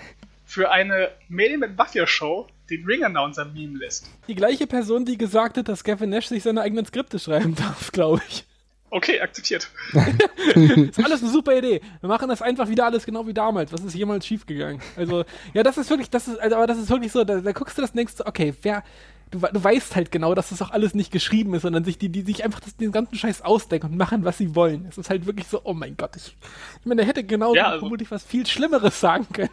für 0.45 0.71
eine 0.71 1.11
Medien 1.27 1.59
mit 1.59 1.75
Mafia 1.75 2.07
Show 2.07 2.47
den 2.69 2.85
Ring-Announcer 2.85 3.45
meme 3.45 3.77
lässt. 3.77 4.07
Die 4.27 4.35
gleiche 4.35 4.67
Person, 4.67 5.05
die 5.05 5.17
gesagt 5.17 5.57
hat, 5.57 5.67
dass 5.69 5.83
Kevin 5.83 6.09
Nash 6.09 6.27
sich 6.27 6.43
seine 6.43 6.61
eigenen 6.61 6.85
Skripte 6.85 7.19
schreiben 7.19 7.55
darf, 7.55 7.91
glaube 7.91 8.21
ich. 8.29 8.45
Okay, 8.89 9.19
akzeptiert. 9.19 9.69
ist 10.55 11.03
alles 11.03 11.21
eine 11.21 11.31
super 11.31 11.57
Idee. 11.57 11.81
Wir 11.99 12.07
machen 12.07 12.29
das 12.29 12.41
einfach 12.41 12.69
wieder 12.69 12.85
alles 12.85 13.05
genau 13.05 13.27
wie 13.27 13.33
damals. 13.33 13.73
Was 13.73 13.83
ist 13.83 13.95
jemals 13.95 14.25
schiefgegangen? 14.25 14.81
Also, 14.95 15.25
ja, 15.53 15.61
das 15.63 15.77
ist 15.77 15.89
wirklich, 15.89 16.09
das 16.09 16.29
ist, 16.29 16.39
also, 16.39 16.55
aber 16.55 16.67
das 16.67 16.77
ist 16.77 16.89
wirklich 16.89 17.11
so, 17.11 17.25
da, 17.25 17.41
da 17.41 17.51
guckst 17.51 17.77
du 17.77 17.81
das 17.81 17.91
und 17.91 17.97
denkst, 17.97 18.13
okay, 18.23 18.53
wer, 18.61 18.83
du, 19.31 19.39
du 19.39 19.63
weißt 19.63 19.95
halt 19.95 20.11
genau, 20.11 20.35
dass 20.35 20.49
das 20.49 20.61
auch 20.61 20.71
alles 20.71 20.93
nicht 20.93 21.11
geschrieben 21.11 21.53
ist, 21.53 21.63
sondern 21.63 21.83
sich 21.83 21.97
die, 21.97 22.09
die 22.09 22.21
sich 22.21 22.43
einfach 22.43 22.59
das, 22.59 22.75
den 22.75 22.91
ganzen 22.91 23.15
Scheiß 23.15 23.41
ausdenken 23.41 23.87
und 23.87 23.97
machen, 23.97 24.23
was 24.23 24.37
sie 24.37 24.55
wollen. 24.55 24.85
Es 24.89 24.97
ist 24.97 25.09
halt 25.09 25.25
wirklich 25.25 25.47
so, 25.47 25.61
oh 25.63 25.73
mein 25.73 25.97
Gott, 25.97 26.15
ich, 26.15 26.35
ich 26.79 26.85
meine, 26.85 27.01
der 27.01 27.07
hätte 27.07 27.23
genau 27.23 27.53
ja, 27.55 27.67
also, 27.67 27.79
vermutlich 27.79 28.11
was 28.11 28.23
viel 28.23 28.45
Schlimmeres 28.45 28.99
sagen 28.99 29.27
können. 29.31 29.49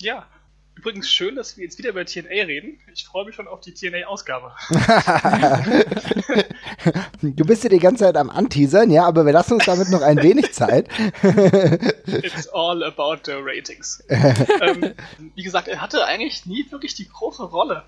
Ja, 0.00 0.26
Übrigens 0.80 1.10
schön, 1.10 1.36
dass 1.36 1.58
wir 1.58 1.64
jetzt 1.64 1.76
wieder 1.76 1.90
über 1.90 2.06
TNA 2.06 2.30
reden. 2.30 2.78
Ich 2.90 3.04
freue 3.04 3.26
mich 3.26 3.34
schon 3.34 3.46
auf 3.46 3.60
die 3.60 3.74
TNA-Ausgabe. 3.74 4.54
du 7.20 7.44
bist 7.44 7.64
ja 7.64 7.68
die 7.68 7.78
ganze 7.78 8.04
Zeit 8.04 8.16
am 8.16 8.30
Anteasern, 8.30 8.90
ja, 8.90 9.04
aber 9.04 9.26
wir 9.26 9.34
lassen 9.34 9.52
uns 9.52 9.66
damit 9.66 9.90
noch 9.90 10.00
ein 10.00 10.22
wenig 10.22 10.54
Zeit. 10.54 10.88
It's 12.06 12.48
all 12.48 12.82
about 12.82 13.18
the 13.26 13.32
ratings. 13.32 14.02
ähm, 14.08 14.94
wie 15.34 15.42
gesagt, 15.42 15.68
er 15.68 15.82
hatte 15.82 16.06
eigentlich 16.06 16.46
nie 16.46 16.64
wirklich 16.70 16.94
die 16.94 17.10
große 17.10 17.42
Rolle. 17.42 17.82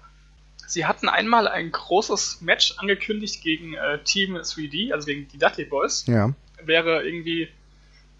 Sie 0.67 0.85
hatten 0.85 1.09
einmal 1.09 1.49
ein 1.49 1.73
großes 1.73 2.43
Match 2.43 2.75
angekündigt 2.77 3.43
gegen 3.43 3.73
äh, 3.73 4.01
Team 4.05 4.37
3D, 4.37 4.93
also 4.93 5.07
gegen 5.07 5.29
die 5.29 5.39
Dudley 5.39 5.65
Boys. 5.65 6.05
Ja. 6.09 6.35
Wäre 6.63 7.07
irgendwie 7.07 7.49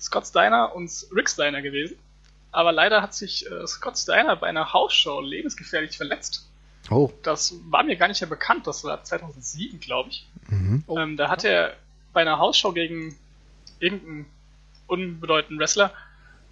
Scott 0.01 0.27
Steiner 0.27 0.75
und 0.75 0.91
Rick 1.15 1.29
Steiner 1.29 1.61
gewesen. 1.61 1.99
Aber 2.53 2.71
leider 2.73 3.03
hat 3.03 3.15
sich 3.15 3.51
äh, 3.51 3.67
Scott 3.67 3.99
Steiner 3.99 4.37
bei 4.37 4.47
einer 4.47 4.73
Hausshow 4.73 5.21
lebensgefährlich 5.21 5.97
verletzt. 5.97 6.49
Oh. 6.91 7.11
Das 7.23 7.55
war 7.71 7.83
mir 7.83 7.97
gar 7.97 8.09
nicht 8.09 8.21
mehr 8.21 8.29
bekannt, 8.29 8.67
das 8.67 8.85
war 8.85 9.03
2007, 9.03 9.81
glaube 9.81 10.11
ich. 10.11 10.27
Mhm. 10.49 10.85
Oh. 10.87 10.99
Ähm, 10.99 11.17
da 11.17 11.29
hat 11.29 11.45
er 11.45 11.75
bei 12.13 12.21
einer 12.21 12.39
Hausshow 12.39 12.73
gegen 12.73 13.17
irgendeinen 13.81 14.27
unbedeutenden 14.87 15.59
Wrestler 15.59 15.93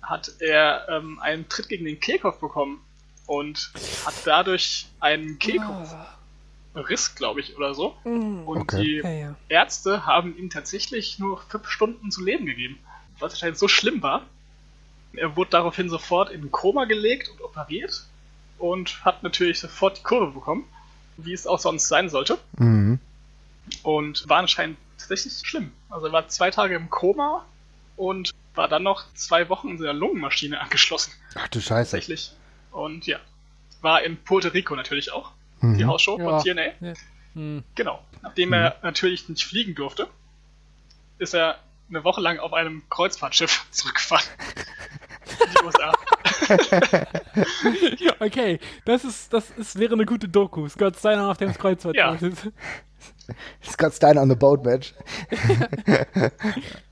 hat 0.03 0.33
er 0.41 0.89
ähm, 0.89 1.19
einen 1.21 1.49
Tritt 1.49 1.69
gegen 1.69 1.85
den 1.85 2.01
Kehlkopf 2.01 2.41
bekommen 2.41 2.81
und 3.27 3.71
hat 4.07 4.15
dadurch 4.25 4.87
einen 4.99 5.39
Kehlkopfriss, 5.39 7.15
glaube 7.15 7.41
ich, 7.41 7.57
oder 7.57 7.75
so. 7.75 7.95
Und 8.05 8.47
Okay. 8.47 8.83
die 8.83 8.97
Ja, 8.97 9.11
ja. 9.11 9.37
Ärzte 9.49 10.07
haben 10.07 10.37
ihm 10.37 10.49
tatsächlich 10.51 11.19
nur 11.19 11.41
fünf 11.43 11.69
Stunden 11.69 12.11
zu 12.11 12.25
leben 12.25 12.47
gegeben, 12.47 12.79
was 13.19 13.33
anscheinend 13.35 13.59
so 13.59 13.69
schlimm 13.69 14.03
war. 14.03 14.23
Er 15.13 15.37
wurde 15.37 15.51
daraufhin 15.51 15.89
sofort 15.89 16.31
in 16.31 16.43
ein 16.45 16.51
Koma 16.53 16.85
gelegt 16.85 17.29
und 17.31 17.41
operiert 17.43 18.05
und 18.59 19.05
hat 19.05 19.23
natürlich 19.23 19.59
sofort 19.61 19.99
die 19.99 20.03
Kurve 20.03 20.33
bekommen, 20.33 20.65
wie 21.17 21.33
es 21.33 21.47
auch 21.47 21.59
sonst 21.59 21.89
sein 21.89 22.09
sollte. 22.09 22.39
Mhm. 22.59 22.99
Und 23.83 24.29
war 24.29 24.39
anscheinend 24.39 24.79
tatsächlich 24.99 25.41
schlimm. 25.45 25.73
Also 25.89 26.07
er 26.07 26.13
war 26.13 26.29
zwei 26.29 26.51
Tage 26.51 26.75
im 26.75 26.91
Koma 26.91 27.45
und 27.97 28.33
war 28.55 28.69
dann 28.69 28.83
noch 28.83 29.05
zwei 29.15 29.49
Wochen 29.49 29.69
in 29.71 29.79
seiner 29.79 29.93
Lungenmaschine 29.93 30.61
angeschlossen. 30.61 31.13
Ach 31.35 31.49
du 31.49 31.61
Scheiße. 31.61 31.93
Tatsächlich. 31.93 32.33
Und 32.71 33.07
ja, 33.07 33.19
war 33.81 34.03
in 34.03 34.17
Puerto 34.17 34.49
Rico 34.49 34.75
natürlich 34.77 35.13
auch. 35.13 35.33
Mhm. 35.61 35.79
Die 35.79 35.85
Hausshow 35.85 36.19
Ja. 36.19 36.25
von 36.25 36.43
TNA. 36.43 36.63
Ja. 36.81 36.95
Hm. 37.35 37.63
Genau. 37.77 38.05
Nachdem 38.23 38.53
er 38.53 38.77
natürlich 38.83 39.29
nicht 39.29 39.45
fliegen 39.45 39.75
durfte, 39.77 40.09
ist 41.19 41.33
er 41.35 41.59
eine 41.89 42.03
Woche 42.05 42.21
lang 42.21 42.39
auf 42.39 42.53
einem 42.53 42.83
Kreuzfahrtschiff 42.91 43.67
zurückgefahren. 43.71 44.25
In 45.41 45.51
die 45.51 45.65
USA. 45.65 45.93
Okay, 48.21 48.59
das 48.85 49.05
ist, 49.05 49.33
das 49.33 49.51
ist, 49.51 49.79
wäre 49.79 49.95
eine 49.95 50.05
gute 50.05 50.29
Doku. 50.29 50.69
Scott 50.69 50.97
Steiner 50.97 51.31
auf 51.31 51.39
dem 51.39 51.55
Kreuzfahrt. 51.55 51.97
Ja. 51.97 52.19
Scott 53.65 53.95
Steiner 53.95 54.23
on 54.23 54.29
the 54.29 54.35
boat 54.35 54.65
match. 54.65 54.95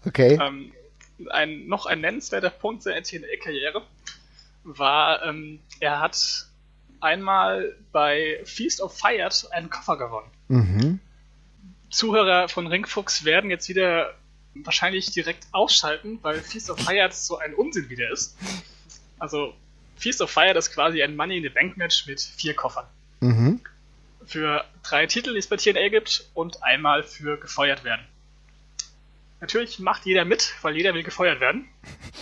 okay. 0.07 0.39
ähm, 0.41 0.73
ein, 1.31 1.67
noch 1.67 1.87
ein 1.87 2.01
nennenswerter 2.01 2.51
Punkt 2.51 2.83
seiner 2.83 3.03
TNA-Karriere 3.03 3.83
war, 4.65 5.25
ähm, 5.25 5.61
er 5.81 6.01
hat 6.01 6.47
einmal 7.01 7.77
bei 7.93 8.41
Feast 8.45 8.81
of 8.81 8.97
Fired 8.97 9.47
einen 9.51 9.71
Koffer 9.71 9.97
gewonnen. 9.97 10.31
Mhm. 10.49 11.01
Zuhörer 11.91 12.49
von 12.49 12.67
Ringfuchs 12.67 13.25
werden 13.25 13.51
jetzt 13.51 13.69
wieder 13.69 14.15
wahrscheinlich 14.65 15.11
direkt 15.11 15.47
ausschalten, 15.53 16.19
weil 16.23 16.41
Feast 16.41 16.71
of 16.71 16.79
Fire 16.79 17.09
so 17.13 17.39
ein 17.39 17.55
Unsinn 17.55 17.89
wieder 17.89 18.11
ist. 18.11 18.37
Also, 19.19 19.55
Feast 19.97 20.21
of 20.21 20.31
Fire 20.31 20.57
ist 20.57 20.73
quasi 20.73 21.03
ein 21.03 21.17
Money 21.17 21.39
in 21.39 21.43
the 21.43 21.49
Bank 21.49 21.77
Match 21.77 22.07
mit 22.07 22.21
vier 22.21 22.55
Koffern. 22.55 22.87
Mhm. 23.21 23.61
Für 24.27 24.65
drei 24.83 25.07
Titel, 25.07 25.33
die 25.33 25.39
es 25.39 25.47
bei 25.47 25.57
TNA 25.57 25.89
gibt, 25.89 26.29
und 26.35 26.63
einmal 26.63 27.03
für 27.03 27.39
gefeuert 27.39 27.85
werden. 27.85 28.05
Natürlich 29.41 29.79
macht 29.79 30.05
jeder 30.05 30.25
mit, 30.25 30.55
weil 30.63 30.77
jeder 30.77 30.95
will 30.95 31.03
gefeuert 31.03 31.41
werden 31.41 31.69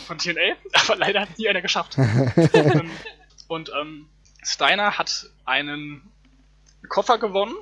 von 0.06 0.18
TNA, 0.18 0.56
aber 0.72 0.96
leider 0.96 1.22
hat 1.22 1.38
nie 1.38 1.48
einer 1.48 1.62
geschafft. 1.62 1.96
Und 3.48 3.70
ähm, 3.80 4.08
Steiner 4.42 4.98
hat 4.98 5.30
einen 5.44 6.02
Koffer 6.88 7.18
gewonnen 7.18 7.54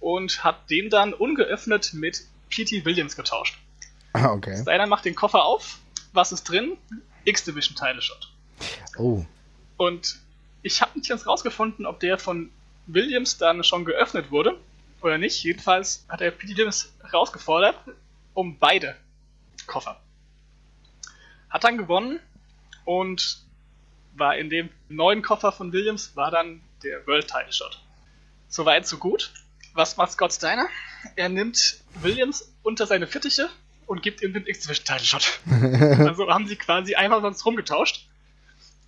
und 0.00 0.44
hat 0.44 0.70
den 0.70 0.90
dann 0.90 1.14
ungeöffnet 1.14 1.94
mit 1.94 2.26
P.T. 2.50 2.84
Williams 2.84 3.16
getauscht. 3.16 3.58
Ah, 4.12 4.32
okay. 4.32 4.60
Steiner 4.62 4.86
macht 4.86 5.04
den 5.04 5.14
Koffer 5.14 5.44
auf. 5.44 5.78
Was 6.12 6.32
ist 6.32 6.44
drin? 6.44 6.76
X-Division 7.24 7.76
Title 7.76 8.02
Shot. 8.02 8.32
Oh. 8.98 9.24
Und 9.76 10.18
ich 10.62 10.80
habe 10.80 10.98
nicht 10.98 11.08
ganz 11.08 11.26
rausgefunden, 11.26 11.86
ob 11.86 12.00
der 12.00 12.18
von 12.18 12.50
Williams 12.86 13.38
dann 13.38 13.64
schon 13.64 13.84
geöffnet 13.84 14.30
wurde 14.30 14.58
oder 15.00 15.18
nicht. 15.18 15.42
Jedenfalls 15.42 16.04
hat 16.08 16.20
er 16.20 16.30
P.T. 16.30 16.56
Williams 16.56 16.92
rausgefordert 17.12 17.76
um 18.34 18.58
beide 18.58 18.96
Koffer. 19.66 20.00
Hat 21.50 21.64
dann 21.64 21.76
gewonnen 21.76 22.20
und 22.84 23.42
war 24.14 24.36
in 24.36 24.50
dem 24.50 24.70
neuen 24.88 25.22
Koffer 25.22 25.52
von 25.52 25.72
Williams 25.72 26.16
war 26.16 26.30
dann 26.30 26.60
der 26.82 27.06
World 27.06 27.28
Title 27.28 27.52
Shot. 27.52 27.80
Soweit, 28.48 28.86
so 28.86 28.98
gut. 28.98 29.32
Was 29.74 29.96
macht 29.96 30.12
Scott 30.12 30.32
Steiner? 30.32 30.68
Er 31.16 31.28
nimmt 31.28 31.80
Williams 32.02 32.52
unter 32.62 32.86
seine 32.86 33.06
Fittiche 33.06 33.48
und 33.92 34.02
gibt 34.02 34.22
ihm 34.22 34.32
den 34.32 34.46
X-Division 34.46 34.86
Title 34.86 35.04
Shot. 35.04 35.40
also 36.08 36.26
haben 36.30 36.46
sie 36.48 36.56
quasi 36.56 36.94
einfach 36.94 37.20
sonst 37.20 37.44
rumgetauscht. 37.44 38.08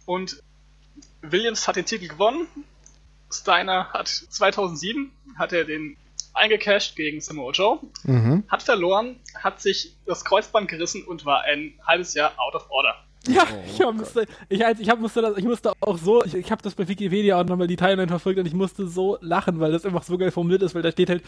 Und 0.06 0.42
Williams 1.20 1.68
hat 1.68 1.76
den 1.76 1.84
Titel 1.84 2.08
gewonnen. 2.08 2.46
Steiner 3.30 3.92
hat 3.92 4.08
2007 4.08 5.10
hat 5.36 5.52
er 5.52 5.64
den 5.64 5.98
eingecashed 6.32 6.96
gegen 6.96 7.20
Samoa 7.20 7.52
Joe, 7.52 7.80
Mhm. 8.04 8.44
hat 8.48 8.62
verloren, 8.62 9.20
hat 9.34 9.60
sich 9.60 9.94
das 10.06 10.24
Kreuzband 10.24 10.68
gerissen 10.68 11.04
und 11.04 11.24
war 11.26 11.42
ein 11.42 11.74
halbes 11.86 12.14
Jahr 12.14 12.32
out 12.38 12.54
of 12.54 12.70
order. 12.70 12.94
Ja, 13.28 13.46
ich, 13.66 13.80
hab, 13.80 13.94
musste, 13.94 14.26
ich, 14.48 14.64
als- 14.64 14.80
ich, 14.80 14.88
hab, 14.90 15.00
musste 15.00 15.22
das, 15.22 15.36
ich 15.38 15.44
musste 15.44 15.72
auch 15.80 15.96
so, 15.98 16.24
ich, 16.24 16.34
ich 16.34 16.50
habe 16.50 16.62
das 16.62 16.74
bei 16.74 16.86
Wikipedia 16.86 17.40
auch 17.40 17.44
nochmal 17.44 17.66
die 17.66 17.76
Timeline 17.76 18.08
verfolgt 18.08 18.38
und 18.38 18.46
ich 18.46 18.52
musste 18.54 18.86
so 18.86 19.16
lachen, 19.22 19.60
weil 19.60 19.72
das 19.72 19.84
einfach 19.86 20.02
so 20.02 20.18
geil 20.18 20.30
formuliert 20.30 20.62
ist, 20.62 20.74
weil 20.74 20.82
da 20.82 20.92
steht 20.92 21.08
halt, 21.10 21.22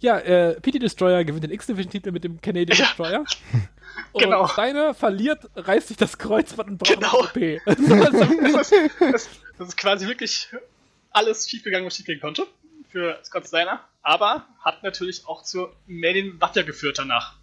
ja, 0.00 0.18
äh, 0.18 0.60
PT 0.60 0.82
Destroyer 0.82 1.24
gewinnt 1.24 1.44
den 1.44 1.50
X-Division-Titel 1.50 2.10
mit 2.12 2.24
dem 2.24 2.40
Canadian 2.40 2.78
Ja. 2.78 2.84
Destroyer. 2.86 3.24
Und 4.12 4.22
Genau. 4.22 4.46
Steiner 4.46 4.94
verliert, 4.94 5.48
reißt 5.56 5.88
sich 5.88 5.96
das 5.96 6.16
Kreuzband 6.16 6.70
und 6.70 6.78
braucht 6.78 6.94
Genau. 6.94 7.20
OP. 7.22 7.34
Das, 9.00 9.28
das, 9.58 9.68
ist 9.68 9.76
quasi 9.76 10.06
wirklich 10.06 10.48
alles 11.10 11.48
schiefgegangen, 11.48 11.86
was 11.86 11.96
schiefgehen 11.96 12.20
konnte 12.20 12.46
für 12.88 13.18
Scott 13.24 13.46
Steiner, 13.48 13.80
aber 14.02 14.46
hat 14.60 14.82
natürlich 14.82 15.26
auch 15.26 15.42
zur 15.42 15.74
Main 15.86 16.40
Watter 16.40 16.62
geführt 16.62 16.98
danach. 16.98 17.34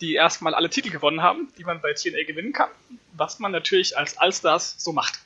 Die 0.00 0.14
erstmal 0.14 0.54
alle 0.54 0.68
Titel 0.70 0.90
gewonnen 0.90 1.22
haben, 1.22 1.48
die 1.58 1.64
man 1.64 1.80
bei 1.80 1.92
TNA 1.94 2.24
gewinnen 2.26 2.52
kann, 2.52 2.68
was 3.14 3.38
man 3.38 3.52
natürlich 3.52 3.96
als 3.96 4.18
Allstars 4.18 4.74
so 4.78 4.92
macht. 4.92 5.18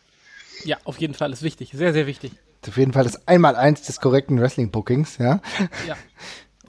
ja, 0.65 0.77
auf 0.85 0.99
jeden 0.99 1.15
Fall 1.15 1.33
ist 1.33 1.43
wichtig, 1.43 1.71
sehr, 1.73 1.93
sehr 1.93 2.07
wichtig. 2.07 2.33
Auf 2.69 2.77
jeden 2.77 2.93
Fall 2.93 3.05
das 3.05 3.27
Einmaleins 3.27 3.83
des 3.83 4.01
korrekten 4.01 4.39
Wrestling-Bookings, 4.41 5.17
ja. 5.19 5.41
Ja. 5.87 5.97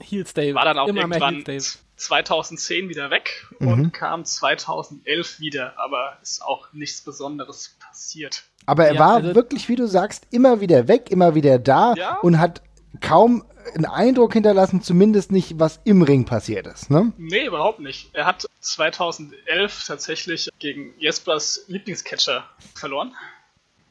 Heel 0.00 0.26
Stay. 0.26 0.54
War 0.54 0.64
dann 0.64 0.78
auch 0.78 0.88
immer 0.88 1.06
mehr 1.06 1.18
irgendwann 1.20 1.44
Heel 1.44 1.60
Stay. 1.60 1.78
2010 1.96 2.88
wieder 2.88 3.10
weg 3.10 3.46
und 3.60 3.92
kam 3.92 4.24
2011 4.24 5.38
wieder, 5.38 5.74
aber 5.78 6.16
ist 6.22 6.42
auch 6.42 6.72
nichts 6.72 7.02
Besonderes 7.02 7.76
passiert. 7.78 8.42
Aber 8.66 8.86
er 8.86 8.94
Ja, 8.94 9.00
war 9.00 9.14
also- 9.16 9.34
wirklich, 9.36 9.68
wie 9.68 9.76
du 9.76 9.86
sagst, 9.86 10.26
immer 10.30 10.60
wieder 10.60 10.88
weg, 10.88 11.10
immer 11.10 11.34
wieder 11.36 11.58
da 11.60 11.94
Ja. 11.94 12.16
und 12.16 12.38
hat 12.40 12.62
kaum 13.00 13.44
einen 13.74 13.86
Eindruck 13.86 14.32
hinterlassen, 14.32 14.82
zumindest 14.82 15.32
nicht, 15.32 15.58
was 15.58 15.80
im 15.84 16.02
Ring 16.02 16.24
passiert 16.24 16.66
ist, 16.66 16.90
ne? 16.90 17.12
Nee, 17.16 17.46
überhaupt 17.46 17.80
nicht. 17.80 18.10
Er 18.12 18.26
hat 18.26 18.46
2011 18.60 19.84
tatsächlich 19.86 20.48
gegen 20.58 20.94
Jespers 20.98 21.64
Lieblingscatcher 21.68 22.44
verloren. 22.74 23.14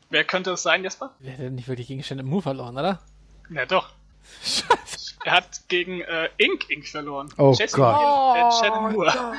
Wer 0.10 0.24
könnte 0.24 0.52
es 0.52 0.64
sein, 0.64 0.84
Jesper? 0.84 1.16
Der 1.20 1.38
hat 1.38 1.54
nicht 1.54 1.68
wirklich 1.68 1.88
gegen 1.88 2.04
Shannon 2.04 2.26
Moore 2.26 2.42
verloren, 2.42 2.78
oder? 2.78 3.00
Na 3.50 3.66
doch. 3.66 3.90
Scheiße. 4.44 5.16
Er 5.24 5.34
hat 5.34 5.62
gegen 5.68 6.02
äh, 6.02 6.30
Ink 6.38 6.70
Ink 6.70 6.88
verloren. 6.88 7.30
Oh 7.38 7.54
Jesse 7.58 7.78
Gott. 7.78 7.96
Owens, 7.96 8.56
äh, 8.56 8.66
Shannon 8.66 8.94
Moore. 8.94 9.14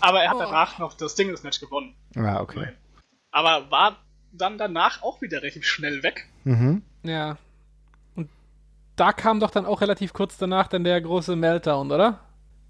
Aber 0.00 0.22
er 0.22 0.30
hat 0.30 0.38
danach 0.38 0.78
noch 0.78 0.94
das 0.94 1.16
Singles-Match 1.16 1.60
gewonnen. 1.60 1.94
Ja, 2.14 2.40
okay. 2.40 2.68
Aber 3.30 3.70
war 3.70 3.96
dann 4.32 4.58
danach 4.58 5.02
auch 5.02 5.22
wieder 5.22 5.42
relativ 5.42 5.64
schnell 5.64 6.02
weg. 6.02 6.28
Mhm. 6.44 6.82
Ja. 7.02 7.38
Da 8.96 9.12
kam 9.12 9.40
doch 9.40 9.50
dann 9.50 9.66
auch 9.66 9.80
relativ 9.80 10.12
kurz 10.12 10.36
danach 10.38 10.68
dann 10.68 10.84
der 10.84 11.00
große 11.00 11.34
Meltdown, 11.36 11.90
oder? 11.90 12.20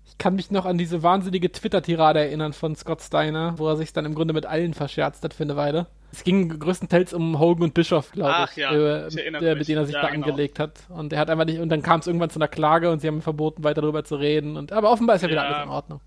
Ich 0.06 0.18
kann 0.18 0.34
mich 0.37 0.50
noch 0.50 0.64
an 0.66 0.78
diese 0.78 1.02
wahnsinnige 1.02 1.50
Twitter-Tirade 1.50 2.20
erinnern 2.20 2.52
von 2.52 2.76
Scott 2.76 3.02
Steiner, 3.02 3.54
wo 3.58 3.68
er 3.68 3.76
sich 3.76 3.92
dann 3.92 4.04
im 4.04 4.14
Grunde 4.14 4.34
mit 4.34 4.46
allen 4.46 4.74
verscherzt 4.74 5.24
hat 5.24 5.34
für 5.34 5.42
eine 5.42 5.56
Weile. 5.56 5.87
Es 6.12 6.22
ging 6.22 6.58
größtenteils 6.58 7.12
um 7.14 7.38
Hogan 7.40 7.64
und 7.64 7.74
Bischof, 7.74 8.12
glaube 8.12 8.32
Ach 8.34 8.50
ich, 8.50 8.56
ja, 8.58 8.72
äh, 8.72 9.08
ich 9.08 9.14
der, 9.14 9.56
mit 9.56 9.66
denen 9.66 9.78
er 9.78 9.87
sich 9.87 9.94
Ja, 9.94 10.02
da 10.02 10.10
genau. 10.10 10.26
angelegt 10.26 10.58
hat. 10.58 10.78
Und 10.88 11.12
er 11.12 11.18
hat 11.18 11.30
einfach 11.30 11.44
nicht, 11.46 11.58
und 11.58 11.68
dann 11.70 11.82
kam 11.82 12.00
es 12.00 12.06
irgendwann 12.06 12.30
zu 12.30 12.38
einer 12.38 12.48
Klage 12.48 12.90
und 12.90 13.00
sie 13.00 13.08
haben 13.08 13.16
ihm 13.16 13.22
verboten, 13.22 13.64
weiter 13.64 13.80
darüber 13.80 14.04
zu 14.04 14.16
reden. 14.16 14.56
Und, 14.56 14.72
aber 14.72 14.90
offenbar 14.92 15.16
ist 15.16 15.22
ja 15.22 15.28
wieder 15.28 15.42
Ja. 15.42 15.48
alles 15.48 15.64
in 15.64 15.70
Ordnung. 15.70 16.00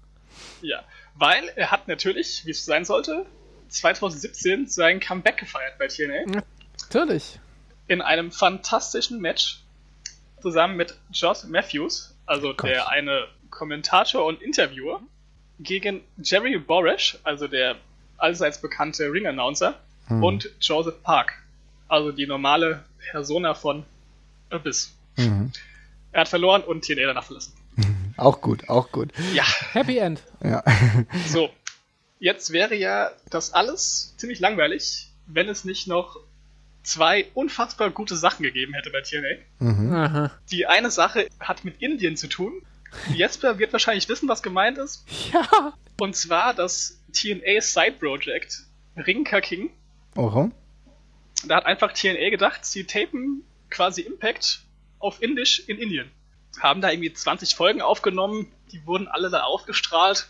Ja, 0.62 0.80
weil 1.16 1.44
er 1.56 1.72
hat 1.72 1.88
natürlich, 1.88 2.44
wie 2.46 2.52
es 2.52 2.64
sein 2.66 2.86
sollte, 2.86 3.26
2017 3.70 4.68
sein 4.68 5.00
Comeback 5.00 5.38
gefeiert 5.38 5.74
bei 5.80 5.88
TNA. 5.88 6.42
Natürlich. 6.82 7.40
in 7.88 8.02
einem 8.02 8.32
fantastischen 8.32 9.20
Match 9.20 9.64
zusammen 10.42 10.76
mit 10.76 10.98
Josh 11.12 11.44
Matthews, 11.46 12.16
also 12.26 12.50
Gott. 12.50 12.70
der 12.70 12.90
eine 12.90 13.28
Kommentator 13.50 14.26
und 14.26 14.42
Interviewer, 14.42 15.02
gegen 15.60 16.02
Jerry 16.22 16.58
Borish, 16.58 17.18
also 17.24 17.48
der 17.48 17.78
allseits 18.18 18.62
bekannte 18.62 19.12
Ring-Announcer, 19.12 19.80
und 20.10 20.50
Joseph 20.62 21.04
Park, 21.04 21.34
also 21.88 22.12
die 22.12 22.28
normale 22.28 22.84
Persona 23.12 23.54
von 23.54 23.84
Abyss. 24.50 24.94
Er 26.12 26.22
hat 26.22 26.30
verloren 26.30 26.62
und 26.64 26.86
TNA 26.86 27.08
danach 27.08 27.26
verlassen. 27.26 27.54
Auch 28.18 28.42
gut, 28.42 28.68
auch 28.68 28.92
gut. 28.92 29.12
Ja, 29.36 29.44
Happy 29.74 30.00
End. 30.00 30.24
Ja. 30.44 30.64
so. 31.28 31.52
Jetzt 32.20 32.52
wäre 32.52 32.74
ja 32.74 33.12
das 33.30 33.54
alles 33.54 34.16
ziemlich 34.18 34.40
langweilig, 34.40 35.10
wenn 35.28 35.48
es 35.48 35.66
nicht 35.66 35.88
noch 35.88 36.20
zwei 36.88 37.28
unfassbar 37.34 37.90
gute 37.92 38.16
Sachen 38.16 38.44
gegeben 38.44 38.74
hätte 38.74 38.90
bei 38.90 39.02
TNA. 39.02 39.94
Aha. 39.94 40.32
Die 40.50 40.66
eine 40.66 40.90
Sache 40.90 41.28
hat 41.40 41.66
mit 41.66 41.82
Indien 41.82 42.16
zu 42.16 42.28
tun. 42.28 42.62
Jesper 43.14 43.60
wird 43.60 43.74
wahrscheinlich 43.74 44.08
wissen, 44.08 44.30
was 44.30 44.42
gemeint 44.42 44.78
ist. 44.78 45.06
Ja. 45.34 45.74
Und 46.00 46.16
zwar 46.16 46.54
das 46.54 47.04
TNA 47.12 47.62
Side 47.62 47.98
Project 48.00 48.64
Rinka 48.96 49.42
King. 49.42 49.70
Oho. 50.16 50.52
Da 51.46 51.58
hat 51.58 51.66
einfach 51.66 51.92
TNA 51.92 52.30
gedacht, 52.30 52.66
sie 52.66 52.86
tapen 52.86 53.44
quasi 53.70 54.02
Impact 54.02 54.62
auf 55.00 55.22
Indisch 55.22 55.60
in 55.68 55.78
Indien. 55.78 56.10
Haben 56.60 56.82
da 56.82 56.90
irgendwie 56.90 57.12
20 57.12 57.56
Folgen 57.56 57.82
aufgenommen, 57.82 58.52
die 58.72 58.86
wurden 58.86 59.08
alle 59.08 59.30
da 59.30 59.44
ausgestrahlt, 59.44 60.30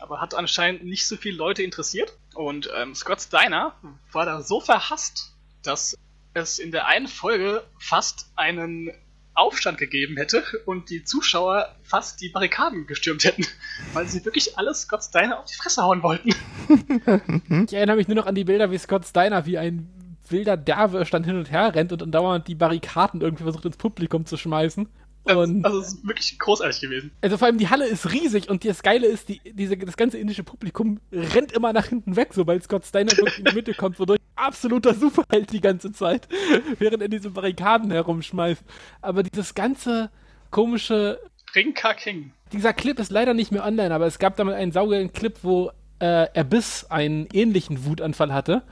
aber 0.00 0.20
hat 0.20 0.34
anscheinend 0.34 0.84
nicht 0.84 1.06
so 1.06 1.16
viele 1.16 1.36
Leute 1.36 1.62
interessiert. 1.62 2.12
Und 2.34 2.68
ähm, 2.76 2.94
Scott 2.94 3.20
Steiner 3.20 3.74
war 4.12 4.26
da 4.26 4.42
so 4.42 4.60
verhasst, 4.60 5.32
dass 5.62 5.96
es 6.34 6.58
in 6.58 6.72
der 6.72 6.86
einen 6.86 7.08
Folge 7.08 7.64
fast 7.78 8.30
einen 8.36 8.90
Aufstand 9.34 9.78
gegeben 9.78 10.16
hätte 10.16 10.42
und 10.66 10.90
die 10.90 11.04
Zuschauer 11.04 11.74
fast 11.82 12.20
die 12.20 12.28
Barrikaden 12.28 12.86
gestürmt 12.86 13.24
hätten, 13.24 13.46
weil 13.92 14.06
sie 14.08 14.24
wirklich 14.24 14.58
alles 14.58 14.82
Scott 14.82 15.04
Steiner 15.04 15.38
auf 15.38 15.44
die 15.46 15.54
Fresse 15.54 15.82
hauen 15.82 16.02
wollten. 16.02 16.34
Ich 17.66 17.72
erinnere 17.72 17.96
mich 17.96 18.08
nur 18.08 18.16
noch 18.16 18.26
an 18.26 18.34
die 18.34 18.44
Bilder, 18.44 18.70
wie 18.70 18.78
Scott 18.78 19.06
Steiner 19.06 19.46
wie 19.46 19.58
ein 19.58 19.88
wilder 20.28 20.56
Derwe 20.56 21.06
stand 21.06 21.24
hin 21.24 21.36
und 21.36 21.50
her 21.50 21.74
rennt 21.74 21.92
und 21.92 22.02
dann 22.02 22.12
dauernd 22.12 22.48
die 22.48 22.54
Barrikaden 22.54 23.20
irgendwie 23.20 23.44
versucht 23.44 23.64
ins 23.64 23.76
Publikum 23.76 24.26
zu 24.26 24.36
schmeißen. 24.36 24.88
Und 25.28 25.64
Also 25.64 25.80
es 25.80 25.88
ist 25.88 26.06
wirklich 26.06 26.38
großartig 26.38 26.80
gewesen. 26.80 27.10
also 27.20 27.36
vor 27.36 27.46
allem 27.46 27.58
die 27.58 27.68
Halle 27.68 27.86
ist 27.86 28.12
riesig 28.12 28.48
und 28.48 28.64
das 28.64 28.82
Geile 28.82 29.06
ist, 29.06 29.28
die, 29.28 29.40
diese, 29.44 29.76
das 29.76 29.96
ganze 29.96 30.18
indische 30.18 30.42
Publikum 30.42 31.00
rennt 31.12 31.52
immer 31.52 31.72
nach 31.72 31.86
hinten 31.86 32.16
weg, 32.16 32.30
sobald 32.32 32.62
Scott 32.64 32.84
Steiner 32.86 33.12
in 33.36 33.44
die 33.44 33.54
Mitte 33.54 33.74
kommt, 33.74 33.98
wodurch 33.98 34.20
absoluter 34.36 34.94
Superheld 34.94 35.52
die 35.52 35.60
ganze 35.60 35.92
Zeit, 35.92 36.28
während 36.78 37.02
er 37.02 37.08
diese 37.08 37.30
Barrikaden 37.30 37.90
herumschmeißt. 37.90 38.62
Aber 39.02 39.22
dieses 39.22 39.54
ganze 39.54 40.10
komische 40.50 41.18
Rinka 41.54 41.94
King. 41.94 42.32
dieser 42.52 42.72
Clip 42.72 42.98
ist 42.98 43.10
leider 43.10 43.34
nicht 43.34 43.52
mehr 43.52 43.64
online, 43.64 43.94
aber 43.94 44.06
es 44.06 44.18
gab 44.18 44.36
damit 44.36 44.54
einen 44.54 44.72
saugeilen 44.72 45.12
Clip, 45.12 45.38
wo 45.42 45.70
äh, 45.98 46.26
Abyss 46.38 46.86
einen 46.90 47.26
ähnlichen 47.32 47.84
Wutanfall 47.84 48.32
hatte 48.32 48.62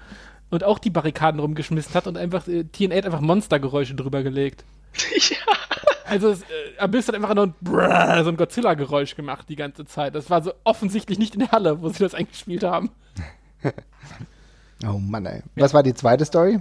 und 0.50 0.64
auch 0.64 0.78
die 0.78 0.90
Barrikaden 0.90 1.40
rumgeschmissen 1.40 1.94
hat 1.94 2.06
und 2.06 2.16
einfach 2.16 2.46
äh, 2.48 2.64
TNA 2.64 2.96
hat 2.96 3.06
einfach 3.06 3.20
Monstergeräusche 3.20 3.94
drüber 3.94 4.22
gelegt. 4.22 4.64
ja. 5.30 5.36
Also 6.08 6.30
es, 6.30 6.42
äh, 6.42 6.44
Abyss 6.78 7.08
hat 7.08 7.14
einfach 7.14 7.34
nur 7.34 7.46
ein, 7.46 7.54
Brrr, 7.60 8.22
so 8.24 8.30
ein 8.30 8.36
Godzilla-Geräusch 8.36 9.16
gemacht 9.16 9.46
die 9.48 9.56
ganze 9.56 9.84
Zeit. 9.86 10.14
Das 10.14 10.30
war 10.30 10.42
so 10.42 10.52
offensichtlich 10.64 11.18
nicht 11.18 11.34
in 11.34 11.40
der 11.40 11.50
Halle, 11.50 11.80
wo 11.82 11.88
sie 11.88 11.98
das 12.02 12.14
eingespielt 12.14 12.62
haben. 12.62 12.90
Oh 14.86 14.98
Mann, 14.98 15.24
ey. 15.26 15.42
Was 15.56 15.72
war 15.72 15.82
die 15.82 15.94
zweite 15.94 16.24
Story? 16.26 16.60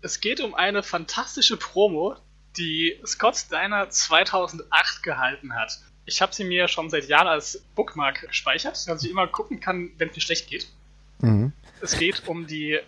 Es 0.00 0.20
geht 0.20 0.40
um 0.40 0.54
eine 0.54 0.82
fantastische 0.82 1.56
Promo, 1.58 2.16
die 2.56 2.98
Scott 3.06 3.36
Steiner 3.36 3.90
2008 3.90 5.02
gehalten 5.02 5.54
hat. 5.54 5.78
Ich 6.06 6.22
habe 6.22 6.34
sie 6.34 6.44
mir 6.44 6.68
schon 6.68 6.88
seit 6.88 7.06
Jahren 7.06 7.26
als 7.28 7.62
Bookmark 7.74 8.22
gespeichert, 8.28 8.88
dass 8.88 9.04
ich 9.04 9.10
immer 9.10 9.26
gucken 9.26 9.60
kann, 9.60 9.90
wenn 9.98 10.08
es 10.08 10.16
mir 10.16 10.22
schlecht 10.22 10.48
geht. 10.48 10.68
Mhm. 11.20 11.52
Es 11.82 11.98
geht 11.98 12.26
um 12.26 12.46
die 12.46 12.78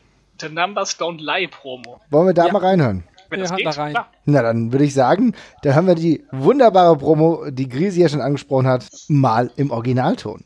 The 0.40 0.48
Numbers 0.48 0.98
Don't 0.98 1.20
Lie 1.20 1.48
Promo. 1.48 2.00
Wollen 2.08 2.28
wir 2.28 2.34
da 2.34 2.46
Ja. 2.46 2.52
mal 2.52 2.62
reinhören? 2.64 3.04
Wenn 3.30 3.40
Wir 3.40 3.48
das 3.48 3.56
geht, 3.56 3.66
da 3.66 3.70
rein. 3.70 3.92
klar. 3.92 4.10
Na, 4.26 4.42
dann 4.42 4.72
würde 4.72 4.84
ich 4.84 4.92
sagen, 4.94 5.34
da 5.62 5.74
haben 5.74 5.86
wir 5.86 5.94
die 5.94 6.24
wunderbare 6.32 6.96
Promo, 6.96 7.48
die 7.50 7.68
Grisi 7.68 8.00
ja 8.00 8.08
schon 8.08 8.20
angesprochen 8.20 8.66
hat, 8.66 8.86
mal 9.08 9.50
im 9.56 9.70
Originalton. 9.70 10.44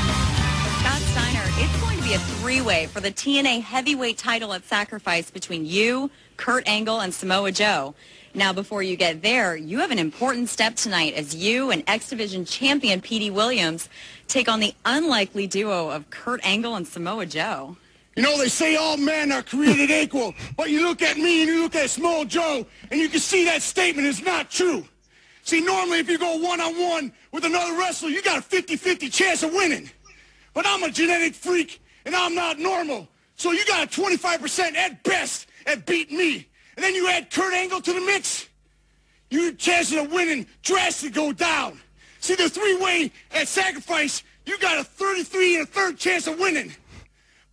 Scott 0.00 1.00
Steiner, 1.12 1.44
it's 1.60 1.80
going 1.80 1.96
to 1.98 2.04
be 2.04 2.14
a 2.14 2.18
three-way 2.40 2.86
for 2.86 3.00
the 3.00 3.10
TNA 3.10 3.62
heavyweight 3.62 4.18
title 4.18 4.52
at 4.52 4.64
Sacrifice 4.64 5.30
between 5.30 5.64
you, 5.64 6.10
Kurt 6.36 6.66
Angle, 6.68 7.00
and 7.00 7.12
Samoa 7.14 7.52
Joe. 7.52 7.94
Now, 8.34 8.52
before 8.52 8.82
you 8.82 8.96
get 8.96 9.22
there, 9.22 9.56
you 9.56 9.78
have 9.78 9.90
an 9.90 9.98
important 9.98 10.50
step 10.50 10.76
tonight 10.76 11.14
as 11.14 11.34
you 11.34 11.70
and 11.70 11.82
X 11.86 12.10
Division 12.10 12.44
champion 12.44 13.00
Petey 13.00 13.30
Williams 13.30 13.88
take 14.28 14.46
on 14.48 14.60
the 14.60 14.74
unlikely 14.84 15.46
duo 15.46 15.88
of 15.90 16.10
Kurt 16.10 16.40
Angle 16.44 16.74
and 16.74 16.86
Samoa 16.86 17.24
Joe. 17.24 17.76
You 18.16 18.22
know, 18.22 18.38
they 18.38 18.48
say 18.48 18.76
all 18.76 18.96
men 18.96 19.30
are 19.30 19.42
created 19.42 19.90
equal, 19.90 20.34
but 20.56 20.70
you 20.70 20.82
look 20.82 21.02
at 21.02 21.18
me 21.18 21.42
and 21.42 21.50
you 21.50 21.62
look 21.62 21.74
at 21.74 21.90
Small 21.90 22.24
Joe, 22.24 22.66
and 22.90 22.98
you 22.98 23.10
can 23.10 23.20
see 23.20 23.44
that 23.44 23.60
statement 23.60 24.08
is 24.08 24.22
not 24.22 24.50
true. 24.50 24.84
See, 25.42 25.60
normally 25.60 25.98
if 25.98 26.08
you 26.08 26.18
go 26.18 26.38
one-on-one 26.38 27.12
with 27.30 27.44
another 27.44 27.78
wrestler, 27.78 28.08
you 28.08 28.22
got 28.22 28.38
a 28.38 28.40
50-50 28.40 29.12
chance 29.12 29.42
of 29.42 29.52
winning. 29.52 29.90
But 30.54 30.64
I'm 30.66 30.82
a 30.82 30.90
genetic 30.90 31.34
freak, 31.34 31.82
and 32.06 32.16
I'm 32.16 32.34
not 32.34 32.58
normal. 32.58 33.06
So 33.36 33.52
you 33.52 33.64
got 33.66 33.84
a 33.84 34.00
25% 34.00 34.74
at 34.74 35.02
best 35.04 35.46
at 35.66 35.84
beating 35.84 36.16
me. 36.16 36.48
And 36.76 36.84
then 36.84 36.94
you 36.94 37.08
add 37.08 37.30
Kurt 37.30 37.52
Angle 37.52 37.82
to 37.82 37.92
the 37.92 38.00
mix, 38.00 38.48
your 39.30 39.52
chances 39.52 39.98
of 39.98 40.10
winning 40.10 40.46
drastically 40.62 41.10
go 41.10 41.32
down. 41.32 41.78
See, 42.20 42.34
the 42.34 42.48
three-way 42.48 43.12
at 43.32 43.46
sacrifice, 43.46 44.22
you 44.46 44.58
got 44.58 44.78
a 44.78 44.84
33 44.84 45.56
and 45.56 45.64
a 45.64 45.70
third 45.70 45.98
chance 45.98 46.26
of 46.26 46.38
winning. 46.38 46.74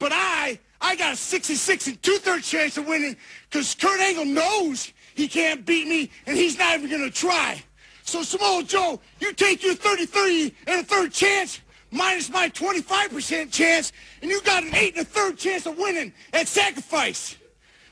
But 0.03 0.11
I, 0.13 0.59
I 0.81 0.97
got 0.97 1.13
a 1.13 1.15
66 1.15 1.87
and 1.87 2.03
two-thirds 2.03 2.49
chance 2.49 2.77
of 2.77 2.85
winning 2.85 3.15
because 3.49 3.73
Kurt 3.73 4.01
Angle 4.01 4.25
knows 4.25 4.91
he 5.15 5.29
can't 5.29 5.65
beat 5.65 5.87
me 5.87 6.11
and 6.25 6.35
he's 6.35 6.59
not 6.59 6.77
even 6.77 6.89
going 6.89 7.09
to 7.09 7.09
try. 7.09 7.63
So 8.03 8.21
Samoa 8.21 8.63
Joe, 8.63 8.99
you 9.21 9.31
take 9.31 9.63
your 9.63 9.75
30-30 9.75 10.55
and 10.67 10.81
a 10.81 10.83
third 10.83 11.13
chance 11.13 11.61
minus 11.89 12.29
my 12.29 12.49
25% 12.49 13.49
chance 13.49 13.93
and 14.21 14.29
you 14.29 14.41
got 14.41 14.63
an 14.63 14.75
eight 14.75 14.97
and 14.97 15.03
a 15.03 15.09
third 15.09 15.37
chance 15.37 15.65
of 15.67 15.77
winning 15.77 16.11
at 16.33 16.49
sacrifice. 16.49 17.37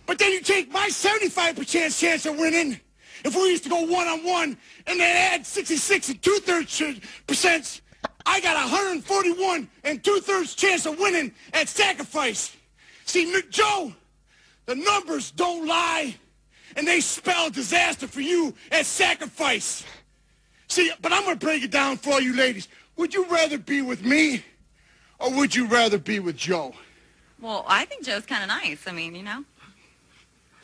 But 0.06 0.20
then 0.20 0.34
you 0.34 0.42
take 0.42 0.70
my 0.70 0.90
75% 0.90 1.98
chance 1.98 2.26
of 2.26 2.38
winning 2.38 2.78
if 3.24 3.34
we 3.34 3.52
used 3.52 3.64
to 3.64 3.70
go 3.70 3.84
one-on-one 3.84 4.58
and 4.86 5.00
then 5.00 5.34
add 5.34 5.46
66 5.46 6.10
and 6.10 6.22
two-thirds 6.22 7.00
percent 7.26 7.80
I 8.26 8.40
got 8.42 8.56
a 8.58 8.70
141 8.72 9.70
and 9.84 10.04
two-thirds 10.04 10.56
chance 10.56 10.86
of 10.86 11.00
winning 11.00 11.34
at 11.54 11.68
sacrifice. 11.70 12.56
See, 13.06 13.42
Joe, 13.50 13.94
the 14.66 14.76
numbers 14.76 15.32
don't 15.32 15.68
lie, 15.68 16.16
and 16.76 16.88
they 16.88 17.02
spell 17.02 17.50
disaster 17.50 18.08
for 18.08 18.22
you 18.22 18.54
at 18.72 18.86
sacrifice. 18.86 19.84
See, 20.68 20.92
but 21.02 21.12
I'm 21.12 21.24
gonna 21.24 21.36
break 21.36 21.64
it 21.64 21.72
down 21.72 21.98
for 21.98 22.14
all 22.14 22.22
you 22.22 22.36
ladies. 22.36 22.68
Would 22.96 23.14
you 23.14 23.26
rather 23.26 23.58
be 23.58 23.82
with 23.82 24.06
me, 24.06 24.44
or 25.20 25.32
would 25.36 25.56
you 25.56 25.66
rather 25.66 25.98
be 25.98 26.20
with 26.20 26.38
Joe? 26.38 26.74
Well, 27.40 27.66
I 27.68 27.86
think 27.86 28.06
Joe's 28.06 28.26
kind 28.26 28.44
of 28.44 28.50
nice. 28.50 28.88
I 28.88 28.92
mean, 28.92 29.16
you 29.16 29.24
know. 29.24 29.44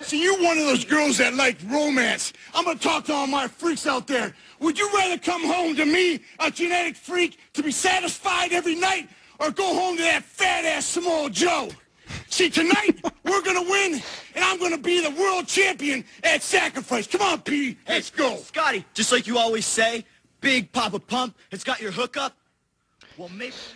See, 0.01 0.21
you're 0.21 0.41
one 0.41 0.57
of 0.57 0.65
those 0.65 0.85
girls 0.85 1.17
that 1.17 1.33
like 1.33 1.57
romance. 1.67 2.33
I'm 2.53 2.65
gonna 2.65 2.79
talk 2.79 3.05
to 3.05 3.13
all 3.13 3.27
my 3.27 3.47
freaks 3.47 3.87
out 3.87 4.07
there. 4.07 4.33
Would 4.59 4.77
you 4.77 4.89
rather 4.93 5.17
come 5.17 5.43
home 5.43 5.75
to 5.75 5.85
me, 5.85 6.19
a 6.39 6.51
genetic 6.51 6.95
freak, 6.95 7.39
to 7.53 7.63
be 7.63 7.71
satisfied 7.71 8.51
every 8.51 8.75
night, 8.75 9.09
or 9.39 9.51
go 9.51 9.73
home 9.73 9.97
to 9.97 10.03
that 10.03 10.23
fat-ass 10.23 10.85
Samoa 10.85 11.29
Joe? 11.29 11.69
See, 12.29 12.49
tonight, 12.49 12.99
we're 13.23 13.41
gonna 13.41 13.63
win, 13.63 14.01
and 14.35 14.45
I'm 14.45 14.59
gonna 14.59 14.77
be 14.77 15.01
the 15.01 15.11
world 15.19 15.47
champion 15.47 16.05
at 16.23 16.43
Sacrifice. 16.43 17.07
Come 17.07 17.21
on, 17.21 17.41
P. 17.41 17.77
Let's 17.87 18.11
go. 18.11 18.37
Scotty, 18.37 18.85
just 18.93 19.11
like 19.11 19.25
you 19.25 19.39
always 19.39 19.65
say, 19.65 20.05
Big 20.41 20.71
Papa 20.71 20.99
Pump 20.99 21.35
has 21.51 21.63
got 21.63 21.81
your 21.81 21.91
hookup. 21.91 22.36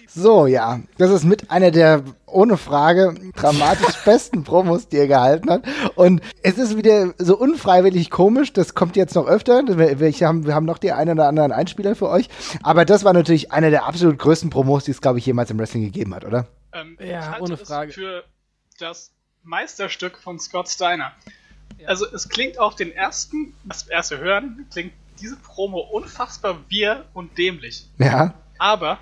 So, 0.08 0.46
ja, 0.46 0.82
das 0.98 1.10
ist 1.10 1.24
mit 1.24 1.50
einer 1.52 1.72
der, 1.72 2.04
ohne 2.26 2.58
Frage, 2.58 3.16
dramatisch 3.36 3.96
besten 4.06 4.44
Promos, 4.44 4.88
die 4.88 4.98
er 4.98 5.08
gehalten 5.08 5.50
hat. 5.50 5.64
Und 5.96 6.22
es 6.44 6.58
ist 6.58 6.78
wieder 6.78 7.14
so 7.18 7.38
unfreiwillig 7.38 8.10
komisch, 8.10 8.54
das 8.54 8.74
kommt 8.76 8.96
jetzt 8.96 9.16
noch 9.16 9.28
öfter. 9.28 9.64
Wir, 9.68 10.00
wir 10.00 10.12
haben, 10.28 10.46
wir 10.46 10.54
haben 10.56 10.66
noch 10.66 10.78
die 10.78 10.92
einen 10.92 11.18
oder 11.18 11.28
anderen 11.28 11.52
Einspieler 11.52 11.96
für 11.96 12.10
euch. 12.10 12.30
Aber 12.64 12.86
das 12.86 13.04
war 13.04 13.14
natürlich 13.14 13.52
einer 13.52 13.70
der 13.70 13.86
absolut 13.86 14.20
größten 14.20 14.50
Promos, 14.50 14.84
die 14.84 14.92
es, 14.92 15.02
glaube 15.02 15.20
ich, 15.20 15.26
jemals 15.26 15.50
im 15.50 15.60
Wrestling 15.60 15.84
gegeben 15.84 16.14
hat, 16.14 16.26
oder? 16.26 16.48
Ähm, 16.74 16.98
Ja, 17.00 17.06
ich 17.20 17.26
halte 17.28 17.44
ohne 17.44 17.54
es 17.56 17.62
Frage. 17.62 17.92
für 17.92 18.24
das 18.80 19.12
Meisterstück 19.44 20.18
von 20.18 20.40
Scott 20.40 20.70
Steiner. 20.70 21.12
Also 21.88 22.06
es 22.14 22.30
klingt 22.30 22.60
auf 22.60 22.76
den 22.76 22.92
ersten, 22.92 23.54
das 23.64 23.88
erste 23.88 24.20
Hören, 24.20 24.68
klingt 24.72 24.94
diese 25.20 25.38
Promo 25.38 25.80
unfassbar 25.80 26.58
wir 26.70 27.06
und 27.14 27.38
dämlich. 27.38 27.88
Ja. 27.98 28.34
Aber 28.62 29.00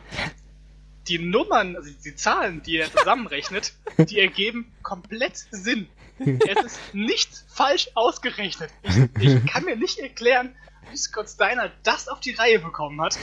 die 1.09 1.19
Nummern, 1.19 1.75
also 1.75 1.89
die 2.05 2.15
Zahlen, 2.15 2.63
die 2.63 2.77
er 2.77 2.89
zusammenrechnet, 2.89 3.73
die 3.97 4.17
ergeben 4.17 4.71
komplett 4.83 5.35
Sinn. 5.51 5.89
Es 6.17 6.63
ist 6.63 6.79
nicht 6.93 7.43
falsch 7.49 7.89
ausgerechnet. 7.93 8.71
Ich, 8.83 9.25
ich 9.25 9.45
kann 9.47 9.65
mir 9.65 9.75
nicht 9.75 9.99
erklären, 9.99 10.55
wie 10.89 10.95
Scott 10.95 11.27
Steiner 11.29 11.73
das 11.83 12.07
auf 12.07 12.21
die 12.21 12.31
Reihe 12.31 12.59
bekommen 12.59 13.01
hat. 13.01 13.17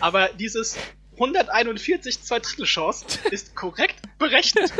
Aber 0.00 0.28
dieses 0.30 0.76
141 1.12 2.20
zwei 2.24 2.40
Drittel 2.40 2.64
Chance 2.64 3.06
ist 3.30 3.54
korrekt 3.54 4.02
berechnet. 4.18 4.72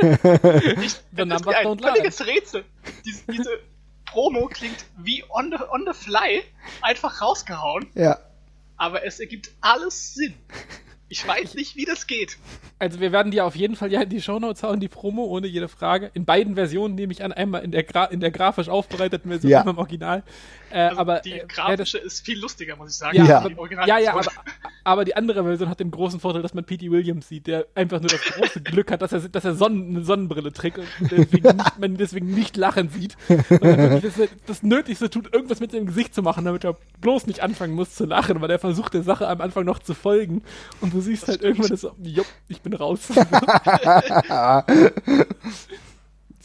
Ich, 0.82 0.96
das 1.12 1.40
ist 1.40 1.46
mir 1.46 1.56
ein 1.56 1.78
völliges 1.78 2.26
Rätsel. 2.26 2.64
Diese, 3.04 3.22
diese 3.30 3.60
Promo 4.06 4.48
klingt 4.48 4.86
wie 4.98 5.22
on 5.28 5.54
the, 5.56 5.64
on 5.70 5.86
the 5.86 5.96
fly, 5.96 6.42
einfach 6.82 7.20
rausgehauen, 7.22 7.86
Ja. 7.94 8.18
Aber 8.76 9.04
es 9.04 9.20
ergibt 9.20 9.50
alles 9.60 10.14
Sinn. 10.14 10.34
Ich 11.08 11.26
weiß 11.28 11.54
nicht, 11.54 11.76
wie 11.76 11.84
das 11.84 12.06
geht. 12.06 12.38
Also 12.78 12.98
wir 12.98 13.12
werden 13.12 13.30
die 13.30 13.40
auf 13.40 13.54
jeden 13.54 13.76
Fall 13.76 13.92
ja 13.92 14.00
in 14.02 14.08
die 14.08 14.20
Shownotes 14.22 14.62
hauen, 14.62 14.80
die 14.80 14.88
Promo, 14.88 15.24
ohne 15.24 15.46
jede 15.46 15.68
Frage. 15.68 16.10
In 16.14 16.24
beiden 16.24 16.54
Versionen 16.54 16.94
nehme 16.94 17.12
ich 17.12 17.22
an, 17.22 17.30
einmal 17.32 17.62
in 17.62 17.70
der, 17.72 17.84
Gra 17.84 18.06
in 18.06 18.20
der 18.20 18.30
grafisch 18.30 18.68
aufbereiteten 18.68 19.30
Version, 19.30 19.50
Ja. 19.50 19.60
einmal 19.60 19.74
im 19.74 19.78
Original. 19.78 20.22
Äh, 20.74 20.88
Also 20.88 21.00
aber 21.00 21.20
die 21.20 21.32
äh, 21.34 21.46
das- 21.46 21.56
grafische 21.56 21.98
ist 21.98 22.24
viel 22.26 22.38
lustiger, 22.40 22.74
muss 22.76 22.90
ich 22.90 22.96
sagen. 22.96 23.16
Ja, 23.16 23.24
Ja. 23.24 23.38
als 23.38 23.48
die 23.48 23.74
ja, 23.86 23.98
ja, 23.98 24.12
aber, 24.12 24.22
aber 24.82 25.04
die 25.04 25.14
andere 25.16 25.44
Version 25.44 25.68
hat 25.68 25.78
den 25.78 25.90
großen 25.92 26.18
Vorteil, 26.18 26.42
dass 26.42 26.52
man 26.52 26.64
P.T. 26.64 26.90
Williams 26.90 27.28
sieht, 27.28 27.46
der 27.46 27.66
einfach 27.76 28.00
nur 28.00 28.08
das 28.10 28.20
große 28.20 28.60
Glück 28.64 28.90
hat, 28.90 29.00
dass 29.02 29.12
er, 29.12 29.20
dass 29.20 29.44
er 29.44 29.54
Sonnen, 29.54 29.90
eine 29.90 30.04
Sonnenbrille 30.04 30.52
trägt 30.52 30.78
und 30.78 30.86
deswegen 31.10 31.56
nicht, 31.56 31.78
man 31.78 31.96
deswegen 31.96 32.34
nicht 32.34 32.56
lachen 32.56 32.88
sieht. 32.88 33.16
Das, 34.04 34.14
das 34.46 34.62
Nötigste 34.62 35.08
tut, 35.10 35.32
irgendwas 35.32 35.60
mit 35.60 35.70
seinem 35.72 35.86
Gesicht 35.86 36.14
zu 36.14 36.22
machen, 36.22 36.44
damit 36.44 36.64
er 36.64 36.76
bloß 37.00 37.26
nicht 37.26 37.40
anfangen 37.40 37.74
muss 37.74 37.94
zu 37.94 38.04
lachen, 38.04 38.40
weil 38.40 38.50
er 38.50 38.58
versucht, 38.58 38.94
der 38.94 39.02
Sache 39.02 39.28
am 39.28 39.40
Anfang 39.40 39.64
noch 39.64 39.78
zu 39.78 39.94
folgen. 39.94 40.42
Und 40.80 40.92
du 40.92 41.00
siehst 41.00 41.28
halt 41.28 41.42
irgendwann 41.42 41.70
das 41.70 41.82
jupp, 42.02 42.26
ich 42.48 42.60
bin 42.60 42.74
raus. 42.74 43.08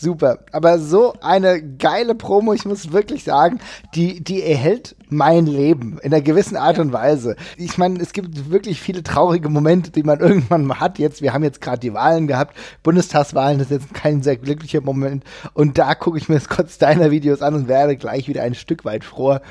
Super. 0.02 0.40
Aber 0.54 0.80
so 0.80 1.14
eine 1.20 1.62
geile 1.62 2.16
Promo, 2.16 2.54
ich 2.54 2.64
muss 2.64 2.94
wirklich 2.94 3.26
sagen, 3.26 3.60
die, 3.96 4.24
die 4.24 4.42
erhält 4.42 4.96
mein 5.10 5.46
Leben 5.46 6.00
in 6.02 6.14
einer 6.14 6.22
gewissen 6.22 6.56
Art 6.56 6.80
und 6.80 6.94
Weise. 6.94 7.36
Ich 7.58 7.78
meine, 7.78 8.00
es 8.00 8.14
gibt 8.14 8.50
wirklich 8.50 8.80
viele 8.80 9.04
traurige 9.04 9.50
Momente, 9.50 9.92
die 9.92 10.04
man 10.04 10.20
irgendwann 10.22 10.64
mal 10.64 10.80
hat. 10.80 11.00
Jetzt, 11.00 11.22
wir 11.22 11.34
haben 11.34 11.44
jetzt 11.44 11.60
gerade 11.60 11.82
die 11.82 11.94
Wahlen 11.94 12.28
gehabt, 12.28 12.56
Bundestagswahlen, 12.82 13.60
ist 13.60 13.72
jetzt 13.72 13.94
kein 13.94 14.24
sehr 14.24 14.38
glücklicher 14.38 14.80
Moment. 14.80 15.26
Und 15.54 15.78
da 15.78 15.96
gucke 15.96 16.18
ich 16.18 16.30
mir 16.30 16.40
Scott 16.40 16.70
Steiner 16.70 17.12
Videos 17.12 17.42
an 17.42 17.56
und 17.56 17.68
werde 17.68 17.98
gleich 17.98 18.30
wieder 18.30 18.44
ein 18.44 18.56
Stück 18.56 18.86
weit 18.86 19.04
froher. 19.04 19.42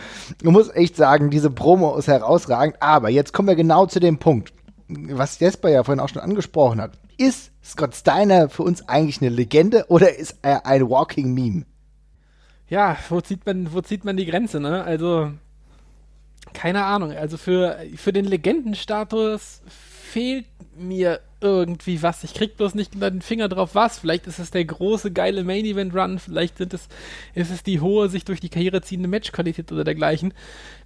Ich 0.43 0.49
muss 0.49 0.75
echt 0.75 0.97
sagen, 0.97 1.29
diese 1.29 1.51
Promo 1.51 1.95
ist 1.99 2.09
herausragend. 2.09 2.77
Aber 2.81 3.11
jetzt 3.11 3.35
kommen 3.35 3.49
wir 3.49 3.55
genau 3.55 3.85
zu 3.85 4.01
dem 4.01 4.17
Punkt, 4.17 4.55
was 4.89 5.39
Jesper 5.41 5.69
ja 5.69 5.85
vorhin 5.85 6.01
auch 6.01 6.09
schon 6.09 6.23
angesprochen 6.23 6.81
hat. 6.81 6.93
Ist 7.19 7.51
Scott 7.69 7.95
Steiner 7.95 8.49
für 8.49 8.63
uns 8.63 8.89
eigentlich 8.89 9.21
eine 9.21 9.29
Legende 9.29 9.85
oder 9.89 10.17
ist 10.17 10.39
er 10.41 10.65
ein 10.65 10.89
Walking 10.89 11.35
Meme? 11.35 11.67
Ja, 12.69 12.97
wo 13.11 13.21
zieht 13.21 13.45
man, 13.45 13.73
wo 13.73 13.83
zieht 13.83 14.05
man 14.05 14.17
die 14.17 14.25
Grenze, 14.25 14.59
ne? 14.59 14.83
Also, 14.85 15.33
keine 16.55 16.85
Ahnung. 16.85 17.13
Also 17.13 17.37
für, 17.37 17.79
für 17.97 18.13
den 18.13 18.25
Legendenstatus 18.25 19.61
fehlt 19.67 20.47
mir 20.77 21.21
irgendwie 21.41 22.03
was. 22.03 22.25
Ich 22.25 22.35
krieg 22.35 22.57
bloß 22.57 22.75
nicht 22.75 23.01
den 23.01 23.23
Finger 23.23 23.49
drauf, 23.49 23.75
was. 23.75 23.99
Vielleicht 23.99 24.27
ist 24.27 24.39
es 24.39 24.51
der 24.51 24.65
große, 24.65 25.13
geile 25.13 25.45
Main-Event-Run, 25.45 26.19
vielleicht 26.19 26.59
sind 26.59 26.75
es, 26.75 26.89
ist 27.35 27.51
es 27.51 27.63
die 27.63 27.81
hohe, 27.81 28.09
sich 28.09 28.25
durch 28.25 28.41
die 28.41 28.49
Karriere 28.49 28.83
ziehende 28.83 29.09
Matchqualität 29.09 29.71
oder 29.73 29.85
dergleichen. 29.85 30.35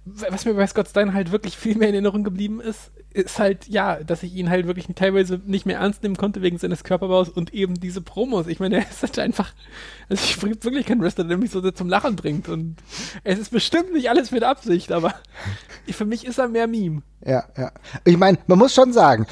Was 0.05 0.45
mir 0.45 0.53
bei 0.53 0.67
Scott 0.67 0.89
Steiner 0.89 1.13
halt 1.13 1.31
wirklich 1.31 1.57
viel 1.57 1.75
mehr 1.75 1.87
in 1.87 1.95
Erinnerung 1.95 2.23
geblieben 2.23 2.59
ist, 2.59 2.91
ist 3.13 3.39
halt, 3.39 3.67
ja, 3.67 4.03
dass 4.03 4.23
ich 4.23 4.33
ihn 4.35 4.49
halt 4.49 4.67
wirklich 4.67 4.87
teilweise 4.95 5.39
nicht 5.45 5.65
mehr 5.65 5.79
ernst 5.79 6.03
nehmen 6.03 6.17
konnte 6.17 6.41
wegen 6.41 6.57
seines 6.57 6.83
Körperbaus 6.83 7.29
und 7.29 7.53
eben 7.53 7.75
diese 7.79 8.01
Promos. 8.01 8.47
Ich 8.47 8.59
meine, 8.59 8.77
er 8.77 8.89
ist 8.89 9.01
halt 9.01 9.19
einfach, 9.19 9.53
also 10.09 10.23
ich 10.23 10.39
bringe 10.39 10.61
wirklich 10.63 10.85
keinen 10.85 11.01
Wrestler, 11.01 11.23
der 11.23 11.37
mich 11.37 11.51
so 11.51 11.71
zum 11.71 11.89
Lachen 11.89 12.15
bringt 12.15 12.49
und 12.49 12.77
es 13.23 13.39
ist 13.39 13.51
bestimmt 13.51 13.93
nicht 13.93 14.09
alles 14.09 14.31
mit 14.31 14.43
Absicht, 14.43 14.91
aber 14.91 15.13
für 15.89 16.05
mich 16.05 16.25
ist 16.25 16.39
er 16.39 16.49
mehr 16.49 16.67
Meme. 16.67 17.03
Ja, 17.25 17.45
ja. 17.57 17.71
Ich 18.03 18.17
meine, 18.17 18.39
man 18.47 18.59
muss 18.59 18.73
schon 18.73 18.91
sagen, 18.91 19.27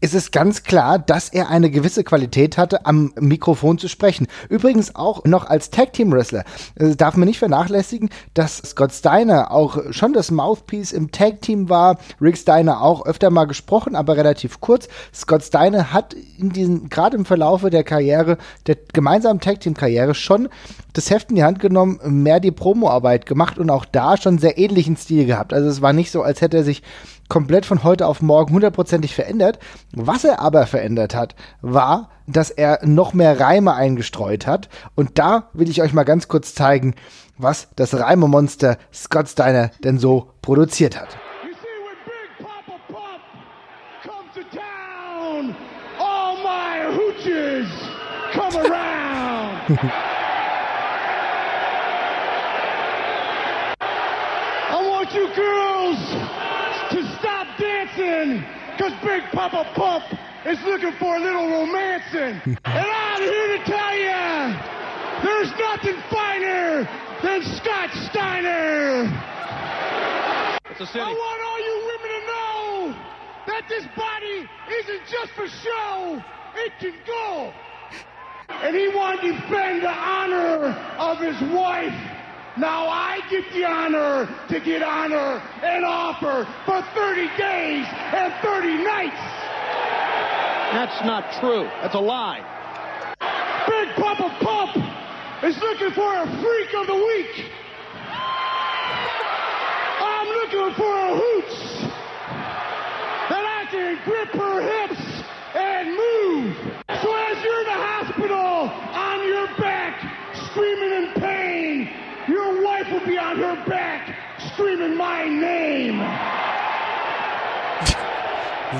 es 0.00 0.12
ist 0.12 0.30
ganz 0.30 0.62
klar, 0.62 0.98
dass 0.98 1.30
er 1.30 1.48
eine 1.48 1.70
gewisse 1.70 2.04
Qualität 2.04 2.58
hatte, 2.58 2.84
am 2.84 3.12
Mikrofon 3.18 3.78
zu 3.78 3.88
sprechen. 3.88 4.26
Übrigens 4.50 4.94
auch 4.94 5.24
noch 5.24 5.46
als 5.46 5.70
Tag 5.70 5.94
Team 5.94 6.12
Wrestler. 6.12 6.44
Das 6.74 6.98
darf 6.98 7.16
man 7.16 7.26
nicht 7.26 7.38
vernachlässigen, 7.38 8.10
dass 8.34 8.58
Scott 8.58 8.92
Steiner 8.92 9.50
auch 9.50 9.78
schon 9.90 10.12
das 10.12 10.30
Mouthpiece 10.30 10.92
im 10.92 11.12
Tag 11.12 11.40
Team 11.40 11.70
war. 11.70 11.98
Rick 12.20 12.36
Steiner 12.36 12.82
auch 12.82 13.06
öfter 13.06 13.30
mal 13.30 13.46
gesprochen, 13.46 13.96
aber 13.96 14.18
relativ 14.18 14.60
kurz. 14.60 14.88
Scott 15.14 15.42
Steiner 15.42 15.94
hat 15.94 16.14
in 16.38 16.50
diesen, 16.50 16.90
gerade 16.90 17.16
im 17.16 17.24
Verlaufe 17.24 17.70
der 17.70 17.82
Karriere, 17.82 18.36
der 18.66 18.76
gemeinsamen 18.92 19.40
Tag 19.40 19.60
Team 19.60 19.72
Karriere 19.72 20.14
schon 20.14 20.50
das 20.92 21.10
Heft 21.10 21.30
in 21.30 21.36
die 21.36 21.44
Hand 21.44 21.58
genommen, 21.58 22.00
mehr 22.04 22.40
die 22.40 22.52
Promoarbeit 22.52 23.26
gemacht 23.26 23.58
und 23.58 23.70
auch 23.70 23.86
da 23.86 24.16
schon 24.16 24.38
sehr 24.38 24.58
ähnlichen 24.58 24.96
Stil 24.96 25.24
gehabt. 25.26 25.52
Also 25.52 25.68
es 25.68 25.80
war 25.80 25.92
nicht 25.92 26.10
so, 26.10 26.22
als 26.22 26.40
hätte 26.42 26.58
er 26.58 26.64
sich 26.64 26.82
komplett 27.28 27.66
von 27.66 27.84
heute 27.84 28.06
auf 28.06 28.22
morgen 28.22 28.54
hundertprozentig 28.54 29.14
verändert. 29.14 29.58
Was 29.92 30.24
er 30.24 30.40
aber 30.40 30.66
verändert 30.66 31.14
hat, 31.14 31.34
war, 31.60 32.10
dass 32.26 32.50
er 32.50 32.80
noch 32.84 33.14
mehr 33.14 33.38
Reime 33.38 33.74
eingestreut 33.74 34.46
hat. 34.46 34.68
Und 34.94 35.18
da 35.18 35.50
will 35.52 35.70
ich 35.70 35.82
euch 35.82 35.92
mal 35.92 36.04
ganz 36.04 36.28
kurz 36.28 36.54
zeigen, 36.54 36.94
was 37.38 37.68
das 37.76 37.98
Reimemonster 37.98 38.78
Scott 38.92 39.28
Steiner 39.28 39.70
denn 39.84 39.98
so 39.98 40.30
produziert 40.42 41.00
hat. 41.00 41.16
Papa 59.36 59.70
Pump 59.74 60.04
is 60.46 60.58
looking 60.64 60.92
for 60.92 61.14
a 61.14 61.20
little 61.20 61.46
romancing. 61.46 62.40
and 62.64 62.86
I'm 62.88 63.20
here 63.20 63.58
to 63.58 63.64
tell 63.64 63.94
you, 63.94 64.56
there's 65.22 65.52
nothing 65.60 66.00
finer 66.08 66.88
than 67.22 67.42
Scott 67.60 67.90
Steiner. 68.08 69.04
I 70.72 71.12
want 71.12 71.40
all 71.44 71.60
you 71.60 71.76
women 71.84 72.10
to 72.16 72.22
know 72.32 72.96
that 73.46 73.68
this 73.68 73.84
body 73.94 74.48
isn't 74.72 75.02
just 75.06 75.32
for 75.32 75.46
show, 75.48 76.22
it 76.54 76.72
can 76.80 76.94
go. 77.06 77.52
And 78.48 78.74
he 78.74 78.88
wanted 78.88 79.20
to 79.20 79.32
defend 79.32 79.82
the 79.82 79.90
honor 79.90 80.72
of 80.96 81.18
his 81.18 81.38
wife. 81.52 82.15
Now 82.56 82.88
I 82.88 83.20
get 83.28 83.44
the 83.52 83.66
honor 83.66 84.26
to 84.48 84.60
get 84.60 84.82
honor 84.82 85.42
and 85.62 85.84
offer 85.84 86.48
for 86.64 86.80
30 86.94 87.28
days 87.36 87.84
and 88.16 88.32
30 88.42 88.82
nights. 88.82 89.20
That's 90.72 91.04
not 91.04 91.38
true. 91.38 91.64
That's 91.82 91.94
a 91.94 92.00
lie. 92.00 92.40
Big 93.68 93.94
Papa 93.96 94.34
Pump 94.40 94.76
is 95.44 95.58
looking 95.58 95.90
for 95.90 96.16
a 96.16 96.26
freak 96.40 96.74
of 96.80 96.86
the 96.86 96.94
week. 96.94 97.44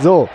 So. 0.02 0.28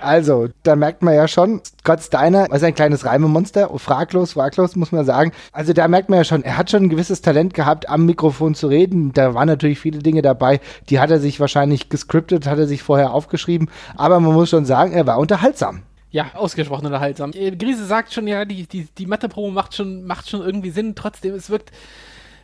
Also, 0.00 0.48
da 0.64 0.76
merkt 0.76 1.02
man 1.02 1.14
ja 1.14 1.26
schon, 1.26 1.62
Scott 1.80 2.02
Steiner 2.02 2.52
ist 2.52 2.62
ein 2.62 2.74
kleines 2.74 3.06
Reimemonster, 3.06 3.70
fraglos, 3.78 4.34
fraglos, 4.34 4.76
muss 4.76 4.92
man 4.92 5.06
sagen. 5.06 5.32
Also 5.52 5.72
da 5.72 5.88
merkt 5.88 6.10
man 6.10 6.18
ja 6.18 6.24
schon, 6.24 6.42
er 6.44 6.58
hat 6.58 6.70
schon 6.70 6.82
ein 6.82 6.88
gewisses 6.90 7.22
Talent 7.22 7.54
gehabt, 7.54 7.88
am 7.88 8.04
Mikrofon 8.04 8.54
zu 8.54 8.66
reden. 8.66 9.14
Da 9.14 9.32
waren 9.32 9.48
natürlich 9.48 9.80
viele 9.80 10.00
Dinge 10.00 10.20
dabei, 10.20 10.60
die 10.90 11.00
hat 11.00 11.10
er 11.10 11.20
sich 11.20 11.40
wahrscheinlich 11.40 11.88
gescriptet, 11.88 12.46
hat 12.46 12.58
er 12.58 12.66
sich 12.66 12.82
vorher 12.82 13.14
aufgeschrieben. 13.14 13.70
Aber 13.96 14.20
man 14.20 14.34
muss 14.34 14.50
schon 14.50 14.66
sagen, 14.66 14.92
er 14.92 15.06
war 15.06 15.18
unterhaltsam. 15.18 15.84
Ja, 16.10 16.30
ausgesprochen 16.34 16.86
unterhaltsam. 16.86 17.32
Äh, 17.34 17.56
Grise 17.56 17.86
sagt 17.86 18.12
schon, 18.12 18.28
ja, 18.28 18.44
die, 18.44 18.68
die, 18.68 18.86
die 18.98 19.06
Mathe-Promo 19.06 19.50
macht 19.50 19.74
schon, 19.74 20.04
macht 20.04 20.28
schon 20.28 20.42
irgendwie 20.42 20.70
Sinn. 20.70 20.94
Trotzdem, 20.94 21.34
es 21.34 21.48
wirkt. 21.50 21.72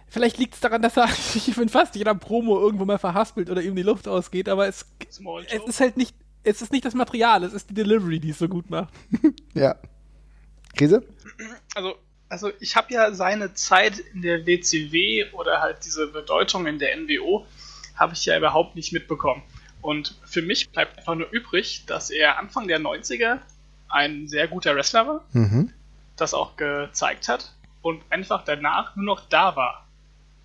Vielleicht 0.09 0.39
liegt 0.39 0.55
es 0.55 0.61
daran, 0.61 0.83
dass 0.83 0.97
er 0.97 1.07
sich 1.09 1.57
in 1.57 1.69
fast 1.69 1.95
jeder 1.95 2.15
Promo 2.15 2.59
irgendwo 2.59 2.85
mal 2.85 2.99
verhaspelt 2.99 3.51
oder 3.51 3.63
ihm 3.63 3.77
die 3.77 3.83
Luft 3.83 4.09
ausgeht, 4.09 4.49
aber 4.49 4.67
es, 4.67 4.87
es 5.09 5.21
ist 5.69 5.81
halt 5.81 5.97
nicht. 5.97 6.17
Es 6.43 6.63
ist 6.63 6.73
nicht 6.73 6.85
das 6.85 6.95
Material, 6.95 7.45
es 7.45 7.53
ist 7.53 7.69
die 7.71 7.75
Delivery, 7.75 8.19
die 8.21 8.31
es 8.31 8.39
so 8.39 8.49
gut 8.49 8.71
macht. 8.71 8.93
Ja. 9.55 9.77
Krise? 10.77 11.03
also, 11.75 11.97
also 12.29 12.51
ich 12.61 12.77
habe 12.77 12.95
ja 12.95 13.13
seine 13.13 13.53
Zeit 13.55 13.99
in 13.99 14.23
der 14.23 14.47
WCW 14.47 15.27
oder 15.33 15.61
halt 15.61 15.85
diese 15.85 16.07
Bedeutung 16.07 16.67
in 16.67 16.79
der 16.79 16.97
NWO 16.97 17.47
habe 17.97 18.15
ich 18.15 18.25
ja 18.25 18.39
überhaupt 18.39 18.77
nicht 18.77 18.93
mitbekommen. 18.93 19.43
Und 19.83 20.15
für 20.25 20.41
mich 20.43 20.71
bleibt 20.71 20.99
einfach 20.99 21.15
nur 21.17 21.29
übrig, 21.31 21.85
dass 21.87 22.11
er 22.11 22.39
Anfang 22.39 22.69
der 22.69 22.79
90er 22.81 23.41
ein 23.89 24.29
sehr 24.29 24.47
guter 24.47 24.75
Wrestler 24.77 25.07
war, 25.07 25.25
Mhm. 25.33 25.73
das 26.17 26.33
auch 26.33 26.57
gezeigt 26.57 27.29
hat 27.29 27.53
und 27.83 28.03
einfach 28.11 28.45
danach 28.45 28.95
nur 28.97 29.07
noch 29.07 29.29
da 29.29 29.57
war. 29.57 29.87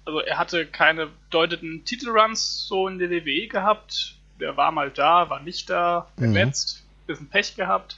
Also 0.05 0.19
er 0.19 0.37
hatte 0.37 0.65
keine 0.65 1.07
bedeutenden 1.07 1.85
Titelruns 1.85 2.65
so 2.67 2.87
in 2.87 2.97
der 2.97 3.09
WWE 3.11 3.47
gehabt. 3.47 4.15
Der 4.39 4.57
war 4.57 4.71
mal 4.71 4.91
da, 4.91 5.29
war 5.29 5.39
nicht 5.41 5.69
da, 5.69 6.07
verletzt, 6.17 6.83
bisschen 7.07 7.29
Pech 7.29 7.55
gehabt. 7.55 7.95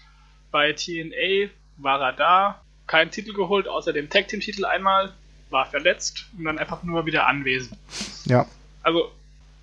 Bei 0.51 0.71
TNA 0.73 1.49
war 1.77 2.01
er 2.01 2.13
da, 2.13 2.61
keinen 2.85 3.11
Titel 3.11 3.33
geholt, 3.33 3.67
außer 3.67 3.91
dem 3.93 4.09
Tag 4.09 4.27
Team 4.27 4.39
Titel 4.39 4.65
einmal. 4.65 5.13
war 5.49 5.65
verletzt 5.65 6.25
und 6.37 6.43
dann 6.45 6.59
einfach 6.59 6.83
nur 6.83 7.05
wieder 7.05 7.25
anwesend. 7.27 7.77
Ja. 8.25 8.45
Also, 8.83 9.11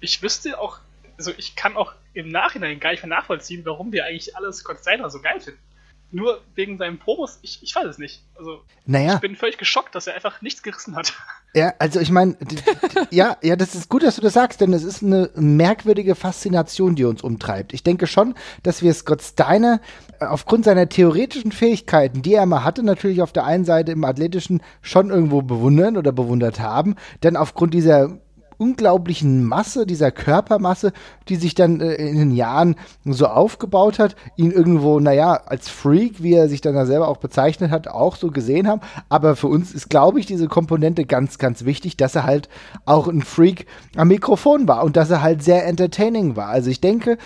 ich 0.00 0.22
wüsste 0.22 0.58
auch, 0.58 0.78
also 1.18 1.32
ich 1.36 1.56
kann 1.56 1.76
auch 1.76 1.92
im 2.14 2.28
Nachhinein 2.28 2.80
gar 2.80 2.90
nicht 2.90 3.02
mehr 3.02 3.16
nachvollziehen, 3.16 3.64
warum 3.64 3.92
wir 3.92 4.04
eigentlich 4.06 4.36
alles 4.36 4.58
Scott 4.58 4.78
Steiner 4.80 5.10
so 5.10 5.20
geil 5.20 5.40
finden. 5.40 5.60
Nur 6.10 6.40
wegen 6.54 6.78
seinen 6.78 6.98
Promos, 6.98 7.38
ich, 7.42 7.62
ich 7.62 7.74
weiß 7.74 7.86
es 7.86 7.98
nicht. 7.98 8.22
Also, 8.36 8.64
Naja. 8.86 9.14
ich 9.14 9.20
bin 9.20 9.36
völlig 9.36 9.58
geschockt, 9.58 9.94
dass 9.94 10.06
er 10.06 10.14
einfach 10.14 10.40
nichts 10.42 10.62
gerissen 10.62 10.94
hat. 10.96 11.12
Ja, 11.57 11.72
also 11.78 12.00
ich 12.00 12.11
meine, 12.11 12.36
ja, 13.11 13.36
ja, 13.40 13.55
das 13.55 13.76
ist 13.76 13.88
gut, 13.88 14.02
dass 14.02 14.16
du 14.16 14.22
das 14.22 14.32
sagst, 14.32 14.61
denn 14.61 14.72
es 14.72 14.82
ist 14.82 15.05
eine 15.05 15.30
merkwürdige 15.36 16.16
Faszination, 16.16 16.96
die 16.96 17.05
uns 17.05 17.22
umtreibt. 17.22 17.72
Ich 17.72 17.84
denke 17.84 18.09
schon, 18.09 18.34
dass 18.64 18.82
wir 18.82 18.92
Scott 18.92 19.22
Steiner 19.22 19.80
äh, 20.18 20.24
aufgrund 20.24 20.64
seiner 20.64 20.88
theoretischen 20.88 21.52
Fähigkeiten, 21.52 22.22
die 22.22 22.34
er 22.34 22.46
mal 22.46 22.64
hatte, 22.64 22.82
natürlich 22.82 23.22
auf 23.22 23.32
der 23.32 23.44
einen 23.44 23.64
Seite 23.64 23.92
im 23.92 24.02
Athletischen 24.05 24.62
schon 24.82 25.11
irgendwo 25.11 25.42
bewundern 25.42 25.96
oder 25.96 26.11
bewundert 26.11 26.59
haben, 26.59 26.96
denn 27.22 27.36
aufgrund 27.36 27.72
dieser 27.72 28.18
unglaublichen 28.59 29.44
Masse, 29.44 29.86
dieser 29.86 30.11
Körpermasse, 30.11 30.92
die 31.28 31.36
sich 31.36 31.55
dann 31.55 31.80
äh, 31.80 31.94
in 31.94 32.16
den 32.16 32.30
Jahren 32.32 32.76
so 33.05 33.26
aufgebaut 33.26 33.98
hat, 33.98 34.16
ihn 34.36 34.50
irgendwo, 34.50 35.00
naja, 35.00 35.34
als 35.46 35.68
Freak, 35.68 36.22
wie 36.22 36.34
er 36.34 36.48
sich 36.48 36.61
dann 36.61 36.74
da 36.74 36.86
selber 36.86 37.09
auch 37.09 37.18
bezeichnet 37.18 37.70
hat, 37.70 37.88
auch 37.88 38.16
so 38.16 38.30
gesehen 38.30 38.68
haben. 38.68 38.80
Aber 39.09 39.36
für 39.36 39.48
uns 39.48 39.72
ist, 39.72 39.90
glaube 39.90 40.20
ich, 40.20 40.26
diese 40.26 40.48
Komponente 40.48 41.05
ganz, 41.05 41.38
ganz 41.38 41.64
wichtig, 41.64 41.96
dass 41.96 42.14
er 42.14 42.24
halt 42.24 42.48
auch 42.84 43.09
ein 43.09 43.22
Freak 43.22 43.66
am 43.96 44.09
Mikrofon 44.09 44.68
war 44.68 44.84
und 44.84 44.96
dass 44.96 45.11
er 45.11 45.22
halt 45.22 45.42
sehr 45.42 45.66
entertaining 45.66 46.36
war. 46.36 46.48
Also 46.48 46.70
ich 46.70 46.80
denke, 46.80 47.18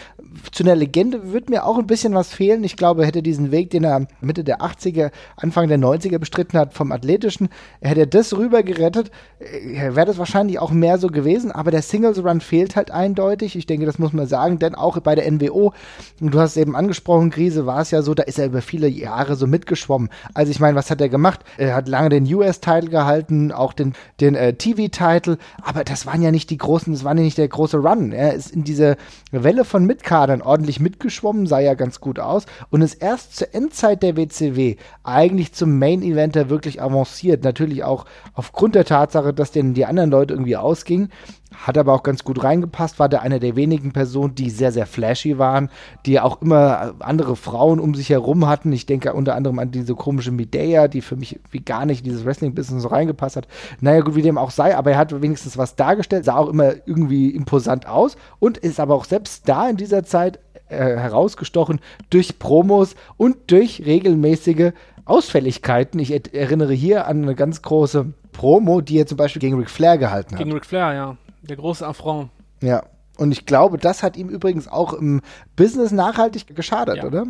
zu 0.52 0.62
einer 0.62 0.76
Legende 0.76 1.32
wird 1.32 1.50
mir 1.50 1.64
auch 1.64 1.78
ein 1.78 1.86
bisschen 1.86 2.14
was 2.14 2.32
fehlen. 2.32 2.64
Ich 2.64 2.76
glaube, 2.76 3.02
er 3.02 3.08
hätte 3.08 3.22
diesen 3.22 3.50
Weg, 3.50 3.70
den 3.70 3.84
er 3.84 4.06
Mitte 4.20 4.44
der 4.44 4.60
80er, 4.60 5.10
Anfang 5.36 5.68
der 5.68 5.78
90er 5.78 6.18
bestritten 6.18 6.58
hat, 6.58 6.74
vom 6.74 6.92
Athletischen, 6.92 7.48
er 7.80 7.90
hätte 7.90 8.06
das 8.06 8.36
rüber 8.36 8.62
gerettet, 8.62 9.10
äh, 9.38 9.94
wäre 9.94 10.06
das 10.06 10.18
wahrscheinlich 10.18 10.58
auch 10.58 10.70
mehr 10.70 10.98
so 10.98 11.08
gewesen. 11.18 11.50
Aber 11.50 11.70
der 11.70 11.82
Singles 11.82 12.22
Run 12.22 12.40
fehlt 12.40 12.76
halt 12.76 12.90
eindeutig. 12.90 13.56
Ich 13.56 13.66
denke, 13.66 13.86
das 13.86 13.98
muss 13.98 14.12
man 14.12 14.26
sagen, 14.26 14.58
denn 14.58 14.74
auch 14.74 14.98
bei 15.00 15.14
der 15.14 15.30
NWO, 15.30 15.72
und 16.20 16.34
du 16.34 16.40
hast 16.40 16.52
es 16.52 16.56
eben 16.56 16.76
angesprochen, 16.76 17.30
Krise, 17.30 17.66
war 17.66 17.80
es 17.80 17.90
ja 17.90 18.02
so, 18.02 18.14
da 18.14 18.22
ist 18.22 18.38
er 18.38 18.46
über 18.46 18.62
viele 18.62 18.88
Jahre 18.88 19.36
so 19.36 19.46
mitgeschwommen. 19.46 20.10
Also 20.34 20.50
ich 20.50 20.60
meine, 20.60 20.76
was 20.76 20.90
hat 20.90 21.00
er 21.00 21.08
gemacht? 21.08 21.40
Er 21.56 21.74
hat 21.74 21.88
lange 21.88 22.10
den 22.10 22.32
US-Title 22.32 22.90
gehalten, 22.90 23.52
auch 23.52 23.72
den, 23.72 23.94
den 24.20 24.34
äh, 24.34 24.54
TV-Title, 24.54 25.38
aber 25.62 25.84
das 25.84 26.06
waren 26.06 26.22
ja 26.22 26.30
nicht 26.30 26.50
die 26.50 26.58
großen, 26.58 26.92
das 26.92 27.04
war 27.04 27.14
ja 27.14 27.22
nicht 27.22 27.38
der 27.38 27.48
große 27.48 27.78
Run. 27.78 28.12
Er 28.12 28.34
ist 28.34 28.50
in 28.50 28.64
diese 28.64 28.96
Welle 29.30 29.64
von 29.64 29.84
Mitkadern 29.84 30.42
ordentlich 30.42 30.80
mitgeschwommen, 30.80 31.46
sah 31.46 31.58
ja 31.58 31.74
ganz 31.74 32.00
gut 32.00 32.18
aus 32.18 32.46
und 32.70 32.82
ist 32.82 32.94
erst 32.94 33.36
zur 33.36 33.54
Endzeit 33.54 34.02
der 34.02 34.16
WCW 34.16 34.76
eigentlich 35.02 35.52
zum 35.52 35.78
Main-Eventer 35.78 36.48
wirklich 36.48 36.80
avanciert. 36.80 37.44
Natürlich 37.44 37.82
auch 37.84 38.04
aufgrund 38.34 38.74
der 38.74 38.84
Tatsache, 38.84 39.34
dass 39.34 39.50
denen 39.50 39.74
die 39.74 39.86
anderen 39.86 40.10
Leute 40.10 40.34
irgendwie 40.34 40.56
ausgingen. 40.56 41.07
Hat 41.54 41.78
aber 41.78 41.94
auch 41.94 42.02
ganz 42.02 42.24
gut 42.24 42.44
reingepasst, 42.44 42.98
war 42.98 43.08
der 43.08 43.22
einer 43.22 43.38
der 43.38 43.56
wenigen 43.56 43.92
Personen, 43.92 44.34
die 44.34 44.50
sehr, 44.50 44.70
sehr 44.70 44.86
flashy 44.86 45.38
waren, 45.38 45.70
die 46.06 46.20
auch 46.20 46.42
immer 46.42 46.94
andere 47.00 47.36
Frauen 47.36 47.80
um 47.80 47.94
sich 47.94 48.10
herum 48.10 48.46
hatten. 48.46 48.72
Ich 48.72 48.86
denke 48.86 49.14
unter 49.14 49.34
anderem 49.34 49.58
an 49.58 49.70
diese 49.70 49.94
komische 49.94 50.30
Medea, 50.30 50.88
die 50.88 51.00
für 51.00 51.16
mich 51.16 51.40
wie 51.50 51.60
gar 51.60 51.86
nicht 51.86 52.00
in 52.00 52.10
dieses 52.10 52.24
Wrestling-Business 52.24 52.82
so 52.82 52.88
reingepasst 52.88 53.36
hat. 53.36 53.48
Naja, 53.80 54.00
gut, 54.00 54.14
wie 54.14 54.22
dem 54.22 54.38
auch 54.38 54.50
sei, 54.50 54.76
aber 54.76 54.92
er 54.92 54.98
hat 54.98 55.22
wenigstens 55.22 55.56
was 55.56 55.74
dargestellt, 55.74 56.26
sah 56.26 56.36
auch 56.36 56.48
immer 56.48 56.74
irgendwie 56.86 57.30
imposant 57.30 57.86
aus 57.86 58.16
und 58.38 58.58
ist 58.58 58.78
aber 58.78 58.94
auch 58.94 59.04
selbst 59.04 59.48
da 59.48 59.68
in 59.68 59.76
dieser 59.76 60.04
Zeit 60.04 60.38
äh, 60.68 60.76
herausgestochen 60.76 61.80
durch 62.10 62.38
Promos 62.38 62.94
und 63.16 63.36
durch 63.50 63.84
regelmäßige 63.86 64.72
Ausfälligkeiten. 65.06 65.98
Ich 65.98 66.12
erinnere 66.34 66.74
hier 66.74 67.06
an 67.06 67.22
eine 67.22 67.34
ganz 67.34 67.62
große 67.62 68.12
Promo, 68.38 68.80
die 68.80 68.98
er 68.98 69.06
zum 69.06 69.16
Beispiel 69.18 69.40
gegen 69.40 69.58
Ric 69.58 69.68
Flair 69.68 69.98
gehalten 69.98 70.30
hat. 70.32 70.38
Gegen 70.38 70.52
Ric 70.52 70.64
Flair, 70.64 70.94
ja. 70.94 71.16
Der 71.42 71.56
große 71.56 71.84
Affront. 71.84 72.30
Ja. 72.62 72.84
Und 73.16 73.32
ich 73.32 73.46
glaube, 73.46 73.78
das 73.78 74.04
hat 74.04 74.16
ihm 74.16 74.28
übrigens 74.28 74.68
auch 74.68 74.92
im 74.92 75.22
Business 75.56 75.90
nachhaltig 75.90 76.54
geschadet, 76.54 76.98
Ja. 76.98 77.04
oder? 77.04 77.26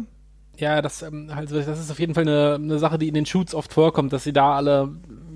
Ja, 0.58 0.82
das, 0.82 1.00
ähm, 1.02 1.30
also 1.34 1.56
das 1.56 1.80
ist 1.80 1.90
auf 1.90 1.98
jeden 1.98 2.14
Fall 2.14 2.24
eine, 2.24 2.56
eine 2.56 2.78
Sache, 2.78 2.98
die 2.98 3.08
in 3.08 3.14
den 3.14 3.24
Shoots 3.24 3.54
oft 3.54 3.72
vorkommt, 3.72 4.12
dass 4.12 4.24
sie 4.24 4.32
da 4.34 4.54
alle 4.56 4.90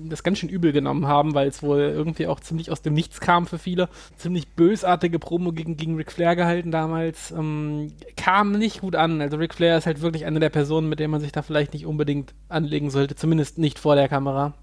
das 0.09 0.21
ganz 0.21 0.37
schön 0.37 0.49
übel 0.49 0.73
genommen 0.73 1.07
haben, 1.07 1.33
weil 1.33 1.47
es 1.47 1.63
wohl 1.63 1.79
irgendwie 1.79 2.27
auch 2.27 2.39
ziemlich 2.41 2.69
aus 2.69 2.81
dem 2.81 2.93
Nichts 2.93 3.19
kam 3.19 3.47
für 3.47 3.57
viele. 3.57 3.89
Ziemlich 4.17 4.49
bösartige 4.49 5.17
Promo 5.17 5.53
gegen, 5.53 5.75
gegen 5.77 5.95
Ric 5.95 6.11
Flair 6.11 6.35
gehalten 6.35 6.69
damals. 6.71 7.31
Ähm, 7.31 7.93
kam 8.15 8.51
nicht 8.51 8.81
gut 8.81 8.95
an. 8.95 9.21
Also 9.21 9.37
Ric 9.37 9.55
Flair 9.55 9.77
ist 9.77 9.87
halt 9.87 10.01
wirklich 10.01 10.25
eine 10.25 10.39
der 10.39 10.49
Personen, 10.49 10.87
mit 10.89 10.99
der 10.99 11.07
man 11.07 11.21
sich 11.21 11.31
da 11.31 11.41
vielleicht 11.41 11.73
nicht 11.73 11.87
unbedingt 11.87 12.35
anlegen 12.49 12.91
sollte, 12.91 13.15
zumindest 13.15 13.57
nicht 13.57 13.79
vor 13.79 13.95
der 13.95 14.09
Kamera. 14.09 14.53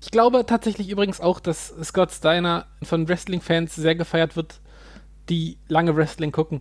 Ich 0.00 0.10
glaube 0.10 0.44
tatsächlich 0.46 0.88
übrigens 0.90 1.20
auch, 1.20 1.40
dass 1.40 1.74
Scott 1.82 2.10
Steiner 2.12 2.66
von 2.82 3.08
Wrestling-Fans 3.08 3.74
sehr 3.74 3.94
gefeiert 3.94 4.36
wird, 4.36 4.60
die 5.28 5.58
lange 5.68 5.96
Wrestling 5.96 6.32
gucken. 6.32 6.60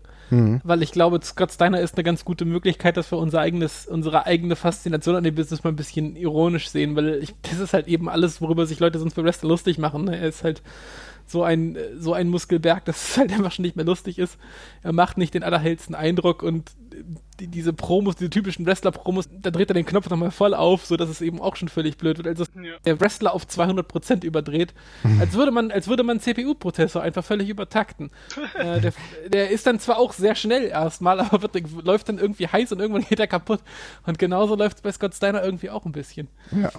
Weil 0.64 0.82
ich 0.84 0.92
glaube, 0.92 1.20
Scott 1.24 1.52
Steiner 1.52 1.80
ist 1.80 1.96
eine 1.96 2.04
ganz 2.04 2.24
gute 2.24 2.46
Möglichkeit, 2.46 2.96
dass 2.96 3.12
wir 3.12 3.18
unser 3.18 3.42
eigenes, 3.42 3.88
unsere 3.88 4.26
eigene 4.26 4.56
Faszination 4.56 5.16
an 5.16 5.24
dem 5.24 5.36
Business 5.36 5.64
mal 5.64 5.72
ein 5.72 5.76
bisschen 5.76 6.16
ironisch 6.16 6.70
sehen, 6.70 6.96
weil 6.96 7.24
ich, 7.24 7.34
das 7.42 7.60
ist 7.60 7.74
halt 7.74 7.88
eben 7.88 8.08
alles, 8.08 8.42
worüber 8.42 8.66
sich 8.66 8.80
Leute 8.80 9.00
sonst 9.00 9.16
bei 9.16 9.24
Wrestling 9.24 9.50
lustig 9.50 9.78
machen. 9.78 10.06
Ne? 10.06 10.18
Er 10.18 10.28
ist 10.28 10.44
halt 10.44 10.62
so 11.32 11.44
ein, 11.44 11.76
äh, 11.76 11.98
so 11.98 12.14
ein 12.14 12.30
Muskelberg, 12.30 12.86
dass 12.86 13.12
es 13.12 13.18
halt 13.18 13.32
einfach 13.32 13.52
schon 13.52 13.64
nicht 13.64 13.76
mehr 13.76 13.86
lustig 13.86 14.20
ist. 14.20 14.38
Er 14.84 14.94
macht 14.94 15.18
nicht 15.18 15.34
den 15.34 15.44
allerhellsten 15.44 15.96
Eindruck 15.96 16.44
und 16.44 16.72
die, 17.40 17.48
diese 17.48 17.74
Promos, 17.74 18.16
diese 18.16 18.30
typischen 18.30 18.66
Wrestler-Promos, 18.66 19.30
da 19.42 19.50
dreht 19.50 19.70
er 19.70 19.74
den 19.74 19.86
Knopf 19.86 20.10
nochmal 20.10 20.32
voll 20.32 20.54
auf, 20.54 20.86
sodass 20.86 21.10
es 21.10 21.22
eben 21.22 21.42
auch 21.42 21.56
schon 21.56 21.70
völlig 21.70 21.98
blöd 21.98 22.18
wird. 22.18 22.28
Also 22.28 22.44
Ja. 22.56 22.74
der 22.86 23.00
Wrestler 23.00 23.34
auf 23.34 23.46
200% 23.46 24.24
überdreht, 24.24 24.74
als 25.20 25.34
würde 25.34 25.52
man, 25.52 25.72
als 25.72 25.88
würde 25.88 26.04
man 26.04 26.18
einen 26.18 26.20
CPU-Prozessor 26.22 27.02
einfach 27.02 27.24
völlig 27.24 27.50
übertakten. 27.50 28.12
äh, 28.58 28.82
der, 28.82 28.94
der 29.30 29.50
ist 29.50 29.66
dann 29.66 29.80
zwar 29.80 29.98
auch 29.98 30.14
sehr 30.14 30.36
schnell 30.36 30.66
erstmal, 30.66 31.20
aber 31.20 31.42
wird, 31.42 31.54
läuft 31.84 32.10
dann 32.10 32.20
irgendwie 32.20 32.48
heiß 32.48 32.72
und 32.74 32.80
irgendwann 32.80 33.06
geht 33.10 33.20
er 33.20 33.28
kaputt. 33.28 33.62
Und 34.06 34.20
genauso 34.20 34.56
läuft 34.56 34.78
es 34.78 34.82
bei 34.84 34.92
Scott 34.92 35.16
Steiner 35.16 35.44
irgendwie 35.44 35.70
auch 35.70 35.86
ein 35.86 35.92
bisschen. 35.92 36.28
Ja. 36.52 36.72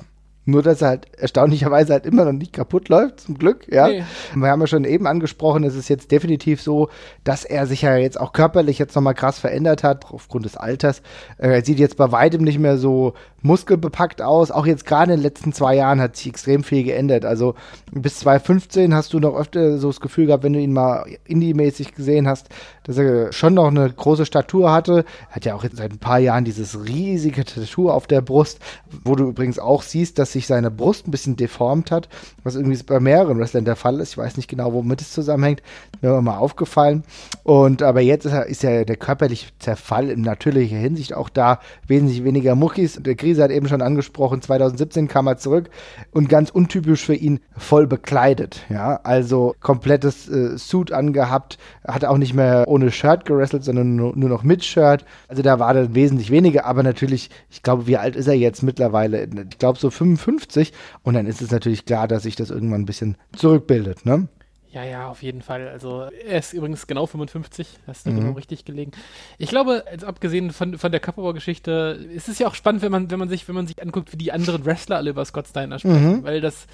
Nur, 0.44 0.62
dass 0.62 0.82
er 0.82 0.88
halt 0.88 1.06
erstaunlicherweise 1.16 1.92
halt 1.92 2.04
immer 2.04 2.24
noch 2.24 2.32
nicht 2.32 2.52
kaputt 2.52 2.88
läuft, 2.88 3.20
zum 3.20 3.38
Glück, 3.38 3.72
ja. 3.72 3.86
Nee. 3.86 4.02
Wir 4.34 4.48
haben 4.48 4.60
ja 4.60 4.66
schon 4.66 4.84
eben 4.84 5.06
angesprochen, 5.06 5.62
es 5.62 5.76
ist 5.76 5.88
jetzt 5.88 6.10
definitiv 6.10 6.60
so, 6.60 6.88
dass 7.22 7.44
er 7.44 7.66
sich 7.68 7.82
ja 7.82 7.96
jetzt 7.96 8.20
auch 8.20 8.32
körperlich 8.32 8.78
jetzt 8.78 8.96
nochmal 8.96 9.14
krass 9.14 9.38
verändert 9.38 9.84
hat, 9.84 10.06
aufgrund 10.10 10.44
des 10.44 10.56
Alters. 10.56 11.00
Äh, 11.38 11.52
Er 11.52 11.64
sieht 11.64 11.78
jetzt 11.78 11.96
bei 11.96 12.10
weitem 12.10 12.42
nicht 12.42 12.58
mehr 12.58 12.76
so 12.76 13.14
muskelbepackt 13.42 14.22
aus. 14.22 14.50
Auch 14.50 14.66
jetzt 14.66 14.86
gerade 14.86 15.12
in 15.12 15.18
den 15.18 15.22
letzten 15.22 15.52
zwei 15.52 15.76
Jahren 15.76 16.00
hat 16.00 16.16
sich 16.16 16.26
extrem 16.28 16.64
viel 16.64 16.82
geändert. 16.84 17.24
Also 17.24 17.54
bis 17.92 18.18
2015 18.20 18.94
hast 18.94 19.12
du 19.12 19.20
noch 19.20 19.36
öfter 19.36 19.78
so 19.78 19.88
das 19.88 20.00
Gefühl 20.00 20.26
gehabt, 20.26 20.42
wenn 20.44 20.52
du 20.52 20.60
ihn 20.60 20.72
mal 20.72 21.04
indie-mäßig 21.24 21.94
gesehen 21.94 22.26
hast, 22.26 22.48
dass 22.84 22.98
er 22.98 23.32
schon 23.32 23.54
noch 23.54 23.68
eine 23.68 23.90
große 23.90 24.26
Statur 24.26 24.72
hatte. 24.72 25.04
Er 25.30 25.36
hat 25.36 25.44
ja 25.44 25.54
auch 25.54 25.64
seit 25.72 25.92
ein 25.92 25.98
paar 25.98 26.18
Jahren 26.18 26.44
dieses 26.44 26.84
riesige 26.84 27.44
Tattoo 27.44 27.90
auf 27.90 28.06
der 28.06 28.20
Brust, 28.20 28.58
wo 29.04 29.14
du 29.14 29.28
übrigens 29.28 29.58
auch 29.58 29.82
siehst, 29.82 30.18
dass 30.18 30.32
sich 30.32 30.46
seine 30.46 30.70
Brust 30.70 31.06
ein 31.06 31.10
bisschen 31.10 31.36
deformt 31.36 31.90
hat, 31.90 32.08
was 32.42 32.54
irgendwie 32.54 32.82
bei 32.82 33.00
mehreren 33.00 33.38
Wrestlern 33.38 33.64
der 33.64 33.76
Fall 33.76 34.00
ist. 34.00 34.12
Ich 34.12 34.18
weiß 34.18 34.36
nicht 34.36 34.48
genau, 34.48 34.72
womit 34.72 35.00
es 35.00 35.12
zusammenhängt. 35.12 35.62
Mir 36.00 36.20
mal 36.20 36.38
aufgefallen. 36.38 37.04
Und 37.44 37.82
aber 37.82 38.00
jetzt 38.00 38.24
ist, 38.24 38.32
er, 38.32 38.46
ist 38.46 38.62
ja 38.62 38.84
der 38.84 38.96
körperliche 38.96 39.48
Zerfall 39.58 40.10
in 40.10 40.22
natürlicher 40.22 40.76
Hinsicht 40.76 41.14
auch 41.14 41.28
da. 41.28 41.60
Wesentlich 41.86 42.24
weniger 42.24 42.54
Muckis. 42.54 42.98
Der 43.00 43.14
Krise 43.14 43.42
hat 43.42 43.50
eben 43.50 43.68
schon 43.68 43.82
angesprochen, 43.82 44.42
2017 44.42 45.08
kam 45.08 45.26
er 45.26 45.38
zurück 45.38 45.70
und 46.12 46.28
ganz 46.28 46.50
untypisch 46.50 47.04
für 47.04 47.14
ihn 47.14 47.40
voll 47.56 47.86
bekleidet. 47.86 48.62
Ja, 48.68 49.00
also 49.02 49.54
komplettes 49.60 50.28
äh, 50.28 50.58
Suit 50.58 50.92
angehabt, 50.92 51.58
hat 51.86 52.04
auch 52.04 52.18
nicht 52.18 52.34
mehr 52.34 52.64
ohne 52.72 52.90
Shirt 52.90 53.24
gerestelt, 53.24 53.64
sondern 53.64 53.94
nur, 53.96 54.16
nur 54.16 54.28
noch 54.28 54.42
mit 54.42 54.64
Shirt. 54.64 55.04
Also 55.28 55.42
da 55.42 55.58
war 55.58 55.74
dann 55.74 55.94
wesentlich 55.94 56.30
weniger, 56.30 56.64
aber 56.66 56.82
natürlich, 56.82 57.30
ich 57.50 57.62
glaube, 57.62 57.86
wie 57.86 57.96
alt 57.96 58.16
ist 58.16 58.26
er 58.26 58.34
jetzt 58.34 58.62
mittlerweile? 58.62 59.28
Ich 59.50 59.58
glaube 59.58 59.78
so 59.78 59.90
55 59.90 60.72
und 61.02 61.14
dann 61.14 61.26
ist 61.26 61.42
es 61.42 61.50
natürlich 61.50 61.84
klar, 61.84 62.08
dass 62.08 62.22
sich 62.24 62.36
das 62.36 62.50
irgendwann 62.50 62.82
ein 62.82 62.86
bisschen 62.86 63.16
zurückbildet, 63.36 64.04
ne? 64.06 64.28
Ja, 64.70 64.84
ja, 64.84 65.08
auf 65.08 65.22
jeden 65.22 65.42
Fall. 65.42 65.68
Also 65.68 66.04
er 66.26 66.38
ist 66.38 66.54
übrigens 66.54 66.86
genau 66.86 67.04
55, 67.04 67.68
hast 67.86 68.06
du 68.06 68.10
Mhm. 68.10 68.16
genau 68.20 68.32
richtig 68.32 68.64
gelegen. 68.64 68.92
Ich 69.36 69.50
glaube, 69.50 69.84
jetzt 69.92 70.02
abgesehen 70.02 70.50
von, 70.50 70.78
von 70.78 70.90
der 70.90 70.98
Körperbaugeschichte, 70.98 71.98
ist 72.14 72.28
es 72.30 72.38
ja 72.38 72.46
auch 72.46 72.54
spannend, 72.54 72.80
wenn 72.80 72.90
man, 72.90 73.10
wenn 73.10 73.18
man 73.18 73.28
sich, 73.28 73.46
wenn 73.48 73.54
man 73.54 73.66
sich 73.66 73.82
anguckt, 73.82 74.12
wie 74.14 74.16
die 74.16 74.32
anderen 74.32 74.64
Wrestler 74.64 74.96
alle 74.96 75.10
über 75.10 75.26
Scott 75.26 75.46
Steiner 75.48 75.78
sprechen, 75.78 76.16
Mhm. 76.20 76.24
weil 76.24 76.40
das, 76.40 76.66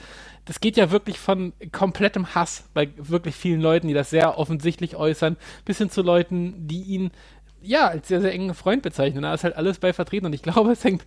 das 0.48 0.60
geht 0.60 0.78
ja 0.78 0.90
wirklich 0.90 1.20
von 1.20 1.52
komplettem 1.72 2.34
Hass 2.34 2.64
bei 2.72 2.88
wirklich 2.96 3.36
vielen 3.36 3.60
Leuten, 3.60 3.86
die 3.86 3.92
das 3.92 4.08
sehr 4.08 4.38
offensichtlich 4.38 4.96
äußern, 4.96 5.36
bis 5.66 5.76
hin 5.76 5.90
zu 5.90 6.00
Leuten, 6.00 6.66
die 6.66 6.82
ihn 6.84 7.10
ja 7.60 7.88
als 7.88 8.08
sehr, 8.08 8.22
sehr 8.22 8.32
engen 8.32 8.54
Freund 8.54 8.82
bezeichnen. 8.82 9.22
Da 9.22 9.34
ist 9.34 9.44
halt 9.44 9.56
alles 9.56 9.78
bei 9.78 9.92
vertreten 9.92 10.24
und 10.24 10.32
ich 10.32 10.40
glaube, 10.40 10.72
es 10.72 10.82
hängt 10.84 11.04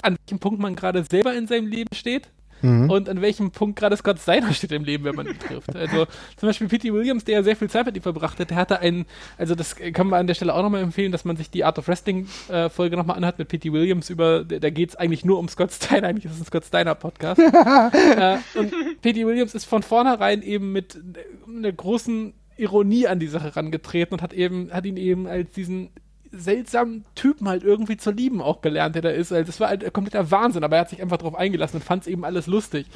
an 0.00 0.16
welchem 0.16 0.38
Punkt 0.38 0.58
man 0.58 0.74
gerade 0.74 1.04
selber 1.04 1.34
in 1.34 1.46
seinem 1.46 1.66
Leben 1.66 1.94
steht 1.94 2.30
und 2.62 3.08
an 3.08 3.20
welchem 3.20 3.50
Punkt 3.50 3.78
gerade 3.78 3.96
Scott 3.96 4.18
Steiner 4.18 4.52
steht 4.52 4.72
im 4.72 4.84
Leben, 4.84 5.04
wenn 5.04 5.14
man 5.14 5.26
ihn 5.26 5.38
trifft. 5.38 5.74
Also 5.76 6.06
zum 6.36 6.48
Beispiel 6.48 6.68
Pete 6.68 6.92
Williams, 6.92 7.24
der 7.24 7.36
ja 7.36 7.42
sehr 7.42 7.56
viel 7.56 7.70
Zeit 7.70 7.86
mit 7.86 7.96
ihm 7.96 8.02
verbracht 8.02 8.38
hat, 8.38 8.50
der 8.50 8.56
hatte 8.56 8.80
einen, 8.80 9.06
also 9.36 9.54
das 9.54 9.76
kann 9.76 10.08
man 10.08 10.20
an 10.20 10.26
der 10.26 10.34
Stelle 10.34 10.54
auch 10.54 10.62
nochmal 10.62 10.82
empfehlen, 10.82 11.12
dass 11.12 11.24
man 11.24 11.36
sich 11.36 11.50
die 11.50 11.64
Art 11.64 11.78
of 11.78 11.88
Wrestling 11.88 12.28
äh, 12.48 12.68
Folge 12.68 12.96
nochmal 12.96 13.16
anhört 13.16 13.38
mit 13.38 13.48
Pete 13.48 13.72
Williams 13.72 14.10
über, 14.10 14.44
da 14.44 14.70
geht 14.70 14.90
es 14.90 14.96
eigentlich 14.96 15.24
nur 15.24 15.38
um 15.38 15.48
Scott 15.48 15.72
Steiner, 15.72 16.08
eigentlich 16.08 16.24
ist 16.24 16.32
es 16.32 16.40
ein 16.40 16.46
Scott 16.46 16.64
Steiner 16.64 16.94
Podcast. 16.94 17.40
äh, 17.40 18.38
und 18.58 18.72
Pete 19.02 19.26
Williams 19.26 19.54
ist 19.54 19.64
von 19.64 19.82
vornherein 19.82 20.42
eben 20.42 20.72
mit 20.72 20.98
einer 21.46 21.72
großen 21.72 22.34
Ironie 22.56 23.06
an 23.06 23.20
die 23.20 23.28
Sache 23.28 23.54
rangetreten 23.54 24.14
und 24.14 24.22
hat 24.22 24.32
eben, 24.32 24.72
hat 24.72 24.84
ihn 24.84 24.96
eben 24.96 25.26
als 25.26 25.52
diesen 25.52 25.90
seltsamen 26.32 27.04
Typen 27.14 27.48
halt 27.48 27.64
irgendwie 27.64 27.96
zu 27.96 28.10
lieben 28.10 28.40
auch 28.40 28.60
gelernt, 28.60 28.94
der 28.94 29.02
da 29.02 29.10
ist. 29.10 29.32
Also 29.32 29.46
das 29.46 29.60
war 29.60 29.68
halt 29.68 29.92
kompletter 29.92 30.30
Wahnsinn, 30.30 30.64
aber 30.64 30.76
er 30.76 30.82
hat 30.82 30.90
sich 30.90 31.02
einfach 31.02 31.18
drauf 31.18 31.34
eingelassen 31.34 31.76
und 31.76 31.84
fand 31.84 32.02
es 32.02 32.08
eben 32.08 32.24
alles 32.24 32.46
lustig. 32.46 32.86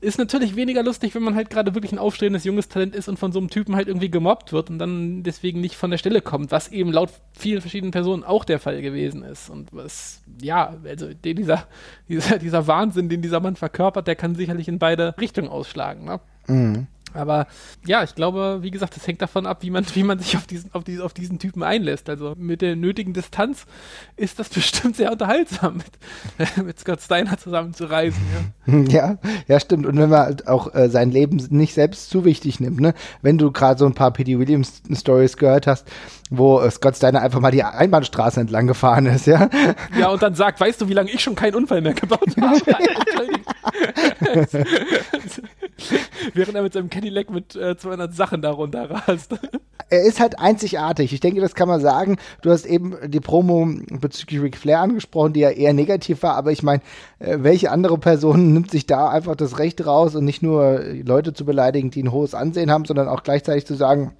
Ist 0.00 0.18
natürlich 0.18 0.56
weniger 0.56 0.82
lustig, 0.82 1.14
wenn 1.14 1.22
man 1.22 1.36
halt 1.36 1.48
gerade 1.48 1.76
wirklich 1.76 1.92
ein 1.92 1.98
aufstrebendes 1.98 2.42
junges 2.42 2.68
Talent 2.68 2.96
ist 2.96 3.08
und 3.08 3.20
von 3.20 3.30
so 3.30 3.38
einem 3.38 3.50
Typen 3.50 3.76
halt 3.76 3.86
irgendwie 3.86 4.10
gemobbt 4.10 4.52
wird 4.52 4.68
und 4.68 4.80
dann 4.80 5.22
deswegen 5.22 5.60
nicht 5.60 5.76
von 5.76 5.92
der 5.92 5.98
Stelle 5.98 6.20
kommt, 6.20 6.50
was 6.50 6.72
eben 6.72 6.90
laut 6.90 7.10
vielen 7.32 7.60
verschiedenen 7.60 7.92
Personen 7.92 8.24
auch 8.24 8.44
der 8.44 8.58
Fall 8.58 8.82
gewesen 8.82 9.22
ist. 9.22 9.48
Und 9.48 9.68
was, 9.72 10.22
ja, 10.40 10.74
also 10.84 11.14
dieser, 11.14 11.68
dieser, 12.08 12.38
dieser 12.38 12.66
Wahnsinn, 12.66 13.08
den 13.08 13.22
dieser 13.22 13.38
Mann 13.38 13.54
verkörpert, 13.54 14.08
der 14.08 14.16
kann 14.16 14.34
sicherlich 14.34 14.66
in 14.66 14.80
beide 14.80 15.14
Richtungen 15.20 15.48
ausschlagen. 15.48 16.04
Ne? 16.04 16.20
Mhm. 16.48 16.88
Aber 17.14 17.46
ja, 17.86 18.02
ich 18.02 18.14
glaube, 18.14 18.58
wie 18.62 18.70
gesagt, 18.70 18.96
das 18.96 19.06
hängt 19.06 19.22
davon 19.22 19.46
ab, 19.46 19.58
wie 19.62 19.70
man, 19.70 19.84
wie 19.94 20.02
man 20.02 20.18
sich 20.18 20.36
auf 20.36 20.46
diesen, 20.46 20.72
auf, 20.74 20.84
diesen, 20.84 21.02
auf 21.02 21.12
diesen 21.12 21.38
Typen 21.38 21.62
einlässt. 21.62 22.08
Also 22.08 22.34
mit 22.36 22.62
der 22.62 22.76
nötigen 22.76 23.12
Distanz 23.12 23.66
ist 24.16 24.38
das 24.38 24.48
bestimmt 24.50 24.96
sehr 24.96 25.12
unterhaltsam, 25.12 25.78
mit, 26.38 26.56
mit 26.64 26.78
Scott 26.78 27.00
Steiner 27.00 27.38
zusammen 27.38 27.74
zu 27.74 27.84
reisen. 27.84 28.20
Ja, 28.66 28.78
ja, 28.88 29.18
ja 29.48 29.60
stimmt. 29.60 29.86
Und 29.86 29.98
wenn 29.98 30.10
man 30.10 30.20
halt 30.20 30.48
auch 30.48 30.74
äh, 30.74 30.88
sein 30.88 31.10
Leben 31.10 31.36
nicht 31.50 31.74
selbst 31.74 32.10
zu 32.10 32.24
wichtig 32.24 32.60
nimmt, 32.60 32.80
ne? 32.80 32.94
Wenn 33.20 33.38
du 33.38 33.50
gerade 33.52 33.78
so 33.78 33.86
ein 33.86 33.94
paar 33.94 34.12
P.D. 34.12 34.38
Williams 34.38 34.82
Stories 34.92 35.36
gehört 35.36 35.66
hast, 35.66 35.86
wo 36.30 36.60
äh, 36.60 36.70
Scott 36.70 36.96
Steiner 36.96 37.20
einfach 37.20 37.40
mal 37.40 37.50
die 37.50 37.62
Einbahnstraße 37.62 38.40
entlang 38.40 38.66
gefahren 38.66 39.06
ist, 39.06 39.26
ja. 39.26 39.48
Ja, 39.98 40.08
und 40.08 40.22
dann 40.22 40.34
sagt, 40.34 40.60
weißt 40.60 40.80
du, 40.80 40.88
wie 40.88 40.94
lange 40.94 41.10
ich 41.10 41.22
schon 41.22 41.34
keinen 41.34 41.54
Unfall 41.54 41.80
mehr 41.80 41.94
gebaut 41.94 42.34
habe? 42.40 42.60
Während 46.34 46.54
er 46.54 46.62
mit 46.62 46.72
seinem 46.72 46.90
Cadillac 46.90 47.30
mit 47.30 47.56
äh, 47.56 47.76
200 47.76 48.14
Sachen 48.14 48.42
darunter 48.42 48.90
rast. 48.90 49.34
Er 49.90 50.04
ist 50.04 50.20
halt 50.20 50.38
einzigartig. 50.38 51.12
Ich 51.12 51.20
denke, 51.20 51.42
das 51.42 51.54
kann 51.54 51.68
man 51.68 51.82
sagen. 51.82 52.16
Du 52.40 52.50
hast 52.50 52.64
eben 52.64 52.96
die 53.08 53.20
Promo 53.20 53.68
bezüglich 53.90 54.40
Ric 54.40 54.56
Flair 54.56 54.80
angesprochen, 54.80 55.34
die 55.34 55.40
ja 55.40 55.50
eher 55.50 55.74
negativ 55.74 56.22
war, 56.22 56.34
aber 56.34 56.50
ich 56.50 56.62
meine, 56.62 56.80
äh, 57.18 57.38
welche 57.40 57.70
andere 57.70 57.98
Person 57.98 58.52
nimmt 58.54 58.70
sich 58.70 58.86
da 58.86 59.10
einfach 59.10 59.36
das 59.36 59.58
Recht 59.58 59.84
raus 59.84 60.14
und 60.14 60.24
nicht 60.24 60.42
nur 60.42 60.80
Leute 61.04 61.34
zu 61.34 61.44
beleidigen, 61.44 61.90
die 61.90 62.02
ein 62.02 62.12
hohes 62.12 62.34
Ansehen 62.34 62.70
haben, 62.70 62.86
sondern 62.86 63.06
auch 63.06 63.22
gleichzeitig 63.22 63.66
zu 63.66 63.74
sagen, 63.74 64.14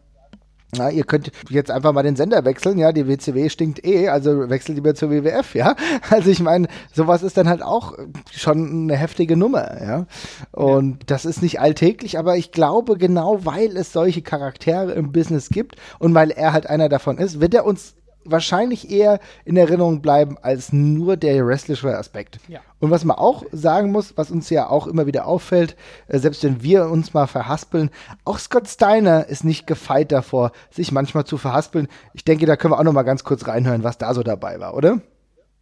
ja, 0.74 0.88
ihr 0.88 1.04
könnt 1.04 1.30
jetzt 1.50 1.70
einfach 1.70 1.92
mal 1.92 2.02
den 2.02 2.16
Sender 2.16 2.44
wechseln, 2.46 2.78
ja, 2.78 2.92
die 2.92 3.06
WCW 3.06 3.50
stinkt 3.50 3.84
eh, 3.84 4.08
also 4.08 4.48
wechselt 4.48 4.76
lieber 4.76 4.94
zur 4.94 5.10
WWF, 5.10 5.54
ja. 5.54 5.76
Also 6.10 6.30
ich 6.30 6.40
meine, 6.40 6.68
sowas 6.94 7.22
ist 7.22 7.36
dann 7.36 7.48
halt 7.48 7.62
auch 7.62 7.94
schon 8.30 8.84
eine 8.84 8.96
heftige 8.96 9.36
Nummer, 9.36 9.82
ja. 9.82 10.06
Und 10.50 10.92
ja. 10.92 10.98
das 11.06 11.24
ist 11.26 11.42
nicht 11.42 11.60
alltäglich, 11.60 12.18
aber 12.18 12.36
ich 12.36 12.52
glaube, 12.52 12.96
genau 12.96 13.44
weil 13.44 13.76
es 13.76 13.92
solche 13.92 14.22
Charaktere 14.22 14.92
im 14.92 15.12
Business 15.12 15.50
gibt 15.50 15.76
und 15.98 16.14
weil 16.14 16.30
er 16.30 16.54
halt 16.54 16.66
einer 16.66 16.88
davon 16.88 17.18
ist, 17.18 17.40
wird 17.40 17.52
er 17.52 17.66
uns 17.66 17.94
wahrscheinlich 18.24 18.90
eher 18.90 19.20
in 19.44 19.56
Erinnerung 19.56 20.02
bleiben 20.02 20.36
als 20.40 20.72
nur 20.72 21.16
der 21.16 21.46
wrestlische 21.46 21.96
Aspekt. 21.96 22.38
Ja. 22.48 22.60
Und 22.80 22.90
was 22.90 23.04
man 23.04 23.16
auch 23.16 23.44
sagen 23.52 23.92
muss, 23.92 24.16
was 24.16 24.30
uns 24.30 24.50
ja 24.50 24.68
auch 24.68 24.86
immer 24.86 25.06
wieder 25.06 25.26
auffällt, 25.26 25.76
äh, 26.08 26.18
selbst 26.18 26.42
wenn 26.44 26.62
wir 26.62 26.86
uns 26.86 27.14
mal 27.14 27.26
verhaspeln, 27.26 27.90
auch 28.24 28.38
Scott 28.38 28.68
Steiner 28.68 29.26
ist 29.26 29.44
nicht 29.44 29.66
gefeit 29.66 30.12
davor, 30.12 30.52
sich 30.70 30.92
manchmal 30.92 31.24
zu 31.24 31.38
verhaspeln. 31.38 31.88
Ich 32.14 32.24
denke, 32.24 32.46
da 32.46 32.56
können 32.56 32.72
wir 32.72 32.78
auch 32.78 32.84
noch 32.84 32.92
mal 32.92 33.02
ganz 33.02 33.24
kurz 33.24 33.46
reinhören, 33.46 33.84
was 33.84 33.98
da 33.98 34.14
so 34.14 34.22
dabei 34.22 34.60
war, 34.60 34.74
oder? 34.74 35.00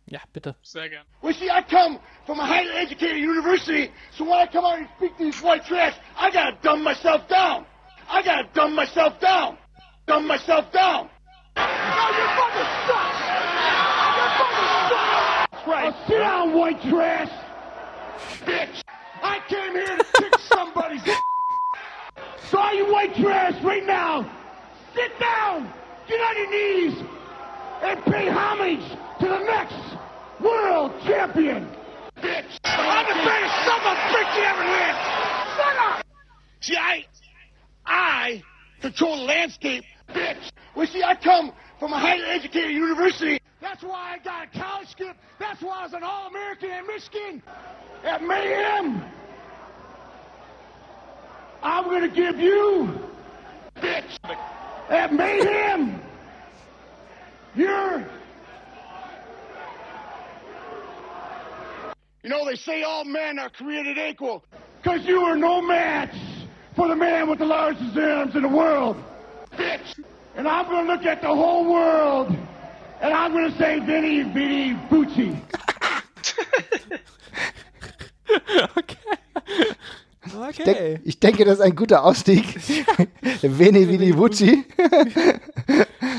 Ja, 0.07 0.21
bitte. 0.33 0.57
Sehr 0.63 0.89
gern. 0.89 1.05
Well, 1.23 1.33
see, 1.35 1.49
I 1.49 1.63
come 1.63 2.01
from 2.27 2.41
a 2.41 2.47
highly 2.47 2.71
educated 2.83 3.23
university, 3.23 3.91
so 4.11 4.25
when 4.25 4.35
I 4.35 4.47
come 4.51 4.65
out 4.65 4.79
and 4.79 4.89
speak 4.97 5.17
to 5.19 5.25
these 5.25 5.41
white 5.41 5.65
trash, 5.65 5.95
I 6.19 6.31
gotta 6.33 6.57
dumb 6.63 6.83
myself 6.83 7.29
down. 7.29 7.65
I 8.11 8.23
gotta 8.23 8.49
dumb 8.53 8.75
myself 8.75 9.21
down. 9.21 9.57
Dumb 10.07 10.27
myself 10.27 10.73
down. 10.73 11.09
Right. 15.67 15.95
Sit 16.09 16.19
down, 16.19 16.53
white 16.53 16.81
trash! 16.83 17.31
Bitch! 18.45 18.83
I 19.23 19.41
came 19.49 19.73
here 19.73 19.97
to 19.97 20.05
kick 20.15 20.35
somebody's 20.41 21.03
So 22.51 22.59
all 22.59 22.75
you 22.75 22.93
white 22.93 23.15
trash 23.15 23.63
right 23.63 23.87
now, 23.87 24.29
sit 24.95 25.19
down, 25.21 25.73
get 26.09 26.21
on 26.21 26.37
your 26.37 26.51
knees, 26.51 27.05
and 27.83 28.05
pay 28.05 28.29
homage 28.29 28.83
to 29.21 29.29
the 29.29 29.39
next 29.41 29.97
world 30.41 30.93
champion! 31.05 31.69
Bitch! 32.17 32.59
I'm 32.65 33.07
the 33.07 33.23
greatest 33.23 33.55
son 33.65 33.81
of 33.81 33.97
bitch 34.11 34.37
you 34.37 34.43
ever 34.43 34.65
lived! 34.65 34.99
Shut 35.57 35.77
up! 35.79 36.07
See, 36.61 36.77
I, 36.77 37.07
I 37.87 38.43
control 38.81 39.17
the 39.19 39.25
landscape, 39.25 39.85
bitch! 40.15 40.51
Well, 40.75 40.87
see, 40.87 41.03
I 41.03 41.15
come 41.15 41.53
from 41.79 41.93
a 41.93 41.99
highly 41.99 42.25
educated 42.25 42.73
university. 42.73 43.41
That's 43.61 43.83
why 43.83 44.17
I 44.17 44.25
got 44.25 44.49
a 44.55 44.59
college 44.59 44.89
skip. 44.89 45.17
That's 45.39 45.61
why 45.63 45.81
I 45.81 45.85
was 45.85 45.93
an 45.93 46.03
All-American 46.03 46.71
at 46.71 46.87
Michigan 46.87 47.43
at 48.05 48.23
Mayhem. 48.23 49.03
I'm 51.63 51.85
going 51.85 52.03
to 52.03 52.15
give 52.15 52.39
you, 52.39 52.99
bitch, 53.77 54.19
at 54.89 55.13
Mayhem, 55.13 56.01
your... 57.55 58.07
You 62.23 62.29
know, 62.29 62.45
they 62.45 62.57
say 62.57 62.83
all 62.83 63.05
men 63.05 63.39
are 63.39 63.49
created 63.49 63.99
equal. 63.99 64.45
Because 64.83 65.05
you 65.07 65.21
are 65.23 65.37
no 65.37 65.61
match 65.61 66.15
for 66.77 66.89
the 66.89 66.97
man 66.97 67.29
with 67.29 67.39
the 67.39 67.47
largest 67.47 67.97
arms 67.97 68.37
in 68.37 68.43
the 68.43 68.49
world. 68.49 69.03
Bitch! 69.61 70.03
And 70.37 70.49
I'm 70.49 70.67
going 70.67 70.87
to 70.87 70.93
look 70.95 71.05
at 71.05 71.21
the 71.21 71.29
whole 71.29 71.71
world 71.71 72.35
and 73.03 73.13
I'm 73.13 73.33
going 73.33 73.51
to 73.51 73.59
say 73.59 73.79
Vinny 73.81 74.23
Vinny 74.23 74.75
Bucci. 74.89 75.37
okay. 78.79 78.97
Ich, 80.51 80.65
denk, 80.65 81.01
ich, 81.05 81.21
denke, 81.21 81.45
das 81.45 81.59
ist 81.59 81.65
ein 81.65 81.75
guter 81.75 82.05
Ausstieg. 82.05 82.45
Veni 83.43 83.89
Vidi 83.89 84.17
Vucci. 84.17 84.65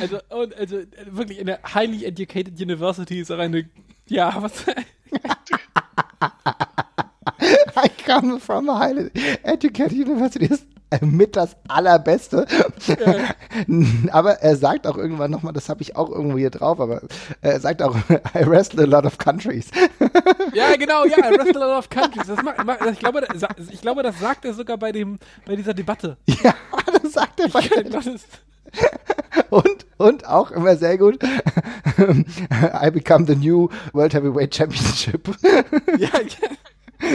also, 0.02 0.20
also 0.30 0.82
wirklich 1.10 1.40
eine 1.40 1.60
highly 1.74 2.06
educated 2.06 2.60
University 2.60 3.22
ist 3.22 3.32
auch 3.32 3.40
eine. 3.40 3.70
Ja, 4.08 4.42
was. 4.42 4.66
I 7.76 7.90
come 8.06 8.40
from 8.40 8.70
a 8.70 8.78
highly 8.78 9.10
educated 9.44 9.94
university. 9.94 10.50
Mit 11.02 11.36
das 11.36 11.56
Allerbeste. 11.68 12.46
Aber 14.12 14.34
er 14.34 14.56
sagt 14.56 14.88
auch 14.88 14.98
irgendwann 14.98 15.32
nochmal, 15.32 15.54
das 15.54 15.70
habe 15.70 15.82
ich 15.82 15.96
auch 15.96 16.10
irgendwo 16.10 16.38
hier 16.38 16.50
drauf, 16.50 16.80
aber 16.80 17.02
er 17.42 17.60
sagt 17.60 17.82
auch, 17.82 17.96
I 18.36 18.46
wrestle 18.46 18.84
a 18.84 18.88
lot 18.88 19.06
of 19.06 19.18
countries. 19.18 19.70
ja, 20.54 20.76
genau, 20.76 21.06
ja, 21.06 21.18
I 21.18 21.38
wrestle 21.38 21.64
a 21.64 21.68
lot 21.68 21.78
of 21.78 21.90
countries. 21.90 22.28
Das 22.28 22.42
mag, 22.44 22.56
ich, 22.92 23.00
glaube, 23.00 23.22
das, 23.22 23.70
ich 23.70 23.82
glaube, 23.82 24.04
das 24.04 24.20
sagt 24.20 24.46
er 24.46 24.54
sogar 24.54 24.78
bei, 24.78 24.92
dem, 24.92 25.20
bei 25.46 25.56
dieser 25.56 25.74
Debatte. 25.74 26.18
Ja, 26.44 26.54
das 27.02 27.14
sagt 27.14 27.40
er 27.40 27.50
bei 27.50 27.62
der 27.62 27.84
Debatte. 27.84 28.16
Und, 29.50 29.86
und 29.98 30.26
auch 30.28 30.52
immer 30.52 30.76
sehr 30.76 30.98
gut, 30.98 31.22
I 31.24 32.90
become 32.92 33.26
the 33.26 33.36
new 33.36 33.70
World 33.94 34.14
Heavyweight 34.14 34.56
Championship. 34.56 35.30
ja, 35.98 36.10
ja. 36.10 37.10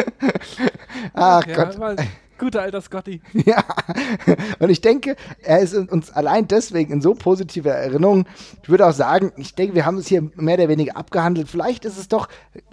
Ach 1.14 1.46
ja, 1.46 1.64
Gott. 1.64 1.96
Guter 2.38 2.62
alter 2.62 2.80
Scotty. 2.80 3.20
Ja, 3.46 3.64
und 4.58 4.70
ich 4.70 4.80
denke, 4.80 5.16
er 5.42 5.60
ist 5.60 5.74
uns 5.74 6.10
allein 6.10 6.48
deswegen 6.48 6.92
in 6.92 7.00
so 7.00 7.14
positiver 7.14 7.70
Erinnerung. 7.70 8.26
Ich 8.62 8.68
würde 8.68 8.86
auch 8.86 8.92
sagen, 8.92 9.32
ich 9.36 9.54
denke, 9.54 9.74
wir 9.74 9.86
haben 9.86 9.98
es 9.98 10.08
hier 10.08 10.22
mehr 10.34 10.56
oder 10.56 10.68
weniger 10.68 10.96
abgehandelt. 10.96 11.48
Vielleicht 11.48 11.84
ist 11.84 11.98
es 11.98 12.08
doch 12.08 12.28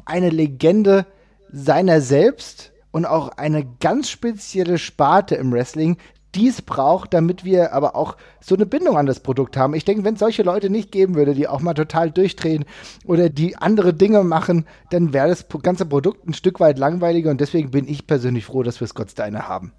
eine 0.06 0.30
Legende 0.30 1.06
seiner 1.52 2.02
selbst 2.02 2.72
und 2.92 3.06
auch 3.06 3.30
eine 3.30 3.66
ganz 3.80 4.10
spezielle 4.10 4.78
Sparte 4.78 5.36
im 5.36 5.52
Wrestling, 5.52 5.98
dies 6.36 6.62
braucht, 6.62 7.14
damit 7.14 7.44
wir 7.46 7.74
aber 7.74 7.96
auch 7.96 8.18
so 8.40 8.56
eine 8.56 8.66
Bindung 8.66 8.98
an 8.98 9.06
das 9.06 9.20
Produkt 9.20 9.58
haben. 9.58 9.74
Ich 9.74 9.86
denke, 9.86 10.04
wenn 10.04 10.16
es 10.16 10.20
solche 10.20 10.44
Leute 10.44 10.70
nicht 10.70 10.92
geben 10.92 11.16
würde, 11.16 11.34
die 11.34 11.48
auch 11.48 11.62
mal 11.62 11.74
total 11.74 12.12
durchdrehen 12.12 12.66
oder 13.06 13.30
die 13.30 13.58
andere 13.58 13.94
Dinge 13.94 14.24
machen, 14.24 14.66
dann 14.90 15.14
wäre 15.14 15.28
das 15.28 15.46
ganze 15.62 15.86
Produkt 15.86 16.28
ein 16.28 16.34
Stück 16.34 16.60
weit 16.60 16.78
langweiliger 16.78 17.32
und 17.32 17.42
deswegen 17.42 17.72
bin 17.72 17.88
ich 17.88 18.08
persönlich 18.08 18.46
froh, 18.46 18.64
dass 18.64 18.80
wir 18.80 18.88
Scott 18.88 19.12
Steiner 19.12 19.48
haben. 19.48 19.74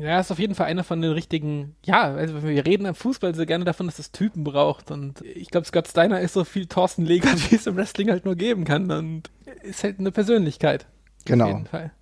Ja, 0.00 0.20
ist 0.20 0.30
auf 0.30 0.38
jeden 0.38 0.54
Fall 0.54 0.66
einer 0.66 0.84
von 0.84 1.00
den 1.00 1.12
richtigen, 1.12 1.74
ja, 1.84 2.02
also 2.02 2.42
wir 2.42 2.66
reden 2.66 2.84
am 2.84 2.94
Fußball 2.94 3.34
sehr 3.34 3.46
gerne 3.46 3.64
davon, 3.64 3.86
dass 3.86 3.98
es 3.98 4.12
Typen 4.12 4.44
braucht 4.44 4.90
und 4.90 5.22
ich 5.22 5.48
glaube, 5.48 5.66
Scott 5.66 5.88
Steiner 5.88 6.20
ist 6.20 6.34
so 6.34 6.44
viel 6.44 6.66
Thorsten 6.66 7.06
Legert, 7.06 7.38
wie 7.50 7.56
es 7.56 7.66
im 7.66 7.76
Wrestling 7.76 8.10
halt 8.10 8.26
nur 8.26 8.36
geben 8.36 8.64
kann 8.64 8.90
und 8.90 9.30
ist 9.62 9.84
halt 9.84 9.98
eine 9.98 10.12
Persönlichkeit. 10.12 10.86
Genau. 11.24 11.44
Auf 11.44 11.50
jeden 11.52 11.66
Fall. 11.66 11.92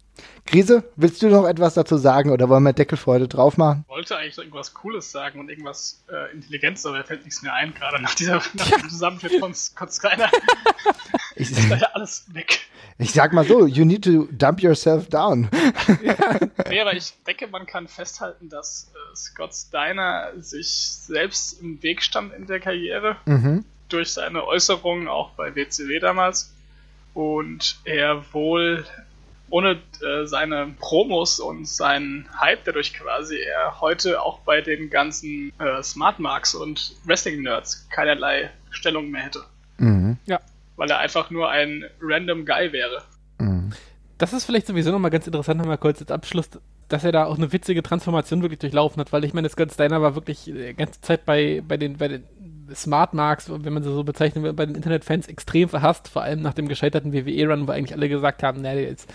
Krise, 0.46 0.84
willst 0.96 1.22
du 1.22 1.28
noch 1.28 1.46
etwas 1.46 1.74
dazu 1.74 1.96
sagen 1.96 2.30
oder 2.30 2.48
wollen 2.48 2.62
wir 2.62 2.72
Deckel 2.72 2.96
für 2.96 3.12
heute 3.12 3.28
drauf 3.28 3.56
machen? 3.56 3.84
Ich 3.86 3.90
wollte 3.90 4.16
eigentlich 4.16 4.38
irgendwas 4.38 4.72
Cooles 4.74 5.10
sagen 5.10 5.40
und 5.40 5.48
irgendwas 5.48 6.04
äh, 6.08 6.32
Intelligentes, 6.32 6.86
aber 6.86 6.98
da 6.98 7.04
fällt 7.04 7.24
nichts 7.24 7.42
mehr 7.42 7.52
ein, 7.52 7.74
gerade 7.74 8.00
nach 8.00 8.14
dieser 8.14 8.36
nach 8.54 8.70
dem 8.70 8.88
Zusammenschnitt 8.88 9.40
von 9.40 9.54
Scott 9.54 9.92
Steiner. 9.92 10.30
Ich, 11.34 11.50
ist 11.50 11.68
ja 11.68 11.76
alles 11.94 12.32
weg. 12.32 12.60
ich 12.98 13.12
sag 13.12 13.32
mal 13.32 13.44
so, 13.44 13.66
you 13.66 13.84
need 13.84 14.04
to 14.04 14.28
dump 14.30 14.62
yourself 14.62 15.08
down. 15.08 15.48
Nee, 16.68 16.80
aber 16.80 16.94
ich 16.94 17.12
denke, 17.24 17.46
man 17.46 17.64
kann 17.64 17.86
festhalten, 17.86 18.48
dass 18.48 18.90
äh, 18.92 19.16
Scott 19.16 19.54
Steiner 19.54 20.32
sich 20.38 20.68
selbst 20.68 21.60
im 21.60 21.80
Weg 21.82 22.02
stand 22.02 22.32
in 22.34 22.46
der 22.46 22.58
Karriere 22.58 23.16
durch 23.88 24.12
seine 24.12 24.44
Äußerungen 24.44 25.06
auch 25.06 25.30
bei 25.32 25.54
WCW 25.54 26.00
damals 26.00 26.52
und 27.14 27.78
er 27.84 28.24
wohl 28.32 28.84
ohne 29.50 29.78
äh, 30.02 30.24
seine 30.26 30.74
Promos 30.80 31.38
und 31.40 31.68
seinen 31.68 32.28
Hype 32.40 32.64
dadurch 32.64 32.94
quasi 32.94 33.36
er 33.38 33.80
heute 33.80 34.20
auch 34.22 34.40
bei 34.40 34.60
den 34.60 34.90
ganzen 34.90 35.52
äh, 35.60 35.82
Smart 35.82 36.18
Marks 36.18 36.54
und 36.54 36.96
Wrestling 37.04 37.42
Nerds 37.42 37.88
keinerlei 37.90 38.50
Stellung 38.70 39.10
mehr 39.10 39.22
hätte, 39.22 39.44
Ja. 40.26 40.40
weil 40.76 40.90
er 40.90 40.98
einfach 40.98 41.30
nur 41.30 41.48
ein 41.48 41.84
random 42.00 42.44
Guy 42.44 42.72
wäre. 42.72 43.02
Das 44.18 44.32
ist 44.32 44.44
vielleicht 44.46 44.66
sowieso 44.66 44.90
nochmal 44.92 45.10
ganz 45.10 45.26
interessant, 45.26 45.58
nochmal 45.60 45.78
kurz 45.78 46.00
als 46.00 46.10
Abschluss, 46.10 46.48
dass 46.88 47.04
er 47.04 47.12
da 47.12 47.26
auch 47.26 47.36
eine 47.36 47.52
witzige 47.52 47.82
Transformation 47.82 48.40
wirklich 48.42 48.60
durchlaufen 48.60 48.98
hat, 49.00 49.12
weil 49.12 49.24
ich 49.24 49.34
meine, 49.34 49.48
Scott 49.48 49.72
Steiner 49.72 50.00
war 50.00 50.14
wirklich 50.14 50.44
die 50.44 50.74
ganze 50.74 51.00
Zeit 51.02 51.24
bei, 51.26 51.62
bei 51.66 51.76
den, 51.76 51.98
bei 51.98 52.08
den 52.08 52.24
Smart 52.74 53.14
Marks, 53.14 53.50
wenn 53.50 53.72
man 53.72 53.82
sie 53.82 53.92
so 53.92 54.04
bezeichnen 54.04 54.42
will, 54.44 54.52
bei 54.52 54.66
den 54.66 54.74
Internetfans 54.74 55.28
extrem 55.28 55.68
verhasst, 55.68 56.08
vor 56.08 56.22
allem 56.22 56.40
nach 56.42 56.54
dem 56.54 56.68
gescheiterten 56.68 57.12
WWE-Run, 57.12 57.66
wo 57.68 57.72
eigentlich 57.72 57.94
alle 57.94 58.08
gesagt 58.08 58.42
haben, 58.42 58.60
na, 58.62 58.74
der 58.74 58.88
ist, 58.88 59.08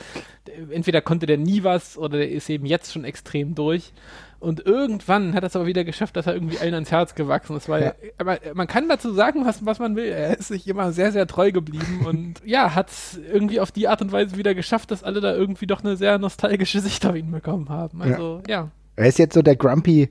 der, 0.47 0.75
entweder 0.75 1.01
konnte 1.01 1.25
der 1.25 1.37
nie 1.37 1.63
was 1.63 1.97
oder 1.97 2.17
der 2.17 2.29
ist 2.29 2.49
eben 2.49 2.65
jetzt 2.65 2.93
schon 2.93 3.03
extrem 3.03 3.55
durch. 3.55 3.93
Und 4.39 4.65
irgendwann 4.65 5.35
hat 5.35 5.43
er 5.43 5.47
es 5.47 5.55
aber 5.55 5.67
wieder 5.67 5.83
geschafft, 5.83 6.15
dass 6.15 6.25
er 6.25 6.33
irgendwie 6.33 6.57
allen 6.57 6.73
ans 6.73 6.89
Herz 6.91 7.13
gewachsen 7.13 7.55
ist, 7.57 7.69
weil, 7.69 7.83
Ja. 7.83 7.93
aber 8.17 8.39
man 8.55 8.65
kann 8.65 8.89
dazu 8.89 9.13
sagen, 9.13 9.45
was, 9.45 9.63
was 9.65 9.77
man 9.77 9.95
will. 9.95 10.05
Er 10.05 10.35
ist 10.39 10.47
sich 10.47 10.67
immer 10.67 10.91
sehr, 10.91 11.11
sehr 11.11 11.27
treu 11.27 11.51
geblieben 11.51 12.01
und 12.07 12.41
ja, 12.43 12.73
hat 12.73 12.89
es 12.89 13.19
irgendwie 13.31 13.59
auf 13.59 13.71
die 13.71 13.87
Art 13.87 14.01
und 14.01 14.11
Weise 14.11 14.37
wieder 14.37 14.55
geschafft, 14.55 14.89
dass 14.89 15.03
alle 15.03 15.21
da 15.21 15.35
irgendwie 15.35 15.67
doch 15.67 15.83
eine 15.83 15.95
sehr 15.95 16.17
nostalgische 16.17 16.79
Sicht 16.79 17.05
auf 17.05 17.15
ihn 17.15 17.29
bekommen 17.29 17.69
haben. 17.69 18.01
Also, 18.01 18.41
ja. 18.47 18.71
Er 18.95 19.05
ist 19.07 19.19
jetzt 19.19 19.35
so 19.35 19.41
der 19.43 19.55
Grumpy 19.55 20.09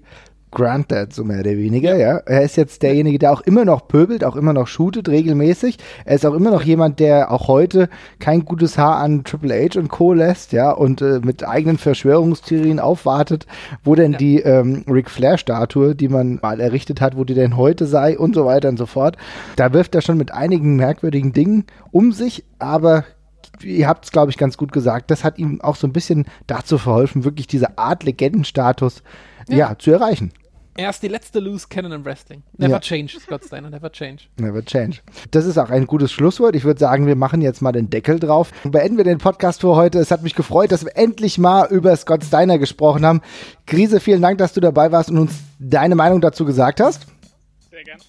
Granddad, 0.53 1.13
so 1.13 1.25
mehr 1.25 1.41
oder 1.41 1.53
weniger, 1.53 1.97
ja. 1.97 2.17
Er 2.27 2.43
ist 2.43 2.57
jetzt 2.57 2.83
derjenige, 2.83 3.19
der 3.19 3.33
auch 3.33 3.41
immer 3.43 3.65
noch 3.65 3.87
pöbelt, 3.87 4.25
auch 4.25 4.37
immer 4.37 4.53
noch 4.53 4.67
shootet, 4.67 5.09
regelmäßig. 5.09 5.79
Er 6.05 6.17
ist 6.17 6.27
auch 6.27 6.35
immer 6.35 6.51
noch 6.51 6.63
jemand, 6.63 6.99
der 6.99 7.31
auch 7.31 7.47
heute 7.49 7.89
kein 8.19 8.45
gutes 8.45 8.77
Haar 8.77 8.97
an 8.97 9.23
Triple 9.25 9.55
H 9.55 9.79
und 9.79 9.89
Co. 9.89 10.13
lässt, 10.13 10.53
ja, 10.53 10.73
und 10.73 11.03
äh, 11.03 11.21
mit 11.23 11.47
eigenen 11.47 11.79
Verschwörungstheorien 11.79 12.81
aufwartet, 12.81 13.47
wo 13.85 13.95
denn 13.95 14.15
die 14.15 14.41
ähm, 14.41 14.85
Ric 14.89 15.11
Flair-Statue, 15.11 15.95
die 15.95 16.09
man 16.09 16.41
mal 16.43 16.61
errichtet 16.61 17.01
hat, 17.01 17.17
wo 17.17 17.25
die 17.25 17.35
denn 17.35 17.57
heute 17.57 17.87
sei 17.87 18.19
und 18.19 18.35
so 18.35 18.45
weiter 18.45 18.69
und 18.69 18.79
so 18.79 18.87
fort. 18.87 19.17
Da 19.57 19.73
wirft 19.73 19.95
er 19.95 20.03
schon 20.03 20.17
mit 20.17 20.33
einigen 20.33 20.77
merkwürdigen 20.77 21.33
Dingen 21.33 21.65
um 21.93 22.13
sich, 22.13 22.45
aber 22.59 23.05
ihr 23.63 23.89
habt 23.89 24.05
es, 24.05 24.13
glaube 24.13 24.31
ich, 24.31 24.39
ganz 24.39 24.57
gut 24.57 24.73
gesagt, 24.73 25.11
das 25.11 25.25
hat 25.25 25.39
ihm 25.39 25.61
auch 25.61 25.77
so 25.77 25.87
ein 25.87 25.93
bisschen 25.93 26.27
dazu 26.47 26.79
verholfen, 26.79 27.25
wirklich 27.25 27.47
diese 27.47 27.79
Art 27.79 28.03
Legendenstatus 28.03 29.03
ja. 29.49 29.77
zu 29.79 29.91
erreichen. 29.91 30.33
Er 30.81 30.89
ist 30.89 31.03
die 31.03 31.09
letzte 31.09 31.41
Loose 31.41 31.67
Cannon 31.69 31.93
im 31.93 32.05
Wrestling. 32.07 32.43
Never 32.57 32.73
Ja. 32.73 32.81
change, 32.81 33.19
Scott 33.21 33.45
Steiner, 33.45 33.69
never 33.69 33.93
change. 33.93 34.23
Never 34.39 34.65
change. 34.65 35.01
Das 35.31 35.45
ist 35.45 35.59
auch 35.59 35.69
ein 35.69 35.87
gutes 35.87 36.11
Schlusswort. 36.11 36.57
Ich 36.57 36.65
würde 36.65 36.81
sagen, 36.81 37.07
wir 37.07 37.17
machen 37.17 37.43
jetzt 37.43 37.61
mal 37.61 37.71
den 37.73 37.91
Deckel 37.91 38.19
drauf. 38.19 38.51
Und 38.65 38.71
beenden 38.71 38.97
wir 38.97 39.05
den 39.05 39.19
Podcast 39.19 39.61
für 39.61 39.77
heute. 39.77 39.99
Es 39.99 40.11
hat 40.11 40.23
mich 40.23 40.35
gefreut, 40.35 40.73
dass 40.73 40.87
wir 40.87 40.97
endlich 40.97 41.37
mal 41.37 41.69
über 41.71 41.95
Scott 41.97 42.25
Steiner 42.25 42.57
gesprochen 42.59 43.05
haben. 43.05 43.21
Krise, 43.67 44.01
vielen 44.01 44.23
Dank, 44.23 44.39
dass 44.39 44.55
du 44.55 44.63
dabei 44.63 44.91
warst 44.91 45.11
und 45.11 45.19
uns 45.19 45.33
deine 45.59 45.97
Meinung 45.97 46.23
dazu 46.23 46.47
gesagt 46.47 46.81
hast. 46.81 47.07
Sehr 47.71 47.85
gerne. 47.85 48.01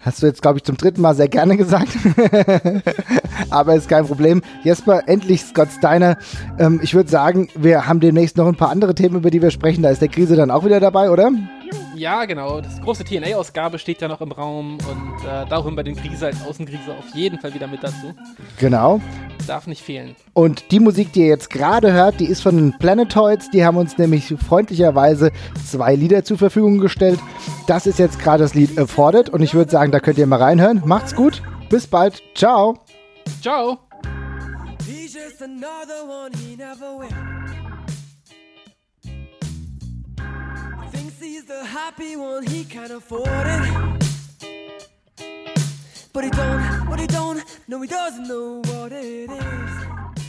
Hast 0.00 0.22
du 0.22 0.26
jetzt, 0.26 0.40
glaube 0.40 0.58
ich, 0.58 0.64
zum 0.64 0.78
dritten 0.78 1.02
Mal 1.02 1.14
sehr 1.14 1.28
gerne 1.28 1.58
gesagt. 1.58 1.88
Aber 3.50 3.74
ist 3.74 3.88
kein 3.90 4.06
Problem. 4.06 4.42
Jesper, 4.62 5.02
endlich 5.06 5.42
Scott 5.42 5.68
Steiner. 5.76 6.16
Ähm, 6.58 6.80
ich 6.82 6.94
würde 6.94 7.10
sagen, 7.10 7.48
wir 7.54 7.86
haben 7.86 8.00
demnächst 8.00 8.38
noch 8.38 8.46
ein 8.46 8.54
paar 8.56 8.70
andere 8.70 8.94
Themen, 8.94 9.16
über 9.16 9.30
die 9.30 9.42
wir 9.42 9.50
sprechen. 9.50 9.82
Da 9.82 9.90
ist 9.90 10.00
der 10.00 10.08
Krise 10.08 10.36
dann 10.36 10.50
auch 10.50 10.64
wieder 10.64 10.80
dabei, 10.80 11.10
oder? 11.10 11.30
Ja, 11.94 12.24
genau. 12.24 12.60
Das 12.60 12.80
große 12.80 13.04
TNA-Ausgabe 13.04 13.78
steht 13.78 14.00
ja 14.00 14.08
noch 14.08 14.20
im 14.20 14.32
Raum 14.32 14.78
und 14.78 15.24
äh, 15.24 15.46
da 15.48 15.62
holen 15.62 15.76
wir 15.76 15.84
den 15.84 15.96
Krise 15.96 16.26
als 16.26 16.44
Außenkrise 16.44 16.92
auf 16.98 17.14
jeden 17.14 17.38
Fall 17.38 17.54
wieder 17.54 17.66
mit 17.66 17.82
dazu. 17.82 18.14
Genau. 18.58 19.00
Darf 19.46 19.66
nicht 19.66 19.82
fehlen. 19.82 20.16
Und 20.32 20.70
die 20.70 20.80
Musik, 20.80 21.12
die 21.12 21.20
ihr 21.20 21.26
jetzt 21.26 21.50
gerade 21.50 21.92
hört, 21.92 22.20
die 22.20 22.26
ist 22.26 22.42
von 22.42 22.56
den 22.56 22.78
Planetoids. 22.78 23.50
Die 23.50 23.64
haben 23.64 23.76
uns 23.76 23.98
nämlich 23.98 24.34
freundlicherweise 24.48 25.30
zwei 25.66 25.94
Lieder 25.94 26.24
zur 26.24 26.38
Verfügung 26.38 26.78
gestellt. 26.78 27.20
Das 27.66 27.86
ist 27.86 27.98
jetzt 27.98 28.18
gerade 28.18 28.42
das 28.42 28.54
Lied 28.54 28.78
Afforded 28.78 29.30
und 29.30 29.42
ich 29.42 29.54
würde 29.54 29.70
sagen, 29.70 29.92
da 29.92 30.00
könnt 30.00 30.18
ihr 30.18 30.26
mal 30.26 30.42
reinhören. 30.42 30.82
Macht's 30.84 31.14
gut. 31.14 31.42
Bis 31.68 31.86
bald. 31.86 32.22
Ciao. 32.34 32.78
Ciao. 33.40 33.78
He's 34.86 35.14
just 35.14 35.42
another 35.42 36.04
one 36.06 36.30
he 36.36 36.56
never 36.56 36.98
will. 36.98 37.33
He's 41.24 41.46
the 41.46 41.64
happy 41.64 42.16
one, 42.16 42.44
he 42.46 42.64
can't 42.64 42.92
afford 42.92 43.26
it. 43.26 43.64
But 46.12 46.24
he 46.24 46.28
don't, 46.28 46.86
but 46.90 47.00
he 47.00 47.06
don't, 47.06 47.42
no, 47.66 47.80
he 47.80 47.88
doesn't 47.88 48.28
know 48.28 48.60
what 48.66 48.92
it 48.92 49.30
is. 49.30 50.23